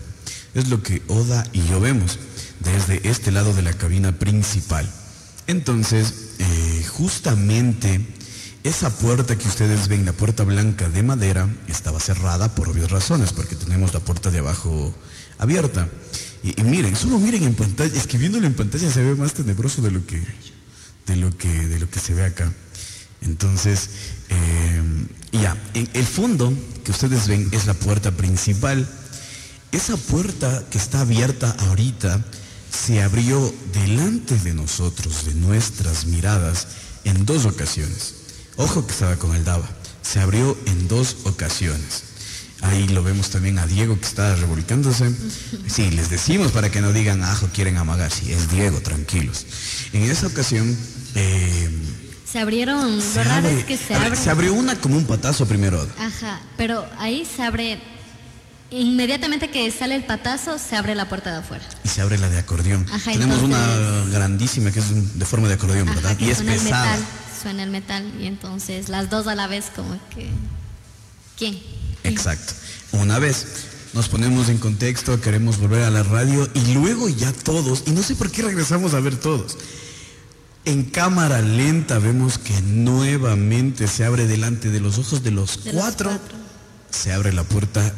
[0.54, 2.20] Es lo que Oda y yo vemos
[2.60, 4.90] desde este lado de la cabina principal.
[5.48, 8.06] Entonces, eh, justamente
[8.64, 13.34] esa puerta que ustedes ven, la puerta blanca de madera, estaba cerrada por obvias razones,
[13.34, 14.94] porque tenemos la puerta de abajo
[15.38, 15.90] abierta.
[16.44, 19.82] Y, miren, solo miren en pantalla, es que viéndolo en pantalla se ve más tenebroso
[19.82, 20.22] de lo que,
[21.08, 22.52] de lo que, de lo que se ve acá.
[23.22, 23.90] Entonces,
[24.30, 24.82] eh,
[25.34, 26.54] ya, el fondo
[26.84, 28.88] que ustedes ven es la puerta principal.
[29.74, 32.24] Esa puerta que está abierta ahorita
[32.72, 36.68] se abrió delante de nosotros, de nuestras miradas,
[37.04, 38.16] en dos ocasiones.
[38.58, 39.68] Ojo que estaba con el Dava.
[40.02, 42.04] Se abrió en dos ocasiones.
[42.62, 45.12] Ahí lo vemos también a Diego que está revolcándose.
[45.68, 48.12] Sí, les decimos para que no digan, ajo, quieren amagar.
[48.12, 49.46] Sí, es Diego, tranquilos.
[49.92, 50.78] En esa ocasión,
[51.16, 51.70] eh,
[52.32, 54.16] Se abrieron, se, lo raro abre- es que se abre.
[54.16, 55.86] se abrió una como un patazo primero.
[56.00, 57.82] Ajá, pero ahí se abre,
[58.82, 61.64] inmediatamente que sale el patazo, se abre la puerta de afuera.
[61.84, 62.86] y se abre la de acordeón.
[62.92, 63.60] Ajá, Tenemos una
[64.12, 66.18] grandísima que es de forma de acordeón, Ajá, ¿verdad?
[66.20, 67.00] Y es suena el metal,
[67.42, 70.30] suena el metal y entonces las dos a la vez como que...
[71.38, 71.60] ¿Quién?
[72.04, 72.54] Exacto.
[72.92, 73.46] Una vez
[73.94, 78.02] nos ponemos en contexto, queremos volver a la radio y luego ya todos, y no
[78.04, 79.58] sé por qué regresamos a ver todos.
[80.66, 85.74] En cámara lenta vemos que nuevamente se abre delante de los ojos de los, De
[85.74, 86.38] los cuatro, cuatro.
[86.90, 87.94] se abre la puerta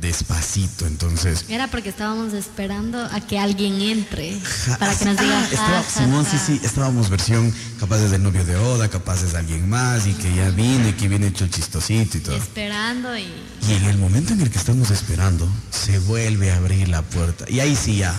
[0.00, 1.44] despacito, entonces.
[1.48, 4.38] Era porque estábamos esperando a que alguien entre
[4.78, 8.88] para que nos diga estaba- Simón, sí, sí, estábamos versión capaces del novio de Oda,
[8.88, 12.20] capaces de alguien más y que ya vino y que viene hecho el chistosito y
[12.20, 12.36] todo.
[12.36, 13.26] Esperando y...
[13.68, 17.44] Y en el momento en el que estamos esperando, se vuelve a abrir la puerta.
[17.48, 18.14] Y ahí sí ya,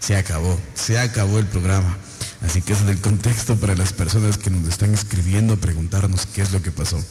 [0.00, 1.96] se acabó, se acabó el programa.
[2.46, 6.52] Así que es el contexto para las personas que nos están escribiendo, preguntarnos qué es
[6.52, 7.02] lo que pasó.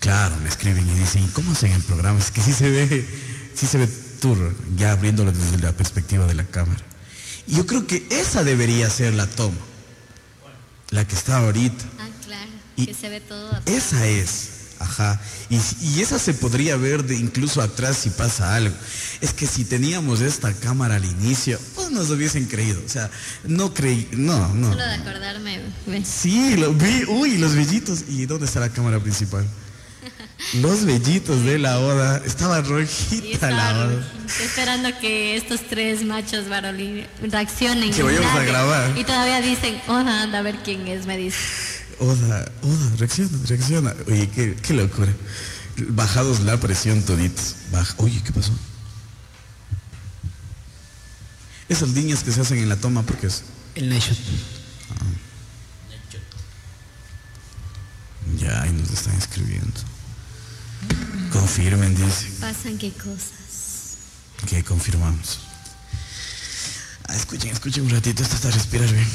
[0.00, 2.18] Claro, me escriben y dicen, ¿y cómo hacen el programa?
[2.18, 3.06] Es que sí se ve,
[3.54, 3.86] sí se ve
[4.20, 6.80] tour, ya abriéndolo desde la perspectiva de la cámara.
[7.46, 9.58] Y yo creo que esa debería ser la toma,
[10.90, 11.84] la que está ahorita.
[11.98, 13.50] Ah, claro, Y- que se ve todo.
[13.66, 14.48] Esa es,
[14.78, 15.20] ajá.
[15.50, 18.74] Y, y esa se podría ver de incluso atrás si pasa algo.
[19.20, 22.80] Es que si teníamos esta cámara al inicio, pues nos hubiesen creído.
[22.86, 23.10] O sea,
[23.44, 24.68] no creí, no, no.
[24.70, 26.02] Solo de acordarme, ve.
[26.06, 28.04] Sí, lo vi, uy, los vellitos.
[28.08, 29.46] ¿Y dónde está la cámara principal?
[30.54, 32.22] Los vellitos de la oda.
[32.24, 34.12] Estaba Y rojita la estaba oda.
[34.42, 37.92] esperando que estos tres machos varolí reaccionen.
[37.92, 38.96] Que vayamos a grabar.
[38.98, 41.38] Y todavía dicen, Oda, anda a ver quién es, me dice.
[41.98, 43.94] Oda, Oda, reacciona, reacciona.
[44.08, 45.12] Oye, qué, qué locura.
[45.88, 47.56] Bajados la presión toditos.
[47.70, 47.94] Baja.
[47.98, 48.52] Oye, ¿qué pasó?
[51.68, 53.42] Esas líneas que se hacen en la toma, porque es.
[53.74, 54.18] El night shot.
[58.38, 59.80] Ya, ahí nos están escribiendo.
[61.32, 62.28] Confirmen, dice.
[62.40, 63.96] Pasan qué cosas.
[64.48, 65.40] Que confirmamos.
[67.08, 69.06] Ah, escuchen, escuchen un ratito, esto está respirar bien.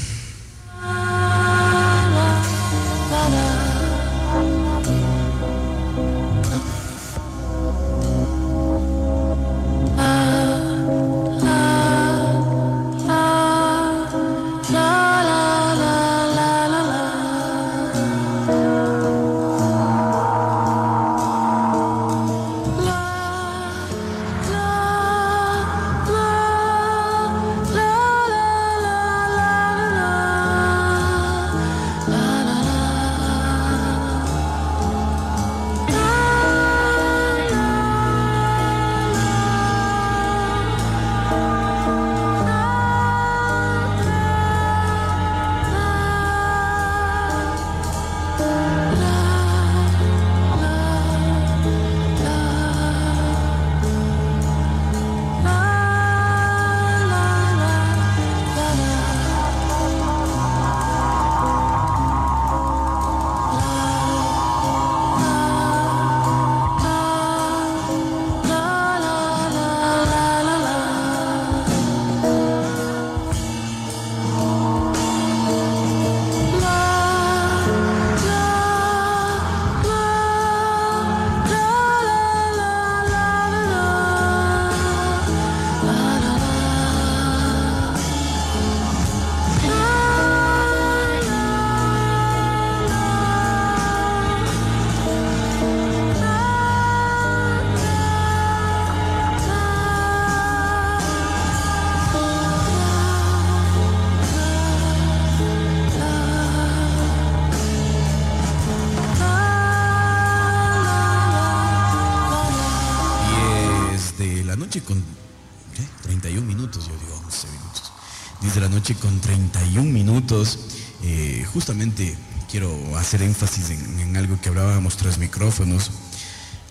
[122.97, 125.91] Hacer énfasis en, en algo que hablábamos tras micrófonos.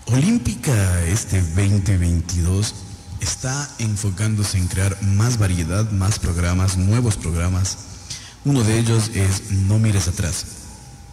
[0.07, 2.75] Olímpica este 2022
[3.21, 7.77] está enfocándose en crear más variedad, más programas, nuevos programas.
[8.43, 10.45] Uno de ellos es No mires atrás.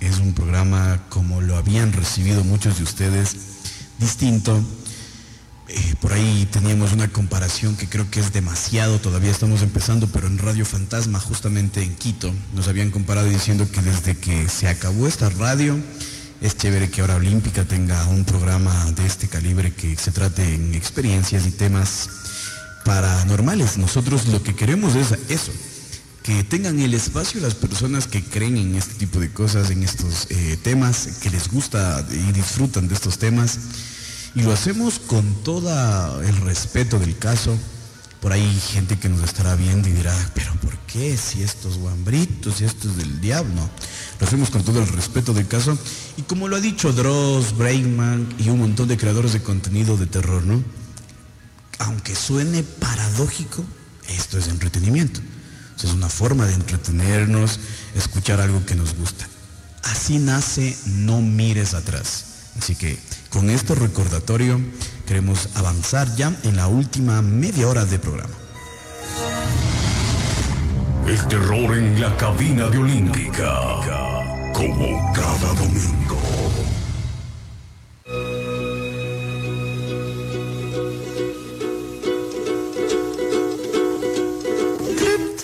[0.01, 3.36] Es un programa como lo habían recibido muchos de ustedes,
[3.98, 4.62] distinto.
[6.22, 10.64] Ahí teníamos una comparación que creo que es demasiado, todavía estamos empezando, pero en Radio
[10.64, 15.76] Fantasma, justamente en Quito, nos habían comparado diciendo que desde que se acabó esta radio,
[16.40, 20.74] es chévere que ahora Olímpica tenga un programa de este calibre que se trate en
[20.74, 22.08] experiencias y temas
[22.84, 23.76] paranormales.
[23.76, 25.50] Nosotros lo que queremos es eso,
[26.22, 30.28] que tengan el espacio las personas que creen en este tipo de cosas, en estos
[30.30, 33.58] eh, temas, que les gusta y disfrutan de estos temas.
[34.34, 37.56] Y lo hacemos con todo el respeto del caso.
[38.20, 41.16] Por ahí gente que nos estará viendo y dirá, pero ¿por qué?
[41.16, 43.68] Si estos guambritos, si esto es del diablo.
[44.20, 45.76] Lo hacemos con todo el respeto del caso.
[46.16, 50.06] Y como lo ha dicho Dross, Breakman y un montón de creadores de contenido de
[50.06, 50.62] terror, ¿no?
[51.80, 53.64] Aunque suene paradójico,
[54.09, 55.20] esto es entretenimiento.
[55.82, 57.59] Es una forma de entretenernos,
[57.96, 59.26] escuchar algo que nos gusta.
[59.82, 62.31] Así nace No mires atrás.
[62.58, 62.98] Así que
[63.30, 64.60] con este recordatorio
[65.06, 68.34] queremos avanzar ya en la última media hora de programa.
[71.06, 74.52] El terror en la cabina de Olímpica.
[74.54, 76.18] Como cada domingo.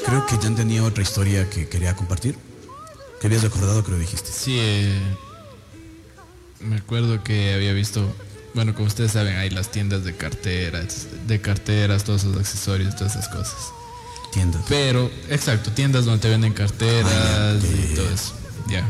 [0.07, 2.39] Creo que Jan tenía otra historia que quería compartir.
[3.21, 4.31] Que habías recordado que lo dijiste.
[4.31, 5.01] Sí, eh,
[6.61, 8.05] me acuerdo que había visto,
[8.55, 13.17] bueno, como ustedes saben, hay las tiendas de carteras, de carteras, todos esos accesorios, todas
[13.17, 13.57] esas cosas.
[14.33, 14.63] Tiendas.
[14.69, 18.35] Pero, exacto, tiendas donde te venden carteras Ah, y todo eso.
[18.69, 18.87] Ya.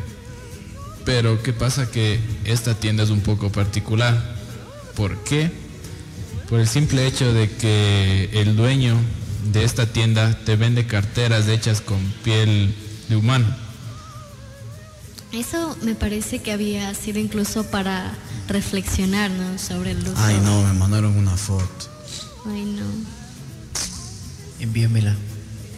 [1.04, 1.90] Pero, ¿qué pasa?
[1.90, 4.36] Que esta tienda es un poco particular.
[4.96, 5.50] ¿Por qué?
[6.48, 8.96] Por el simple hecho de que el dueño
[9.52, 12.74] de esta tienda te vende carteras hechas con piel
[13.08, 13.46] de humano.
[15.32, 18.14] Eso me parece que había sido incluso para
[18.48, 19.58] reflexionar, ¿no?
[19.58, 20.14] Sobre el uso.
[20.16, 21.66] Ay, no, me mandaron una foto.
[22.46, 22.84] Ay, no.
[24.60, 25.14] Envíamela.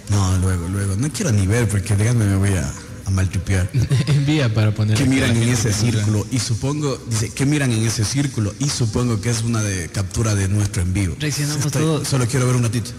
[0.09, 0.97] No, luego, luego.
[0.97, 2.72] No quiero ni ver porque díganme me voy a,
[3.06, 3.68] a maltripear.
[4.06, 4.97] Envía para poner.
[4.97, 6.24] ¿Qué miran en ese círculo?
[6.31, 8.55] Y supongo, dice, ¿qué miran en ese círculo?
[8.60, 11.16] Y supongo que es una de captura de nuestro envío.
[11.18, 12.09] Reaccionamos Estoy- todos.
[12.09, 12.90] Solo quiero ver un ratito.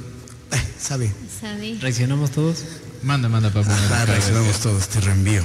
[0.51, 1.11] Eh, sabe.
[1.39, 1.79] ¿Sabí?
[1.79, 2.59] ¿Reaccionamos todos?
[3.03, 3.79] Manda, manda para poner.
[3.85, 5.43] Ajá, acá, reaccionamos todos, te reenvío.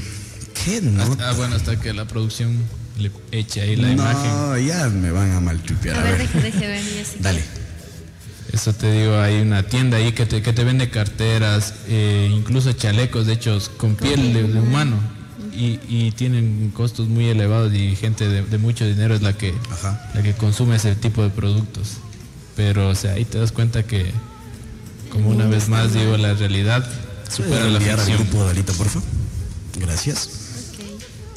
[0.65, 1.03] ¿Qué no?
[1.03, 2.57] Hasta- ah, bueno, hasta que la producción
[2.99, 4.67] le eche ahí la no, imagen.
[4.67, 5.97] ya me van a maltripear.
[5.97, 6.83] A A ver, ver, deje, deje ver.
[7.21, 7.43] dale.
[8.53, 12.73] Eso te digo, hay una tienda ahí que te, que te vende carteras, eh, incluso
[12.73, 14.97] chalecos hechos con piel de, de humano.
[15.53, 19.55] Y, y tienen costos muy elevados y gente de, de mucho dinero es la que,
[19.71, 20.11] Ajá.
[20.15, 21.93] la que consume ese tipo de productos.
[22.57, 24.11] Pero, o sea, ahí te das cuenta que,
[25.11, 26.87] como una vez más digo, la realidad
[27.31, 28.19] supera ¿Puedes la ficción.
[28.19, 29.09] grupo Dalita, por favor?
[29.79, 30.31] Gracias.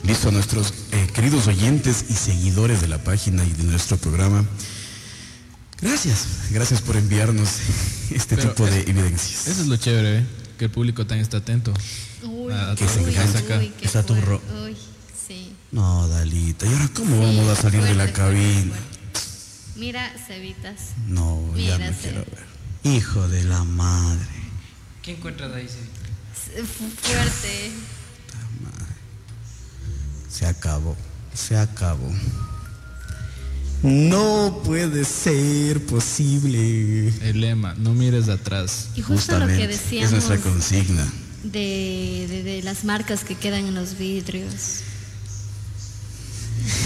[0.03, 4.45] Listo, nuestros eh, queridos oyentes y seguidores de la página y de nuestro programa.
[5.81, 7.49] Gracias, gracias por enviarnos
[8.11, 9.47] este Pero tipo de es- evidencias.
[9.47, 10.25] Eso es lo chévere, ¿eh?
[10.57, 11.73] que el público también está atento.
[12.23, 12.99] Uy, Ah, que se
[13.37, 13.61] acá.
[13.81, 14.41] Está turro.
[15.27, 15.53] Sí.
[15.71, 18.73] No, Dalita, ¿y ahora cómo vamos a salir de la cabina?
[19.75, 20.91] Mira, Cevitas.
[21.07, 22.45] No, ya no quiero ver.
[22.83, 24.25] Hijo de la madre.
[25.03, 25.65] ¿Qué encuentras ahí?
[25.65, 27.71] S- fu- Fuerte.
[30.31, 30.95] Se acabó,
[31.33, 32.09] se acabó.
[33.81, 37.07] No puede ser posible.
[37.21, 38.89] El lema, no mires atrás.
[38.95, 41.07] Y justo lo que Justamente, decíamos es nuestra consigna.
[41.43, 44.81] de, de- de las marcas que quedan en los vidrios.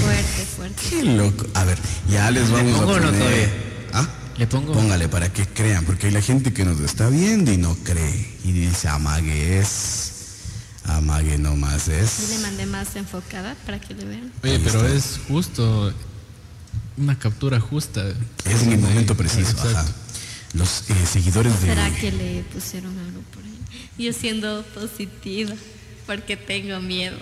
[0.01, 0.81] Fuerte, fuerte.
[0.89, 1.45] Qué loco.
[1.55, 1.77] A ver,
[2.09, 3.11] ya les vamos a no poner.
[3.11, 3.49] todavía?
[3.93, 4.07] ¿Ah?
[4.37, 4.73] ¿Le pongo?
[4.73, 8.33] Póngale para que crean, porque hay la gente que nos está viendo y no cree.
[8.43, 10.02] Y dice, amague es.
[10.85, 12.39] Amague nomás Yo le es.
[12.41, 14.31] mandé más enfocada para que le vean.
[14.43, 14.95] Oye, Ahí pero está.
[14.97, 15.93] es justo
[16.97, 18.03] una captura justa.
[18.45, 19.85] Es en el momento preciso, ajá.
[20.53, 21.67] Los eh, seguidores de.
[21.67, 23.59] ¿Será que le pusieron algo por ahí?
[23.97, 25.53] Yo siendo positiva,
[26.05, 27.17] porque tengo miedo.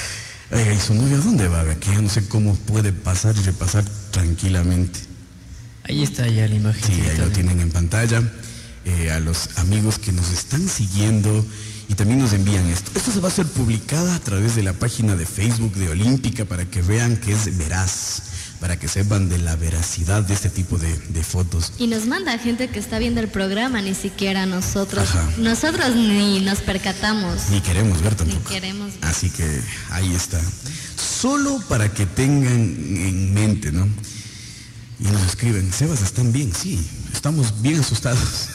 [0.52, 1.64] Oiga, ¿y su novio dónde va?
[1.74, 5.00] Que yo no sé cómo puede pasar y repasar tranquilamente.
[5.82, 6.82] Ahí está ya la imagen.
[6.84, 8.22] Sí, ahí lo tienen en pantalla.
[8.84, 11.44] Eh, a los amigos que nos están siguiendo
[11.88, 12.90] y también nos envían esto.
[12.94, 16.44] Esto se va a ser publicada a través de la página de Facebook de Olímpica
[16.44, 18.22] para que vean que es veraz.
[18.60, 21.74] para que sepan de la veracidad de este tipo de, de fotos.
[21.78, 25.10] Y nos manda gente que está viendo el programa, ni siquiera nosotros.
[25.10, 25.28] Ajá.
[25.36, 27.50] Nosotros ni nos percatamos.
[27.50, 28.48] Ni queremos ver Ni tampoco.
[28.50, 29.04] queremos ver.
[29.04, 29.60] Así que
[29.90, 30.40] ahí está.
[30.96, 33.86] Solo para que tengan en mente, ¿no?
[34.98, 36.50] Y nos escriben, Sebas, ¿están bien?
[36.54, 36.80] Sí,
[37.16, 38.48] estamos bien asustados.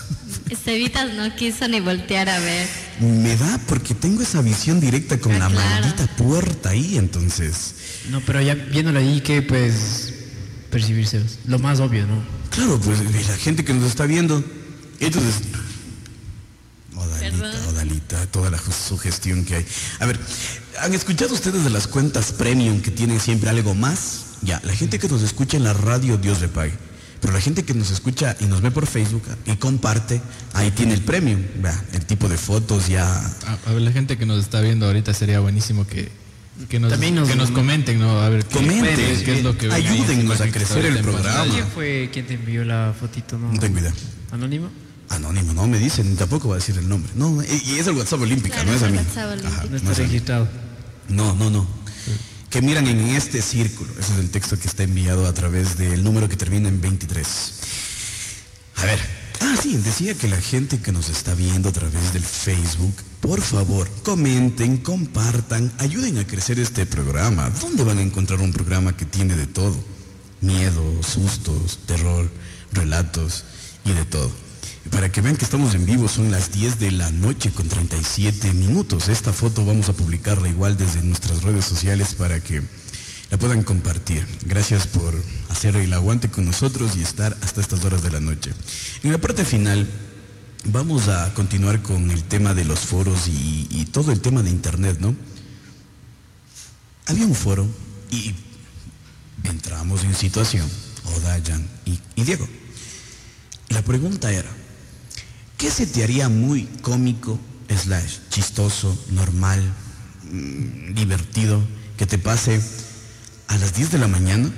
[0.50, 2.68] Estevitas no quiso ni voltear a ver.
[3.00, 5.70] Me da porque tengo esa visión directa con Ah, la claro.
[5.86, 7.76] maldita puerta ahí, entonces.
[8.10, 10.14] No, pero ya viéndolo ahí, ¿qué puedes
[10.70, 11.22] percibirse?
[11.46, 12.22] Lo más obvio, ¿no?
[12.50, 14.44] Claro, pues la gente que nos está viendo.
[15.00, 15.36] Entonces.
[16.96, 17.68] Odalita.
[17.70, 19.66] Odalita, toda la sugestión que hay.
[20.00, 20.20] A ver,
[20.82, 24.26] ¿han escuchado ustedes de las cuentas premium que tienen siempre algo más?
[24.42, 26.74] Ya, la gente que nos escucha en la radio, Dios le pague.
[27.22, 30.22] Pero la gente que nos escucha y nos ve por Facebook y comparte,
[30.54, 31.40] ahí tiene el premium.
[31.62, 33.08] Vea, el tipo de fotos ya.
[33.46, 36.12] A, a ver, la gente que nos está viendo ahorita sería buenísimo que,
[36.68, 38.20] que, nos, También nos- que nos comenten, ¿no?
[38.22, 41.54] A ver, qué, Comenten, qué- qué es lo que ayúdennos a crecer el programa.
[41.54, 43.54] ¿Quién fue quien te envió la fotito, no?
[43.54, 43.94] No tengo idea.
[44.32, 44.70] ¿Anónimo?
[45.10, 47.12] Anónimo, no me dicen, tampoco va a decir el nombre.
[47.16, 48.98] No, y es el WhatsApp Olímpica, Claro, no es a mí.
[48.98, 49.58] WhatsApp Olímpica.
[49.58, 50.48] Ajá, No está registrado.
[51.10, 51.68] No, no, no.
[52.52, 53.90] Que miran en este círculo.
[53.98, 57.54] Ese es el texto que está enviado a través del número que termina en 23.
[58.76, 59.00] A ver.
[59.40, 63.42] Ah, sí, decía que la gente que nos está viendo a través del Facebook, por
[63.42, 67.50] favor, comenten, compartan, ayuden a crecer este programa.
[67.62, 69.76] ¿Dónde van a encontrar un programa que tiene de todo?
[70.42, 72.30] Miedo, sustos, terror,
[72.74, 73.46] relatos
[73.86, 74.32] y de todo.
[74.90, 78.54] Para que vean que estamos en vivo, son las 10 de la noche con 37
[78.54, 79.10] minutos.
[79.10, 82.64] Esta foto vamos a publicarla igual desde nuestras redes sociales para que
[83.30, 84.26] la puedan compartir.
[84.46, 85.14] Gracias por
[85.50, 88.52] hacer el aguante con nosotros y estar hasta estas horas de la noche.
[89.04, 89.88] En la parte final
[90.66, 94.98] vamos a continuar con el tema de los foros y, todo el tema de internet,
[95.00, 95.16] ¿no?
[97.06, 97.68] Había un foro
[98.10, 98.34] y
[99.44, 100.68] entramos en situación,
[101.18, 102.48] Oda, Jan y, y Diego.
[103.70, 104.50] La pregunta era,
[105.62, 107.40] ¿qué se te haría muy cómico,
[107.70, 109.62] slash, chistoso, normal,
[110.24, 111.62] mm, divertido,
[111.98, 112.60] que te pase
[113.48, 114.52] a las 10 de la mañana,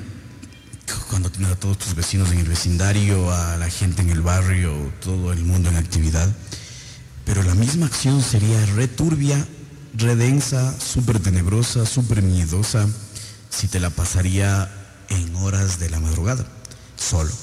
[1.10, 4.94] cuando tienes a todos tus vecinos en el vecindario, a la gente en el barrio,
[5.02, 6.34] todo el mundo en actividad,
[7.26, 9.46] pero la misma acción sería returbia,
[9.96, 12.88] redensa, súper tenebrosa, súper miedosa,
[13.50, 14.72] si te la pasaría
[15.10, 16.48] en horas de la madrugada,
[16.96, 17.34] solo,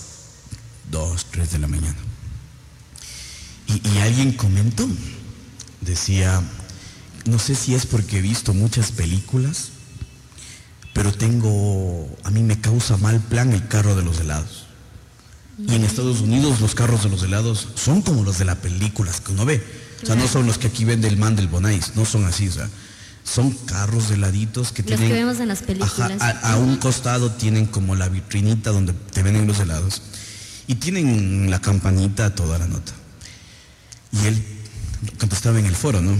[0.90, 2.09] 2, 3 de la mañana.
[3.72, 4.88] Y, y alguien comentó,
[5.80, 6.42] decía,
[7.26, 9.70] no sé si es porque he visto muchas películas,
[10.92, 14.66] pero tengo, a mí me causa mal plan el carro de los helados.
[15.58, 19.20] Y en Estados Unidos los carros de los helados son como los de las películas
[19.20, 19.62] que uno ve.
[20.02, 22.48] O sea, no son los que aquí vende el man del Bonais, no son así,
[22.48, 22.70] o sea,
[23.22, 25.08] son carros de heladitos que Los tienen...
[25.08, 26.12] que vemos en las películas.
[26.18, 30.02] Ajá, a, a un costado tienen como la vitrinita donde te venden los helados.
[30.66, 32.92] Y tienen la campanita toda la nota.
[34.12, 34.44] Y él
[35.18, 36.16] contestaba en el foro, ¿no?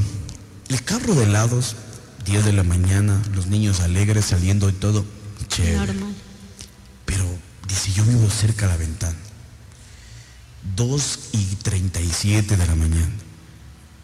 [0.69, 1.77] El carro de helados,
[2.25, 5.05] 10 de la mañana, los niños alegres saliendo y todo,
[5.49, 5.95] chévere.
[5.95, 6.15] Normal.
[7.05, 7.27] Pero
[7.69, 9.17] dice, yo vivo cerca de la ventana.
[10.77, 13.11] 2 y 37 de la mañana.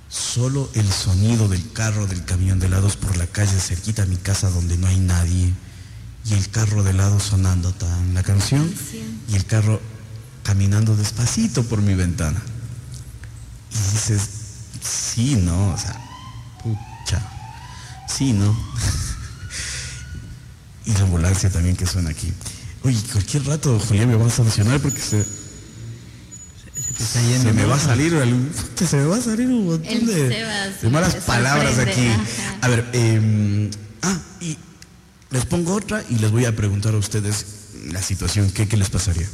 [0.09, 4.17] Solo el sonido del carro del camión de helados por la calle cerquita a mi
[4.17, 5.53] casa donde no hay nadie.
[6.25, 8.73] Y el carro de helados sonando tan la canción.
[9.29, 9.81] Y el carro
[10.43, 12.43] caminando despacito por mi ventana.
[13.77, 14.23] Y dices,
[14.82, 15.94] sí, no, o sea,
[16.62, 17.20] pucha.
[18.09, 18.55] Sí, no.
[20.86, 22.32] y la ambulancia también que suena aquí.
[22.82, 27.62] Oye, cualquier rato, Julián, me va a sancionar porque se, Se está yendo, se me
[27.62, 27.69] ¿no?
[27.69, 30.89] va a salir, puta, se me va a salir un montón El de, Sebas de
[30.90, 32.07] malas palabras aquí.
[32.07, 32.23] ajá.
[32.62, 33.70] A ver, eh,
[34.03, 34.57] ah, y
[35.31, 37.44] les pongo otra y les voy a preguntar a ustedes
[37.90, 39.27] la situación, ¿qué, qué les pasaría?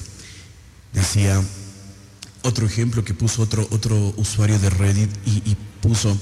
[0.95, 1.43] Decía
[2.43, 6.17] otro ejemplo que puso otro, otro usuario de Reddit y, y puso,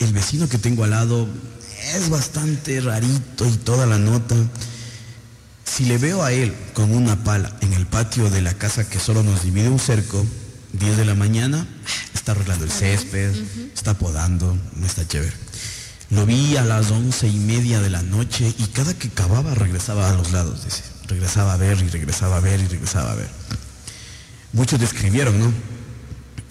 [0.00, 1.28] el vecino que tengo al lado
[1.94, 4.34] es bastante rarito y toda la nota.
[5.64, 8.98] Si le veo a él con una pala en el patio de la casa que
[8.98, 10.24] solo nos divide un cerco,
[10.72, 11.66] 10 de la mañana,
[12.14, 13.32] está arreglando el césped,
[13.74, 15.36] está podando, no está chévere.
[16.10, 20.08] Lo vi a las once y media de la noche y cada que cavaba regresaba
[20.08, 20.82] a los lados, dice.
[21.06, 23.28] Regresaba a ver y regresaba a ver y regresaba a ver.
[24.52, 25.52] Muchos describieron, ¿no?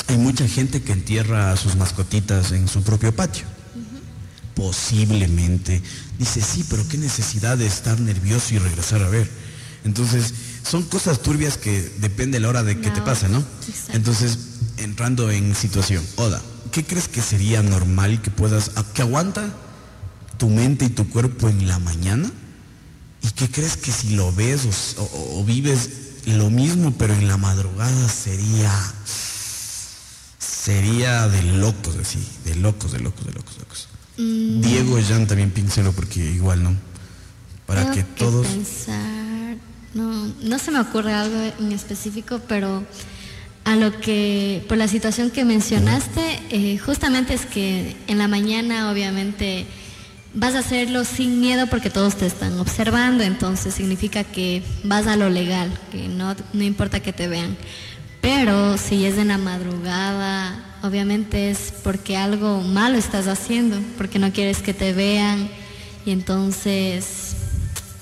[0.08, 3.46] Hay mucha gente que entierra a sus mascotitas en su propio patio.
[4.56, 5.82] Posiblemente.
[6.18, 9.30] Dice, sí, pero qué necesidad de estar nervioso y regresar a ver.
[9.84, 10.34] Entonces,
[10.64, 13.40] son cosas turbias que depende la hora de que te pasa, ¿no?
[13.68, 13.94] exacto.
[13.96, 14.38] Entonces,
[14.78, 16.42] entrando en situación, Oda,
[16.72, 19.54] ¿qué crees que sería normal que puedas, que aguanta
[20.38, 22.30] tu mente y tu cuerpo en la mañana
[23.24, 25.90] ¿Y qué crees que si lo ves o s- o, o vives
[26.28, 28.72] lo mismo, pero en la madrugada sería.
[30.40, 32.20] Sería de locos, así.
[32.46, 33.88] De locos, de locos, de locos, de locos.
[34.18, 36.76] Diego Jan también piénselo porque igual, ¿no?
[37.66, 38.48] Para Tengo que todos.
[38.48, 39.58] pensar,
[39.94, 42.84] no, no se me ocurre algo en específico, pero
[43.66, 48.92] a lo que, por la situación que mencionaste, eh, justamente es que en la mañana
[48.92, 49.68] obviamente
[50.34, 55.16] vas a hacerlo sin miedo porque todos te están observando, entonces significa que vas a
[55.16, 57.58] lo legal, que no, no importa que te vean.
[58.22, 64.32] Pero si es en la madrugada, obviamente es porque algo malo estás haciendo, porque no
[64.34, 65.50] quieres que te vean
[66.06, 67.36] y entonces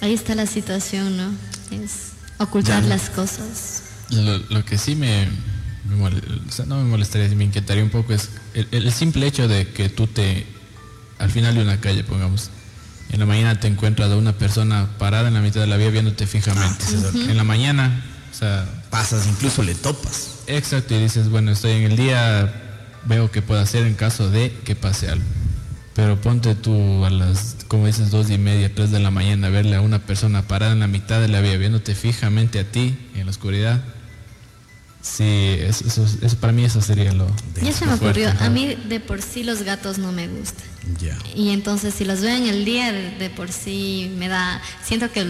[0.01, 1.31] ahí está la situación, ¿no?
[1.71, 2.89] Es ocultar Ya.
[2.89, 3.83] las cosas.
[4.11, 5.27] Lo, lo que sí me,
[5.87, 6.09] me
[6.67, 10.07] no me molestaría, me inquietaría un poco es el, el simple hecho de que tú
[10.07, 10.45] te,
[11.19, 12.49] al final de una calle, pongamos,
[13.11, 15.89] en la mañana te encuentras a una persona parada en la mitad de la vía
[15.89, 16.85] viéndote fijamente.
[17.29, 20.39] En la mañana, o sea, Pasas, incluso le topas.
[20.47, 22.51] exacto, y dices, bueno, estoy en el día,
[23.05, 25.25] veo qué puedo hacer en caso de que pase algo.
[25.93, 29.77] Pero ponte tú a las, como dices, dos y media, tres de la mañana, verle
[29.77, 33.25] a una persona parada en la mitad de la vía, viéndote fijamente a ti en
[33.25, 33.81] la oscuridad.
[35.07, 37.27] Sí, eso, eso- eso- para mí eso sería lo...
[37.61, 40.65] Ya se me fuerte, ocurrió, a mí de por sí los gatos no me gustan.
[40.99, 41.15] Ya.
[41.35, 45.11] Y entonces si los veo en el día de, de por sí me da, siento
[45.11, 45.23] que,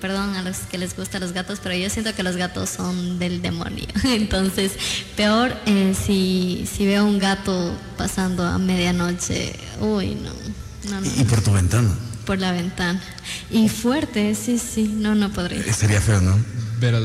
[0.00, 3.18] perdón a los que les gustan los gatos, pero yo siento que los gatos son
[3.18, 3.86] del demonio.
[4.04, 4.72] Entonces,
[5.16, 10.30] peor eh, si, si veo un gato pasando a medianoche, uy, no,
[10.90, 11.92] no, no, Y, y por tu ventana.
[12.26, 13.00] por la ventana.
[13.50, 15.60] Y fuerte, sí, sí, no, no podría.
[15.60, 16.38] Eh, Sería feo, ¿no?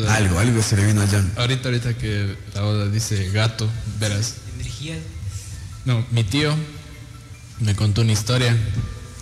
[0.10, 1.32] Algo, algo se le vino a Jan.
[1.38, 3.70] Ahorita, ahorita que la oda dice gato,
[4.00, 4.36] verás.
[4.56, 4.96] Energía.
[5.86, 6.54] No, mi tío
[7.60, 8.56] me contó una historia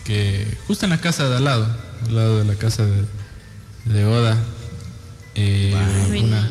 [0.06, 1.68] que justo en la casa de al lado,
[2.08, 3.04] al lado de la casa de,
[3.86, 4.38] de Oda,
[5.36, 5.74] eh,
[6.24, 6.50] una,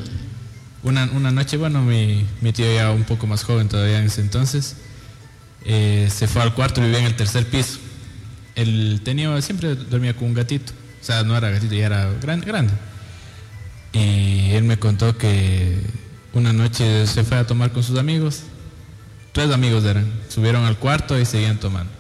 [0.82, 4.20] una, una noche, bueno, mi, mi tío ya un poco más joven todavía en ese
[4.20, 4.76] entonces,
[5.64, 7.78] eh, se fue al cuarto y vivía en el tercer piso.
[8.54, 12.40] Él tenía, siempre dormía con un gatito, o sea, no era gatito, ya era gran-
[12.40, 12.72] grande.
[13.98, 15.76] Y él me contó que
[16.32, 18.42] una noche se fue a tomar con sus amigos.
[19.32, 20.10] Tres amigos eran.
[20.28, 21.90] Subieron al cuarto y seguían tomando.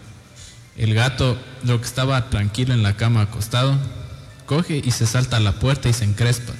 [0.76, 3.76] El gato, lo que estaba tranquilo en la cama acostado,
[4.46, 6.52] coge y se salta a la puerta y se encrespa.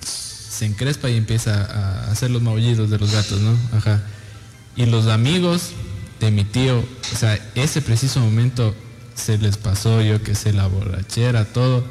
[0.00, 3.56] Se encrespa y empieza a hacer los maullidos de los gatos, ¿no?
[3.76, 4.02] Ajá.
[4.74, 5.72] Y los amigos
[6.18, 8.74] de mi tío, o sea, ese preciso momento
[9.14, 11.84] se les pasó, yo que sé, la borrachera, todo,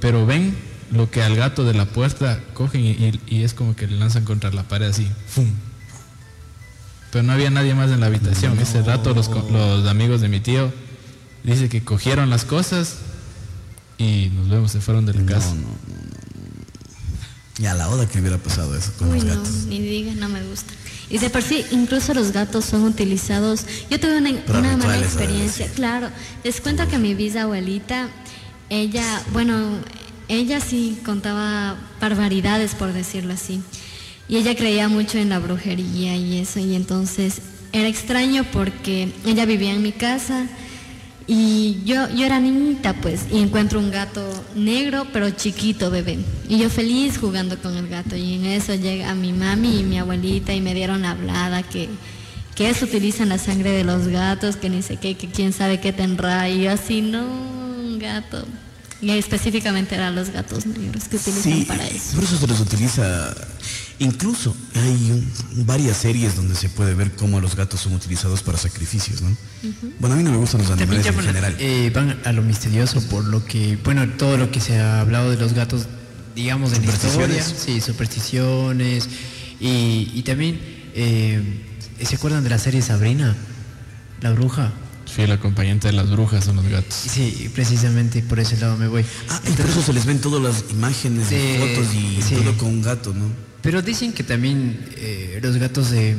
[0.00, 0.56] pero ven
[0.90, 3.96] lo que al gato de la puerta cogen y, y- y es como que le
[3.98, 5.46] lanzan contra la pared así, ¡fum!
[7.10, 8.58] Pero no había nadie más en la habitación.
[8.58, 10.72] Ese rato los, co- los amigos de mi tío
[11.42, 12.96] dice que cogieron las cosas
[13.96, 15.48] y nos vemos, se fueron de la casa.
[15.48, 15.78] No, no, no, no.
[17.60, 19.54] Y a la hora que hubiera pasado eso con Uy, los no, gatos.
[19.68, 20.72] ni digas, no me gusta.
[21.10, 23.64] Y de por sí, incluso los gatos son utilizados.
[23.90, 26.10] Yo tuve una, una mala experiencia, claro.
[26.44, 28.08] Les cuento que mi bisabuelita,
[28.68, 29.78] ella, bueno,
[30.28, 33.62] ella sí contaba barbaridades, por decirlo así.
[34.28, 36.60] Y ella creía mucho en la brujería y eso.
[36.60, 37.40] Y entonces
[37.72, 40.46] era extraño porque ella vivía en mi casa.
[41.26, 44.22] Y yo, yo era niñita, pues, y encuentro un gato
[44.54, 46.18] negro, pero chiquito, bebé.
[46.48, 48.16] Y yo feliz jugando con el gato.
[48.16, 51.88] Y en eso llega mi mami y mi abuelita y me dieron la hablada que,
[52.54, 55.80] que eso utilizan la sangre de los gatos, que ni sé qué, que quién sabe
[55.80, 56.48] qué tendrá.
[56.48, 58.46] Y yo así, no, un gato.
[59.00, 62.14] Y específicamente eran los gatos negros que utilizan Sí, para eso.
[62.16, 63.32] por eso se los utiliza.
[64.00, 68.58] Incluso hay un- varias series donde se puede ver cómo los gatos son utilizados para
[68.58, 69.36] sacrificios, ¿no?
[70.00, 71.56] Bueno, a mí no me gustan los animales en general.
[71.60, 75.30] eh, van a lo misterioso por lo que, bueno, todo lo que se ha hablado
[75.30, 75.86] de los gatos,
[76.34, 77.12] digamos, en la historia,
[77.44, 77.54] Supersticiones.
[77.64, 79.08] sí, supersticiones,
[79.60, 80.60] y, y también,
[80.94, 81.64] eh,
[82.04, 83.36] ¿se acuerdan de la serie Sabrina?
[84.20, 84.72] La bruja.
[85.08, 86.94] Fiel acompañante de las brujas son los gatos.
[86.94, 89.04] Sí, precisamente por ese lado me voy.
[89.28, 92.34] Ah, y por eso se les ven todas las imágenes, Sí, y fotos y sí.
[92.36, 93.26] todo con un gato, ¿no?
[93.62, 96.16] Pero dicen que también eh, los gatos eh,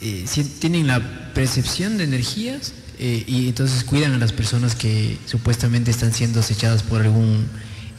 [0.00, 5.18] eh, sí tienen la percepción de energías eh, y entonces cuidan a las personas que
[5.26, 7.46] supuestamente están siendo acechadas por algún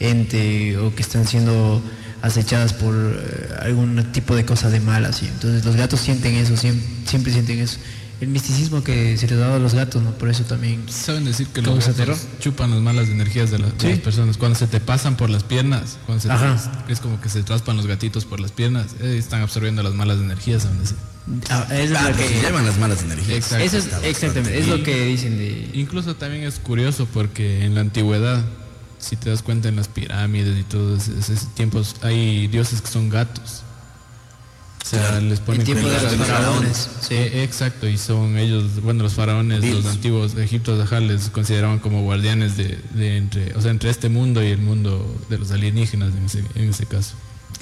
[0.00, 1.82] ente o que están siendo
[2.22, 5.22] acechadas por eh, algún tipo de cosa de malas.
[5.22, 7.78] Y entonces los gatos sienten eso, siempre, siempre sienten eso.
[8.22, 10.12] El misticismo que se ha dado a los gatos, ¿no?
[10.12, 10.84] Por eso también...
[10.88, 12.38] ¿Saben decir que los ¿Causa gatos terror?
[12.38, 13.88] chupan las malas energías de, la- de Sí.
[13.88, 14.36] las personas?
[14.36, 17.76] Cuando se te pasan por las piernas, cuando se te- es como que se traspan
[17.76, 20.62] los gatitos por las piernas, eh, están absorbiendo las malas energías.
[20.62, 20.96] ¿saben decir?
[21.50, 23.38] Ah, es lo Ah, que que- se llevan las malas energías.
[23.38, 23.64] Exacto.
[23.64, 25.70] eso es, Está bastante exactamente, es lo que dicen de...
[25.74, 28.44] Incluso también es curioso porque en la antigüedad
[29.00, 33.08] si te das cuenta en las pirámides y todos esos tiempos, hay dioses que son
[33.08, 33.62] gatos.
[34.82, 36.88] O sea, les ponen El tiempo de los faraones.
[37.00, 37.14] Sí.
[37.14, 42.02] Eh, exacto, y son ellos, bueno, los faraones, los antiguos egipcios, ajá, les consideraban como
[42.02, 46.12] guardianes de, de entre, o sea, entre este mundo y el mundo de los alienígenas
[46.14, 47.14] en ese, en ese caso.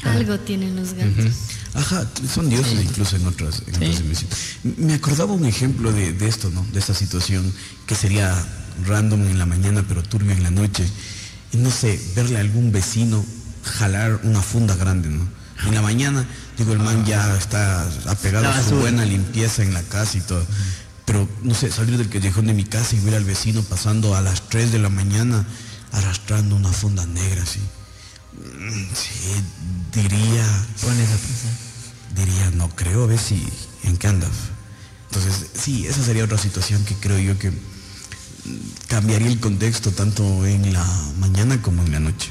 [0.02, 1.34] Algo tienen los gatos.
[1.74, 4.36] Ajá, son dioses incluso en otras, en otras dimensiones.
[4.78, 6.66] Me acordaba un ejemplo de, de esto, ¿no?
[6.72, 7.52] De esta situación
[7.86, 8.34] que sería
[8.86, 10.88] random en la mañana pero turbio en la noche.
[11.52, 13.24] Y no sé, verle a algún vecino
[13.62, 15.39] jalar una funda grande, ¿no?
[15.66, 16.24] En la mañana,
[16.56, 20.44] digo, el man ya está apegado a su buena limpieza en la casa y todo.
[21.04, 24.20] Pero, no sé, salir del callejón de mi casa y ver al vecino pasando a
[24.20, 25.44] las 3 de la mañana
[25.92, 27.58] arrastrando una funda negra así.
[28.32, 29.10] Mm, Sí,
[29.92, 30.46] diría,
[30.80, 31.52] Pones a pensar.
[32.14, 33.46] diría, no creo, a ver si,
[33.82, 34.30] en qué andas.
[35.10, 37.54] Entonces, sí, esa sería otra situación que creo yo que mm,
[38.88, 40.84] cambiaría el contexto tanto en la
[41.18, 42.30] mañana como en la noche.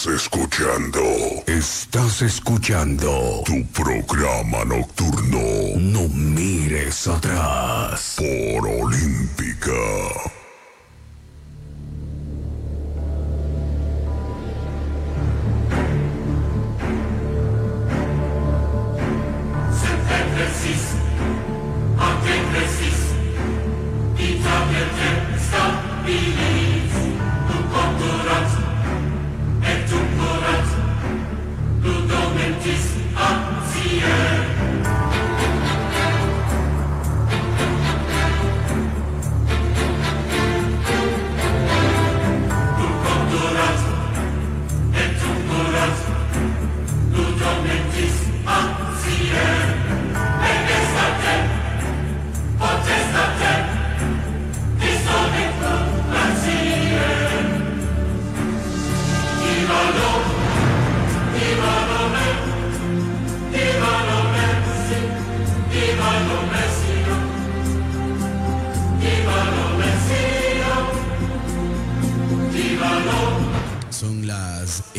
[0.00, 1.02] Estás escuchando.
[1.46, 3.42] Estás escuchando.
[3.44, 5.76] Tu programa nocturno.
[5.76, 8.16] No mires atrás.
[8.16, 10.40] Por Olímpica.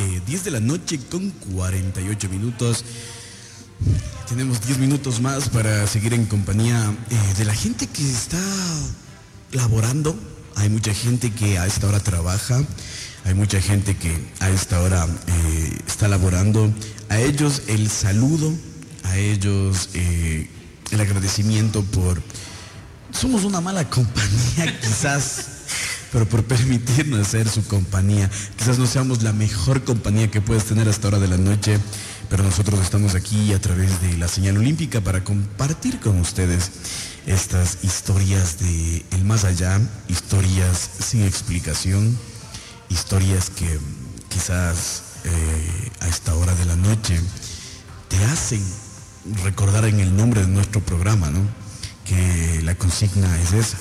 [0.02, 2.84] Eh, 10 de la noche con 48 minutos.
[4.28, 8.42] Tenemos 10 minutos más para seguir en compañía eh, de la gente que está
[9.52, 10.16] laborando.
[10.56, 12.64] Hay mucha gente que a esta hora trabaja.
[13.26, 16.74] Hay mucha gente que a esta hora eh, está laborando.
[17.10, 18.54] A ellos el saludo.
[19.04, 20.50] A ellos eh,
[20.92, 22.22] el agradecimiento por...
[23.12, 25.51] Somos una mala compañía quizás
[26.12, 28.30] pero por permitirnos ser su compañía.
[28.58, 31.80] Quizás no seamos la mejor compañía que puedes tener hasta hora de la noche,
[32.30, 36.72] pero nosotros estamos aquí a través de la señal olímpica para compartir con ustedes
[37.26, 39.80] estas historias de el más allá,
[40.10, 42.18] historias sin explicación,
[42.90, 43.80] historias que
[44.30, 47.20] quizás eh, a esta hora de la noche
[48.10, 48.62] te hacen
[49.44, 51.40] recordar en el nombre de nuestro programa, ¿no?
[52.06, 53.78] Que la consigna es esa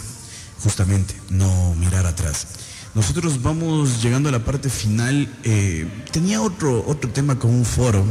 [0.63, 2.47] justamente, no mirar atrás.
[2.95, 5.29] Nosotros vamos llegando a la parte final.
[5.45, 8.05] eh, tenía otro, otro tema con un foro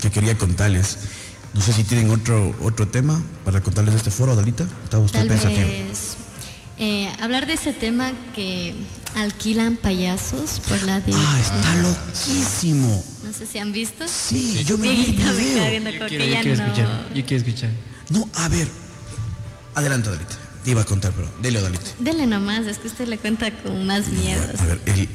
[0.00, 0.98] que quería contarles.
[1.54, 4.66] No sé si tienen otro, otro tema para contarles de este foro, Dalita.
[4.84, 5.68] Estaba usted Tal pensativo.
[5.68, 6.16] vez
[6.78, 8.74] eh, hablar de ese tema que
[9.14, 11.12] alquilan payasos por la de...
[11.14, 13.02] Ah, está loquísimo.
[13.24, 14.04] No sé si han visto.
[14.06, 15.92] Sí, yo me vi el video.
[15.92, 16.64] Yo quiero no.
[16.64, 17.08] escuchar.
[17.14, 17.70] Yo quiero escuchar.
[18.10, 18.68] No, a ver.
[19.74, 20.36] Adelante, Dalita.
[20.66, 21.84] Te iba a contar, pero dele, Dalita.
[22.00, 24.60] Dele nomás, es que usted le cuenta con más miedos.
[24.60, 25.08] A ver, el- eh,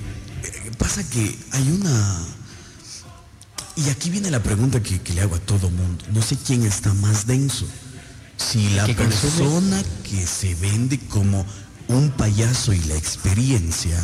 [0.78, 2.26] pasa que hay una...
[3.76, 6.06] Y aquí viene la pregunta que, que le hago a todo mundo.
[6.14, 7.68] No sé quién está más denso.
[8.38, 9.20] Si la que consume.
[9.20, 11.46] persona que se vende como
[11.90, 14.00] un payaso y la experiencia,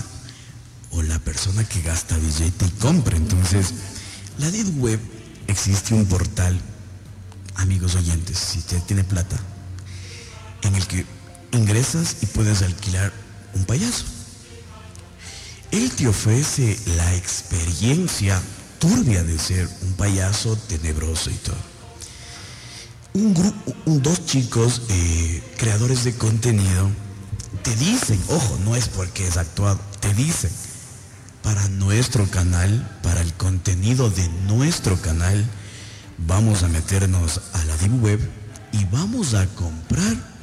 [0.92, 3.16] o la persona que gasta billete y compra.
[3.16, 3.74] Entonces,
[4.38, 5.00] la Deep Web
[5.48, 6.60] existe un portal,
[7.56, 9.38] amigos oyentes, si usted tiene plata,
[10.64, 11.06] en el que
[11.52, 13.12] ingresas y puedes alquilar
[13.54, 14.06] un payaso.
[15.72, 18.42] Él te ofrece la experiencia
[18.80, 21.56] turbia de ser un payaso tenebroso y todo.
[23.14, 26.90] Un grupo, dos chicos eh, creadores de contenido
[27.64, 30.52] te dicen, ojo, no es porque es actuado, te dicen,
[31.42, 35.46] para nuestro canal, para el contenido de nuestro canal,
[36.18, 38.20] vamos a meternos a la Deep Web
[38.72, 40.37] y vamos a comprar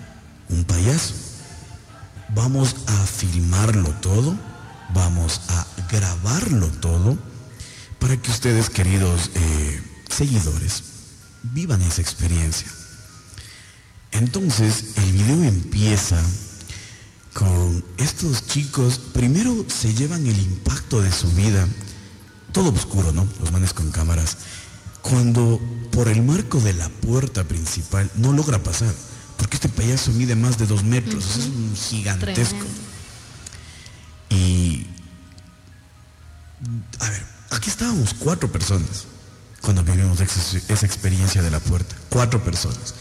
[0.48, 1.14] un payaso.
[2.34, 4.36] Vamos a filmarlo todo,
[4.92, 7.16] vamos a grabarlo todo,
[7.98, 10.82] para que ustedes, queridos eh, seguidores,
[11.42, 12.68] vivan esa experiencia.
[14.12, 16.20] Entonces, el video empieza
[17.34, 21.66] con estos chicos, primero se llevan el impacto de su vida,
[22.52, 23.26] todo oscuro, ¿no?
[23.40, 24.36] Los manes con cámaras,
[25.02, 25.60] cuando
[25.90, 28.94] por el marco de la puerta principal no logra pasar,
[29.36, 32.56] porque este payaso mide más de dos metros, es un gigantesco.
[32.56, 32.84] Tremendo.
[34.30, 34.86] Y,
[37.00, 39.06] a ver, aquí estábamos cuatro personas
[39.60, 41.94] cuando vivimos esa, esa experiencia de la puerta.
[42.10, 42.94] Cuatro personas.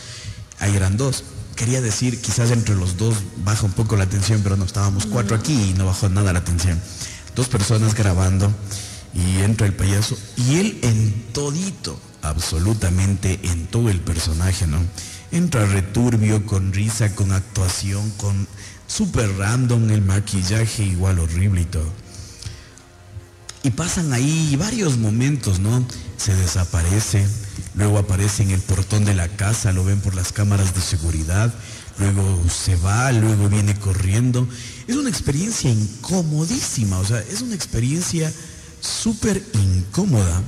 [0.60, 1.24] Ahí eran dos.
[1.56, 5.36] Quería decir, quizás entre los dos baja un poco la tensión, pero no estábamos cuatro
[5.36, 6.82] aquí y no bajó nada la tensión.
[7.36, 8.54] Dos personas grabando
[9.14, 14.80] y entra el payaso y él en todito, absolutamente en todo el personaje, ¿no?
[15.34, 18.48] Entra returbio, con risa, con actuación, con
[18.88, 21.92] súper random, el maquillaje igual horrible y todo.
[23.64, 25.86] Y pasan ahí varios momentos, ¿no?
[26.18, 27.26] Se desaparece,
[27.76, 31.52] luego aparece en el portón de la casa, lo ven por las cámaras de seguridad,
[31.98, 34.48] luego se va, luego viene corriendo.
[34.88, 38.32] Es una experiencia incomodísima, o sea, es una experiencia
[38.82, 40.42] súper incómoda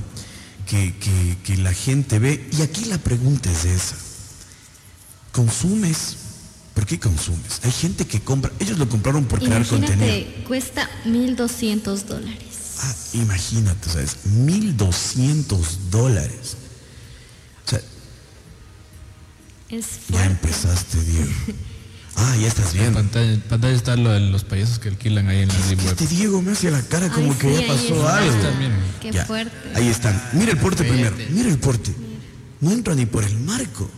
[0.66, 2.48] que, que- que la gente ve.
[2.56, 3.96] Y aquí la pregunta es esa.
[5.36, 6.16] ¿Consumes?
[6.74, 7.60] ¿Por qué consumes?
[7.62, 10.06] Hay gente que compra, ellos lo compraron por crear contenido.
[10.06, 12.38] Imagínate, cuesta 1.200 dólares.
[12.82, 14.16] Ah, imagínate, ¿sabes?
[14.26, 16.56] 1200 dólares.
[17.66, 17.80] O sea,
[19.68, 21.30] Es ya empezaste, Diego.
[22.18, 22.98] Ah, ya estás En viendo.
[23.00, 25.88] pantalla, en pantalla está lo de los payasos que alquilan ahí en la deep web.
[26.00, 28.16] Este Diego me hace la cara como Ay, que sí, ya pasó está.
[28.16, 28.32] algo.
[29.02, 29.52] Qué Ya, fuerte.
[29.74, 30.30] Ahí están.
[30.32, 31.14] Mira el porte primero.
[31.28, 31.94] Mira el porte.
[32.62, 33.90] No entra ni por el marco.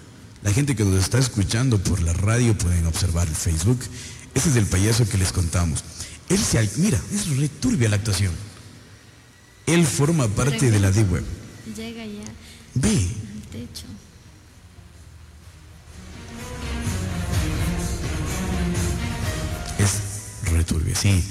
[0.42, 3.80] La gente que nos está escuchando por la radio pueden observar el Facebook.
[4.34, 5.82] Ese es el payaso que les contamos.
[6.28, 6.68] Él se...
[6.76, 8.32] Mira, es returbia la actuación.
[9.66, 11.24] Él forma parte de la D-Web.
[11.76, 12.24] Llega ya
[12.74, 13.86] Ve, al techo.
[19.78, 21.22] es returbia, sí.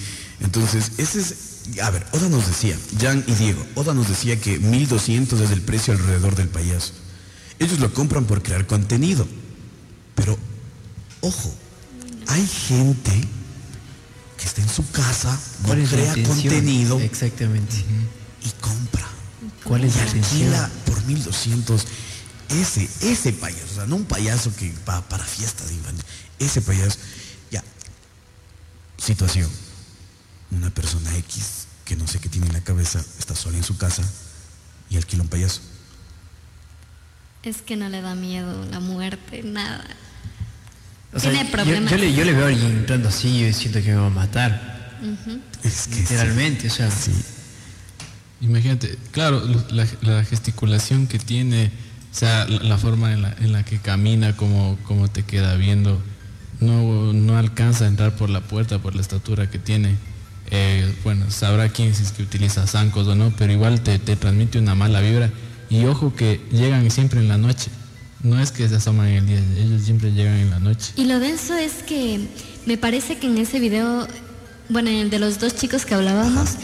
[0.42, 1.80] Entonces, ese es...
[1.82, 5.62] A ver, Oda nos decía, Jan y Diego, Oda nos decía que 1200 es el
[5.62, 6.94] precio alrededor del payaso.
[7.60, 9.28] Ellos lo compran por crear contenido.
[10.16, 10.38] Pero,
[11.22, 11.54] ojo,
[12.28, 13.28] hay gente
[14.38, 17.76] que está en su casa, no ¿Cuál es la crea contenido Exactamente.
[18.44, 19.08] y compra.
[19.64, 21.86] ¿Cuál es Y la alquila por 1200
[22.50, 26.06] ese, ese payaso, o sea, no un payaso que va para fiestas de infantil,
[26.40, 26.98] ese payaso,
[27.52, 27.62] ya,
[28.98, 29.50] situación,
[30.52, 33.78] una persona X que no sé qué tiene en la cabeza, está sola en su
[33.78, 34.04] casa
[34.90, 35.62] y alquila un payaso.
[37.44, 39.86] Es que no le da miedo la muerte, nada.
[41.14, 41.92] O sea, Tiene yo- problemas.
[41.92, 44.08] Yo, le, yo le veo a alguien entrando así y yo siento que me va
[44.08, 44.78] a matar.
[45.64, 46.02] Es que sí.
[46.02, 46.92] Literalmente, o sea.
[46.92, 47.12] Sí.
[48.42, 49.42] Imagínate, claro,
[49.72, 51.72] la, la gesticulación que tiene,
[52.12, 55.56] o sea, la, la forma en la, en la que camina, como, como te queda
[55.56, 56.00] viendo,
[56.60, 59.96] no, no alcanza a entrar por la puerta por la estatura que tiene.
[60.52, 64.16] Eh, bueno, sabrá quién si es que utiliza zancos o no, pero igual te, te
[64.16, 65.32] transmite una mala vibra.
[65.70, 67.70] Y ojo que llegan siempre en la noche.
[68.24, 70.92] No es que se asoman en el día, ellos siempre llegan en la noche.
[70.96, 72.28] Y lo denso es que
[72.66, 74.08] me parece que en ese video,
[74.70, 76.56] bueno, en el de los dos chicos que hablábamos,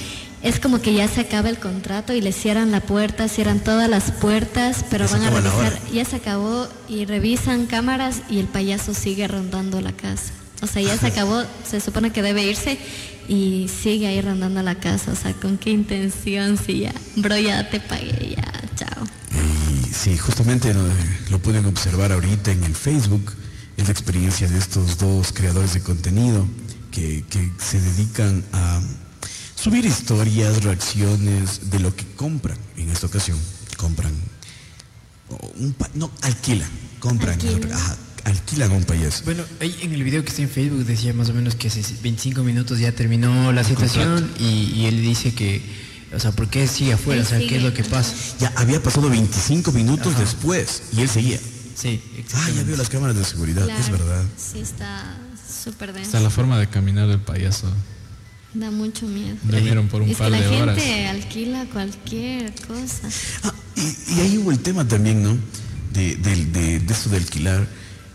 [0.42, 3.90] es como que ya se acaba el contrato y le cierran la puerta, cierran todas
[3.90, 8.48] las puertas, pero Ya van a revisar, ya se acabó y revisan cámaras y el
[8.48, 10.34] payaso sigue rondando la casa.
[10.64, 12.80] O sea, ya se acabó, se supone que debe irse
[13.28, 15.12] y sigue ahí rondando la casa.
[15.12, 16.58] O sea, ¿con qué intención?
[16.58, 19.04] Si ya, bro, ya te pagué, ya, chao.
[19.32, 20.82] Y sí, justamente lo,
[21.30, 23.34] lo pueden observar ahorita en el Facebook.
[23.76, 26.48] Es la experiencia de estos dos creadores de contenido
[26.92, 28.82] que, que se dedican a
[29.56, 32.58] subir historias, reacciones de lo que compran.
[32.78, 33.38] En esta ocasión,
[33.76, 34.14] compran.
[35.58, 36.70] Un no, alquilan.
[37.00, 37.34] Compran.
[37.34, 37.74] Alquilan.
[37.74, 39.24] Ajá, alquilan a un payaso.
[39.26, 41.82] Bueno, ahí en el video que está en Facebook decía más o menos que hace
[42.02, 45.62] 25 minutos ya terminó la situación y, y él dice que,
[46.16, 47.22] o sea, ¿por qué sigue afuera?
[47.22, 48.14] Él O sea, ¿qué es lo que pasa?
[48.40, 51.40] Ya había pasado 25 minutos después y él seguía.
[51.76, 52.00] Sí,
[52.36, 54.24] Ah, ya vio las cámaras de seguridad, es verdad.
[54.38, 55.18] Sí, está
[55.64, 56.08] súper denso.
[56.08, 57.68] Está la forma de caminar del payaso.
[58.54, 59.36] Da mucho miedo.
[59.44, 61.10] Durmieron por un es par que la de gente horas.
[61.10, 63.10] alquila cualquier cosa.
[63.44, 65.36] Ah, y, y ahí hubo el tema también, ¿no?
[65.92, 67.68] De, del- de, de eso de alquilar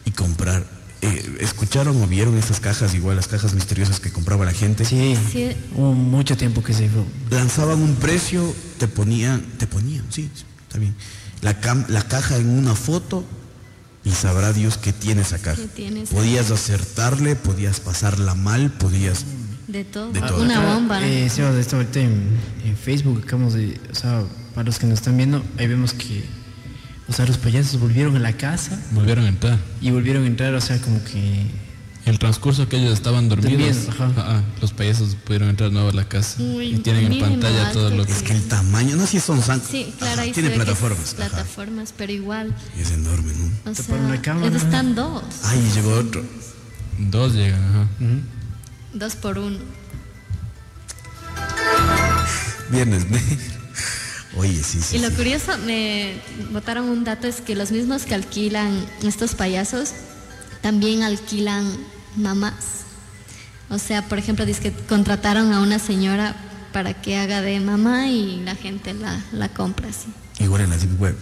[0.09, 0.65] y comprar.
[1.01, 4.85] Eh, ¿Escucharon o vieron esas cajas, igual las cajas misteriosas que compraba la gente?
[4.85, 5.51] Sí, Sí.
[5.77, 7.05] hubo mucho tiempo que se fue.
[7.31, 10.95] Lanzaban un precio, te ponían, te ponían, sí, sí, está bien.
[11.43, 13.25] La, cam- la caja en una foto
[14.05, 15.61] y sabrá Dios qué tiene esa caja.
[15.63, 19.25] ¿Qué tiene esa podías acertarle, podías pasarla mal, podías...
[19.69, 20.11] De todo.
[20.13, 20.43] De todo.
[20.43, 21.07] Una bomba.
[21.07, 22.31] Eh, esto ahorita en,
[22.65, 24.25] en Facebook acabamos de, o sea,
[24.55, 26.25] para los que nos están viendo, ahí vemos que
[27.09, 29.59] O sea, los payasos volvieron a la casa Volvieron a entrar.
[29.81, 31.47] y volvieron a entrar, o sea, como que...
[32.05, 34.07] El transcurso que ellos estaban dormidos, Dormidos, ajá.
[34.17, 37.91] ajá, los payasos pudieron entrar nuevo a la casa Uy, y tienen en pantalla todo
[37.91, 39.61] lo que Es que el tamaño, no si son san...
[39.61, 41.15] Sí, claro, Ajá, ahí tiene se ve que es plataformas.
[41.19, 41.29] ajá.
[41.29, 42.55] plataformas, pero igual.
[42.79, 43.71] Y es enorme, ¿no?
[43.71, 44.57] O Te sea, una cámara.
[44.57, 45.23] están dos.
[45.45, 46.25] Ay, llegó otro.
[46.99, 47.89] dos llegan, ajá.
[48.95, 49.59] Dos por uno.
[52.71, 53.58] Viernes negro.
[54.37, 54.97] Oye, sí, sí.
[54.97, 55.17] Y lo sí.
[55.17, 56.21] curioso, me
[56.53, 59.91] botaron un dato, es que los mismos que alquilan estos payasos,
[60.61, 61.65] también alquilan
[62.17, 62.85] mamás.
[63.71, 66.37] O sea, por ejemplo, dice que contrataron a una señora
[66.73, 70.09] para que haga de mamá y la gente la, la compra así.
[70.39, 71.17] Igual en la Deep Web.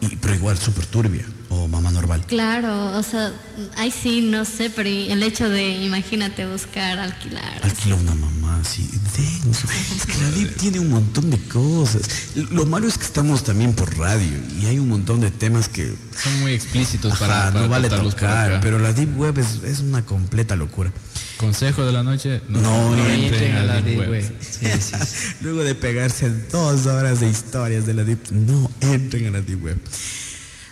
[0.00, 1.24] y, pero igual súper turbia.
[1.52, 2.24] O mamá normal.
[2.26, 3.32] Claro, o sea,
[3.76, 7.60] ahí sí, no sé, pero el hecho de, imagínate, buscar, alquilar.
[7.62, 8.88] Alquila una mamá así.
[9.16, 9.66] denso.
[9.96, 12.02] Es que la Deep tiene un montón de cosas.
[12.50, 15.92] Lo malo es que estamos también por radio y hay un montón de temas que
[16.22, 18.60] Son muy explícitos para, ajá, para no vale tocar.
[18.60, 20.92] Pero la Deep Web es, es una completa locura.
[21.36, 24.10] Consejo de la noche, no, No, entren a la Deep Deep Web.
[24.10, 24.34] Web.
[24.40, 25.26] Sí, sí, sí.
[25.40, 29.64] Luego de pegarse dos horas de historias de la Deep, no entren a la Deep
[29.64, 29.78] Web.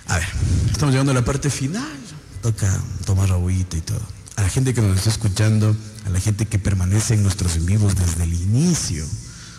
[0.09, 0.29] A ver,
[0.71, 1.87] estamos llegando a la parte final.
[2.43, 2.73] Toca
[3.05, 4.01] tomar agüita y todo.
[4.37, 5.77] A la gente que nos está escuchando,
[6.07, 9.05] a la gente que permanece en nuestros en vivos desde el inicio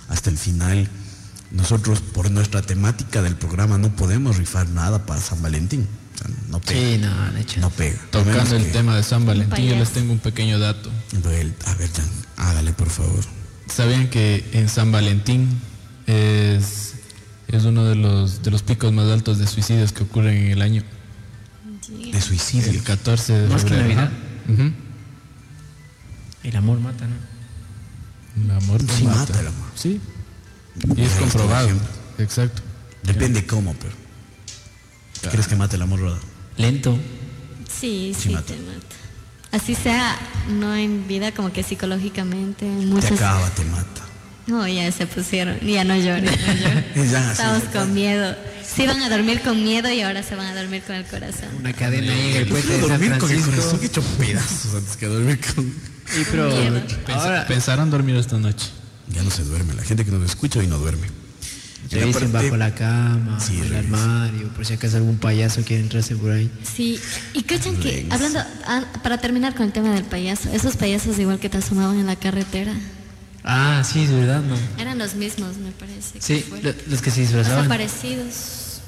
[0.08, 0.90] hasta el final,
[1.52, 5.88] nosotros por nuestra temática del programa no podemos rifar nada para San Valentín.
[6.16, 6.80] O sea, no pega.
[6.80, 7.60] Sí, no, de hecho.
[7.60, 8.00] No pega.
[8.12, 10.90] Tocando el que- tema de San Valentín, yo les tengo un pequeño dato.
[11.66, 13.24] A ver, Jan, hágale por favor.
[13.74, 15.60] ¿Sabían que en San Valentín
[16.08, 16.94] es,
[17.58, 20.62] es uno de los, de los picos más altos de suicidios que ocurren en el
[20.62, 20.84] año?
[22.12, 22.70] De suicidio.
[22.72, 23.76] El 14 de Más que.
[23.76, 24.12] Navidad.
[26.44, 28.44] El amor mata, ¿no?
[28.44, 29.20] El amor Sí mata.
[29.20, 29.68] mata el amor.
[29.76, 30.00] Sí.
[30.96, 31.70] Y es comprobado.
[32.18, 32.62] Exacto.
[33.04, 33.94] Depende cómo, pero.
[35.32, 36.20] ¿Crees que mate el amor, Roda?
[36.58, 36.98] Lento.
[37.68, 38.46] Sí, Sí sí, mata.
[38.48, 38.96] te mata.
[39.52, 40.16] Así sea,
[40.50, 43.12] no en vida, como que psicológicamente, en Te muchas...
[43.14, 44.04] acaba, te mata.
[44.50, 46.86] No, ya se pusieron, ya no lloren, no lloren.
[47.12, 47.32] Ya.
[47.32, 48.36] Estamos con miedo.
[48.66, 51.50] Se iban a dormir con miedo y ahora se van a dormir con el corazón.
[51.60, 54.98] Una cadena ahí en el puente de San dormir con el corazón hecho pedazos antes
[54.98, 55.66] que dormir con.
[56.08, 56.52] Sí, pero
[57.14, 58.68] ahora Pensaron dormir esta noche.
[59.10, 59.74] Ya no se duerme.
[59.74, 61.08] La gente que nos escucha hoy no duerme.
[61.90, 66.16] Revisen parte- bajo la cama, Sí, el armario, por si acaso algún payaso quiere entrarse
[66.16, 66.52] por ahí.
[66.64, 67.00] Sí,
[67.34, 71.40] y cachan que, hablando, ah, para terminar con el tema del payaso, esos payasos igual
[71.40, 72.74] que te asomaban en la carretera,
[73.44, 74.56] Ah, sí, es verdad, ¿no?
[74.78, 76.14] eran los mismos, me parece.
[76.20, 76.62] que Sí, fue.
[76.62, 77.68] lo- los que se disfrazaban.
[77.68, 78.82] parecidos.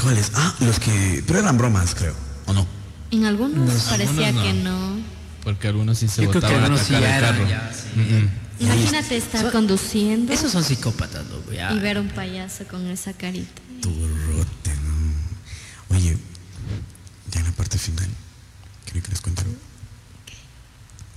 [0.00, 0.32] ¿Cuáles?
[0.34, 1.22] Ah, los que.
[1.26, 2.14] Pero eran bromas, creo.
[2.46, 2.66] ¿O no?
[3.10, 4.42] En algunos parecía algunos no.
[4.42, 4.96] que no.
[5.44, 7.48] Porque algunos sí se Yo creo que botaban a sí el eran, carro.
[7.48, 8.00] ya, sí.
[8.00, 8.28] Ujú.
[8.60, 11.72] Imagínate estar Son- conduciendo Esos son psicópatas, loco, ya.
[11.72, 13.62] y ver un payaso con esa carita.
[13.80, 15.96] Turrote, ¿no?
[15.96, 16.16] Oye,
[17.32, 18.08] ya en la parte final,
[18.84, 19.54] ¿quieren que les cuente algo?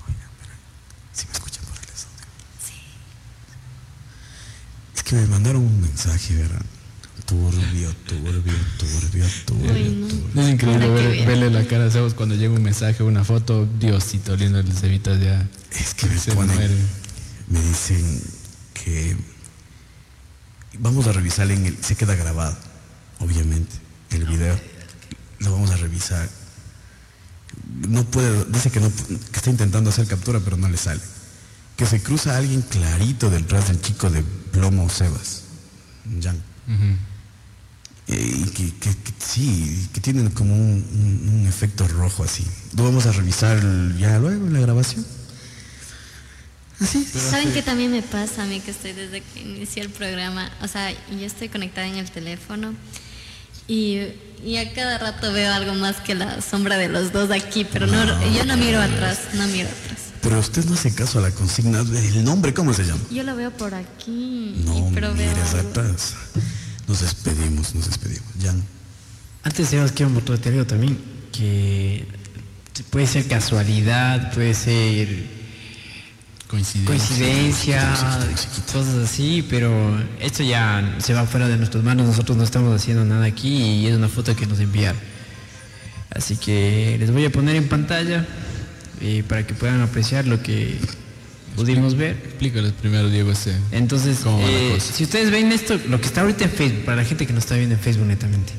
[0.08, 0.54] Oigan, pero
[1.14, 2.26] si me escuchan por el estudio.
[4.96, 6.62] Es que me mandaron un mensaje, ¿verdad?
[7.26, 8.34] Turbio, turbio,
[8.78, 10.08] turbio, turbio, Uy, no.
[10.08, 10.42] turbio.
[10.42, 14.36] Es increíble ver- verle la cara a Sebas cuando llega un mensaje, una foto, Diosito
[14.36, 15.48] lindo, les evitas ya.
[15.72, 16.76] Es que me Se ponen, muere.
[17.50, 18.22] me dicen
[18.74, 19.16] que
[20.80, 22.58] vamos a revisar en el, se queda grabado,
[23.20, 23.76] obviamente,
[24.12, 24.60] el video.
[25.40, 26.28] Lo vamos a revisar.
[27.90, 31.02] No puede, dice que no, que está intentando hacer captura, pero no le sale.
[31.78, 35.44] Que se cruza alguien clarito detrás del chico de plomo Sebas,
[36.22, 36.36] Jan.
[36.68, 36.98] Ujú.
[38.08, 42.46] Eh, y que, que- que sí, que tienen como un, un- un efecto rojo así.
[42.76, 43.60] Lo vamos a revisar
[43.98, 45.06] ya luego en la grabación.
[46.80, 47.04] Así.
[47.06, 50.50] ¿Saben qué también me pasa a mí que estoy desde que inicié el programa?
[50.62, 52.74] O sea, yo estoy conectada en el teléfono
[53.68, 54.00] y,
[54.46, 57.88] y a cada rato veo algo más que la sombra de los dos aquí, pero
[57.88, 60.07] no, yo no miro atrás, no miro atrás.
[60.22, 61.80] Pero usted no hace caso a la consigna.
[61.80, 63.02] ¿El nombre cómo se llama?
[63.12, 65.70] Yo lo veo por aquí, No, pero veo algo.
[65.70, 66.16] atrás.
[66.88, 68.28] Nos despedimos, nos despedimos.
[68.42, 68.64] Jan.
[69.44, 70.98] Antes de quiero mostrarte algo también,
[71.32, 72.06] que
[72.90, 75.08] puede ser casualidad, puede ser
[76.50, 76.96] Coincidencia.
[76.96, 78.20] coincidencia,
[78.72, 83.04] cosas así, pero esto ya se va fuera de nuestras manos, nosotros no estamos haciendo
[83.04, 85.00] nada aquí y es una foto que nos enviaron.
[86.10, 88.26] Así que les voy a poner en pantalla
[89.02, 90.76] eh, para que puedan apreciar lo que
[91.56, 92.12] pudimos ver.
[92.24, 93.56] Explícales primero, Diego, ese.
[93.72, 96.86] Entonces, ¿Cómo va la eh, si ustedes ven esto, lo que está ahorita en Facebook,
[96.86, 98.54] para la gente que nos está viendo en Facebook netamente,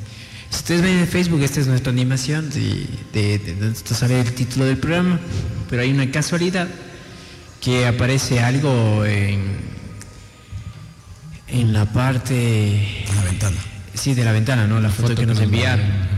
[0.51, 4.21] si ustedes ven en Facebook, esta es nuestra animación, de, de, de- de- esto sale
[4.21, 5.21] el título del programa,
[5.69, 6.69] pero hay una casualidad
[7.61, 9.41] que aparece algo en,
[11.49, 13.57] en la parte, En la ventana.
[13.95, 14.81] Sí, de la ventana, ¿no?
[14.81, 15.85] La, foto, foto que, que nos nos enviaron.
[15.85, 16.09] ajá.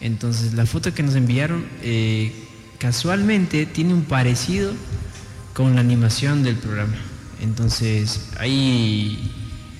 [0.00, 2.32] Entonces, la foto que nos enviaron eh,
[2.78, 4.72] casualmente tiene un parecido
[5.54, 6.94] con la animación del programa.
[7.40, 9.32] Entonces, ahí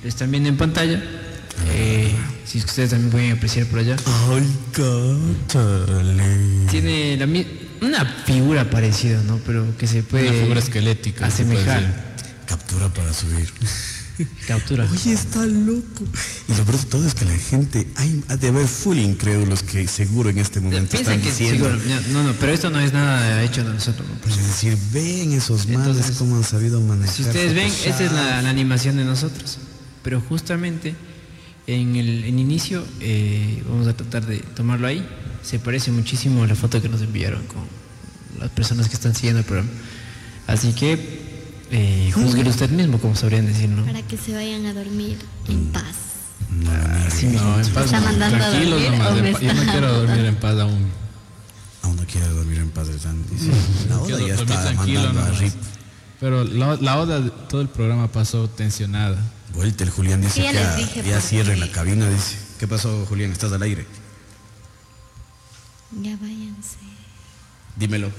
[0.02, 1.02] lo están viendo en pantalla.
[1.70, 2.14] Eh,
[2.44, 3.96] si es que ustedes también pueden apreciar por allá.
[6.70, 7.26] Tiene la
[7.80, 9.38] una figura parecida, ¿no?
[9.46, 11.26] Pero que se puede Una figura esquelética.
[11.26, 12.16] asemejar.
[12.46, 13.48] Captura para subir.
[14.46, 14.88] Captura.
[14.90, 16.04] Oye, está loco.
[16.48, 19.62] Y lo peor de todo es que la gente, hay ha de haber full incrédulos
[19.62, 21.68] que seguro en este momento están que diciendo.
[21.70, 24.08] seguro- no, no, pero esto no es nada hecho de nosotros.
[24.08, 24.14] ¿no?
[24.22, 27.14] Pues es decir, ven esos males cómo han sabido manejar.
[27.14, 29.58] Si ustedes ven, esta es la, la animación de nosotros.
[30.02, 30.94] Pero justamente
[31.66, 35.06] en el en inicio, eh, vamos a tratar de tomarlo ahí.
[35.42, 37.62] Se parece muchísimo a la foto que nos enviaron con
[38.40, 39.70] las personas que están siguiendo el programa.
[40.46, 41.27] Así que
[41.70, 43.84] eh, juzgue usted mismo, como sabrían decir, ¿no?
[43.84, 45.18] Para que se vayan a dormir
[45.48, 45.84] en paz.
[47.06, 47.48] Así mismo.
[47.50, 47.84] No, en paz.
[47.86, 48.06] está no.
[48.06, 49.32] mandando a Tranquilos dormir nomás.
[49.32, 50.86] pa- Yo no quiero dormir en paz aún.
[51.82, 52.94] Aún no quiere dormir en paz de.
[52.94, 53.50] Dice.
[53.88, 55.38] La Quiero oda ya está tranquilo mandando a.
[55.38, 55.52] Rip.
[56.20, 59.18] Pero la, la oda, de todo el programa pasó tensionada.
[59.54, 62.36] Vuelta el Julián dice Sí, ya que dije ya cierre la cabina, dice.
[62.58, 63.30] ¿Qué pasó, Julián?
[63.32, 63.86] ¿Estás al aire?
[66.02, 66.76] Ya váyanse.
[67.76, 68.10] Dímelo.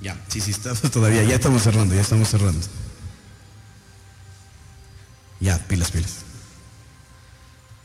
[0.00, 2.66] Ya, sí, sí, estamos todavía, ya estamos cerrando, ya estamos cerrando.
[5.40, 6.16] Ya, pilas, pilas.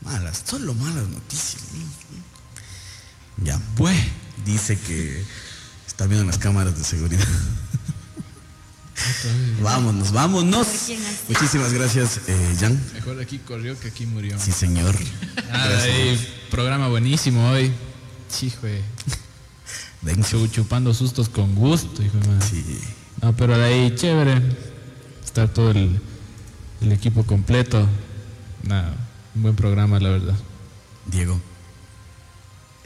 [0.02, 1.62] Malas, solo malas noticias.
[3.42, 3.96] Ya, pues,
[4.44, 5.24] dice que
[5.86, 7.26] está viendo las cámaras de seguridad.
[9.62, 10.66] vámonos, vámonos.
[11.28, 12.80] Muchísimas gracias, eh, Jan.
[12.94, 14.38] Mejor aquí corrió que aquí murió.
[14.38, 14.94] Sí, señor.
[15.48, 15.82] Nada,
[16.50, 17.72] programa buenísimo hoy.
[18.42, 18.82] Hijo de-
[20.02, 20.38] Denso.
[20.38, 22.46] chu- chupando sustos con gusto, hijo de madre.
[22.46, 22.64] Sí.
[23.22, 24.42] No, pero de ahí, chévere.
[25.24, 25.98] Está todo el,
[26.80, 27.88] el equipo completo.
[28.64, 28.94] Nada,
[29.34, 30.34] un buen programa, la verdad.
[31.06, 31.40] Diego.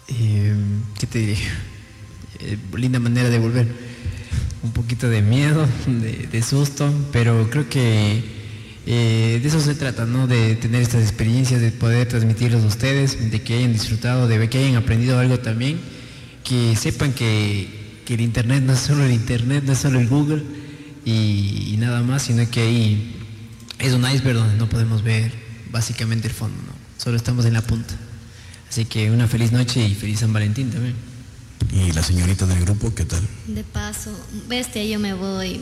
[0.09, 0.55] Eh,
[0.99, 1.59] ¿Qué te diría?
[2.41, 3.67] Eh, linda manera de volver.
[4.63, 8.25] Un poquito de miedo, de, de susto, pero creo que
[8.87, 10.27] eh, de eso se trata, ¿no?
[10.27, 14.59] De tener estas experiencias, de poder transmitirlos a ustedes, de que hayan disfrutado, de que
[14.59, 15.79] hayan aprendido algo también,
[16.47, 20.09] que sepan que, que el Internet no es solo el Internet, no es solo el
[20.09, 20.43] Google
[21.05, 23.17] y, y nada más, sino que ahí
[23.79, 25.33] es un iceberg donde no podemos ver
[25.71, 26.73] básicamente el fondo, ¿no?
[27.03, 27.95] Solo estamos en la punta.
[28.71, 30.95] Así que una feliz noche y feliz San Valentín también.
[31.73, 33.23] Y la señorita del grupo, ¿qué tal?
[33.49, 34.11] De paso,
[34.49, 35.61] bestia, yo me voy.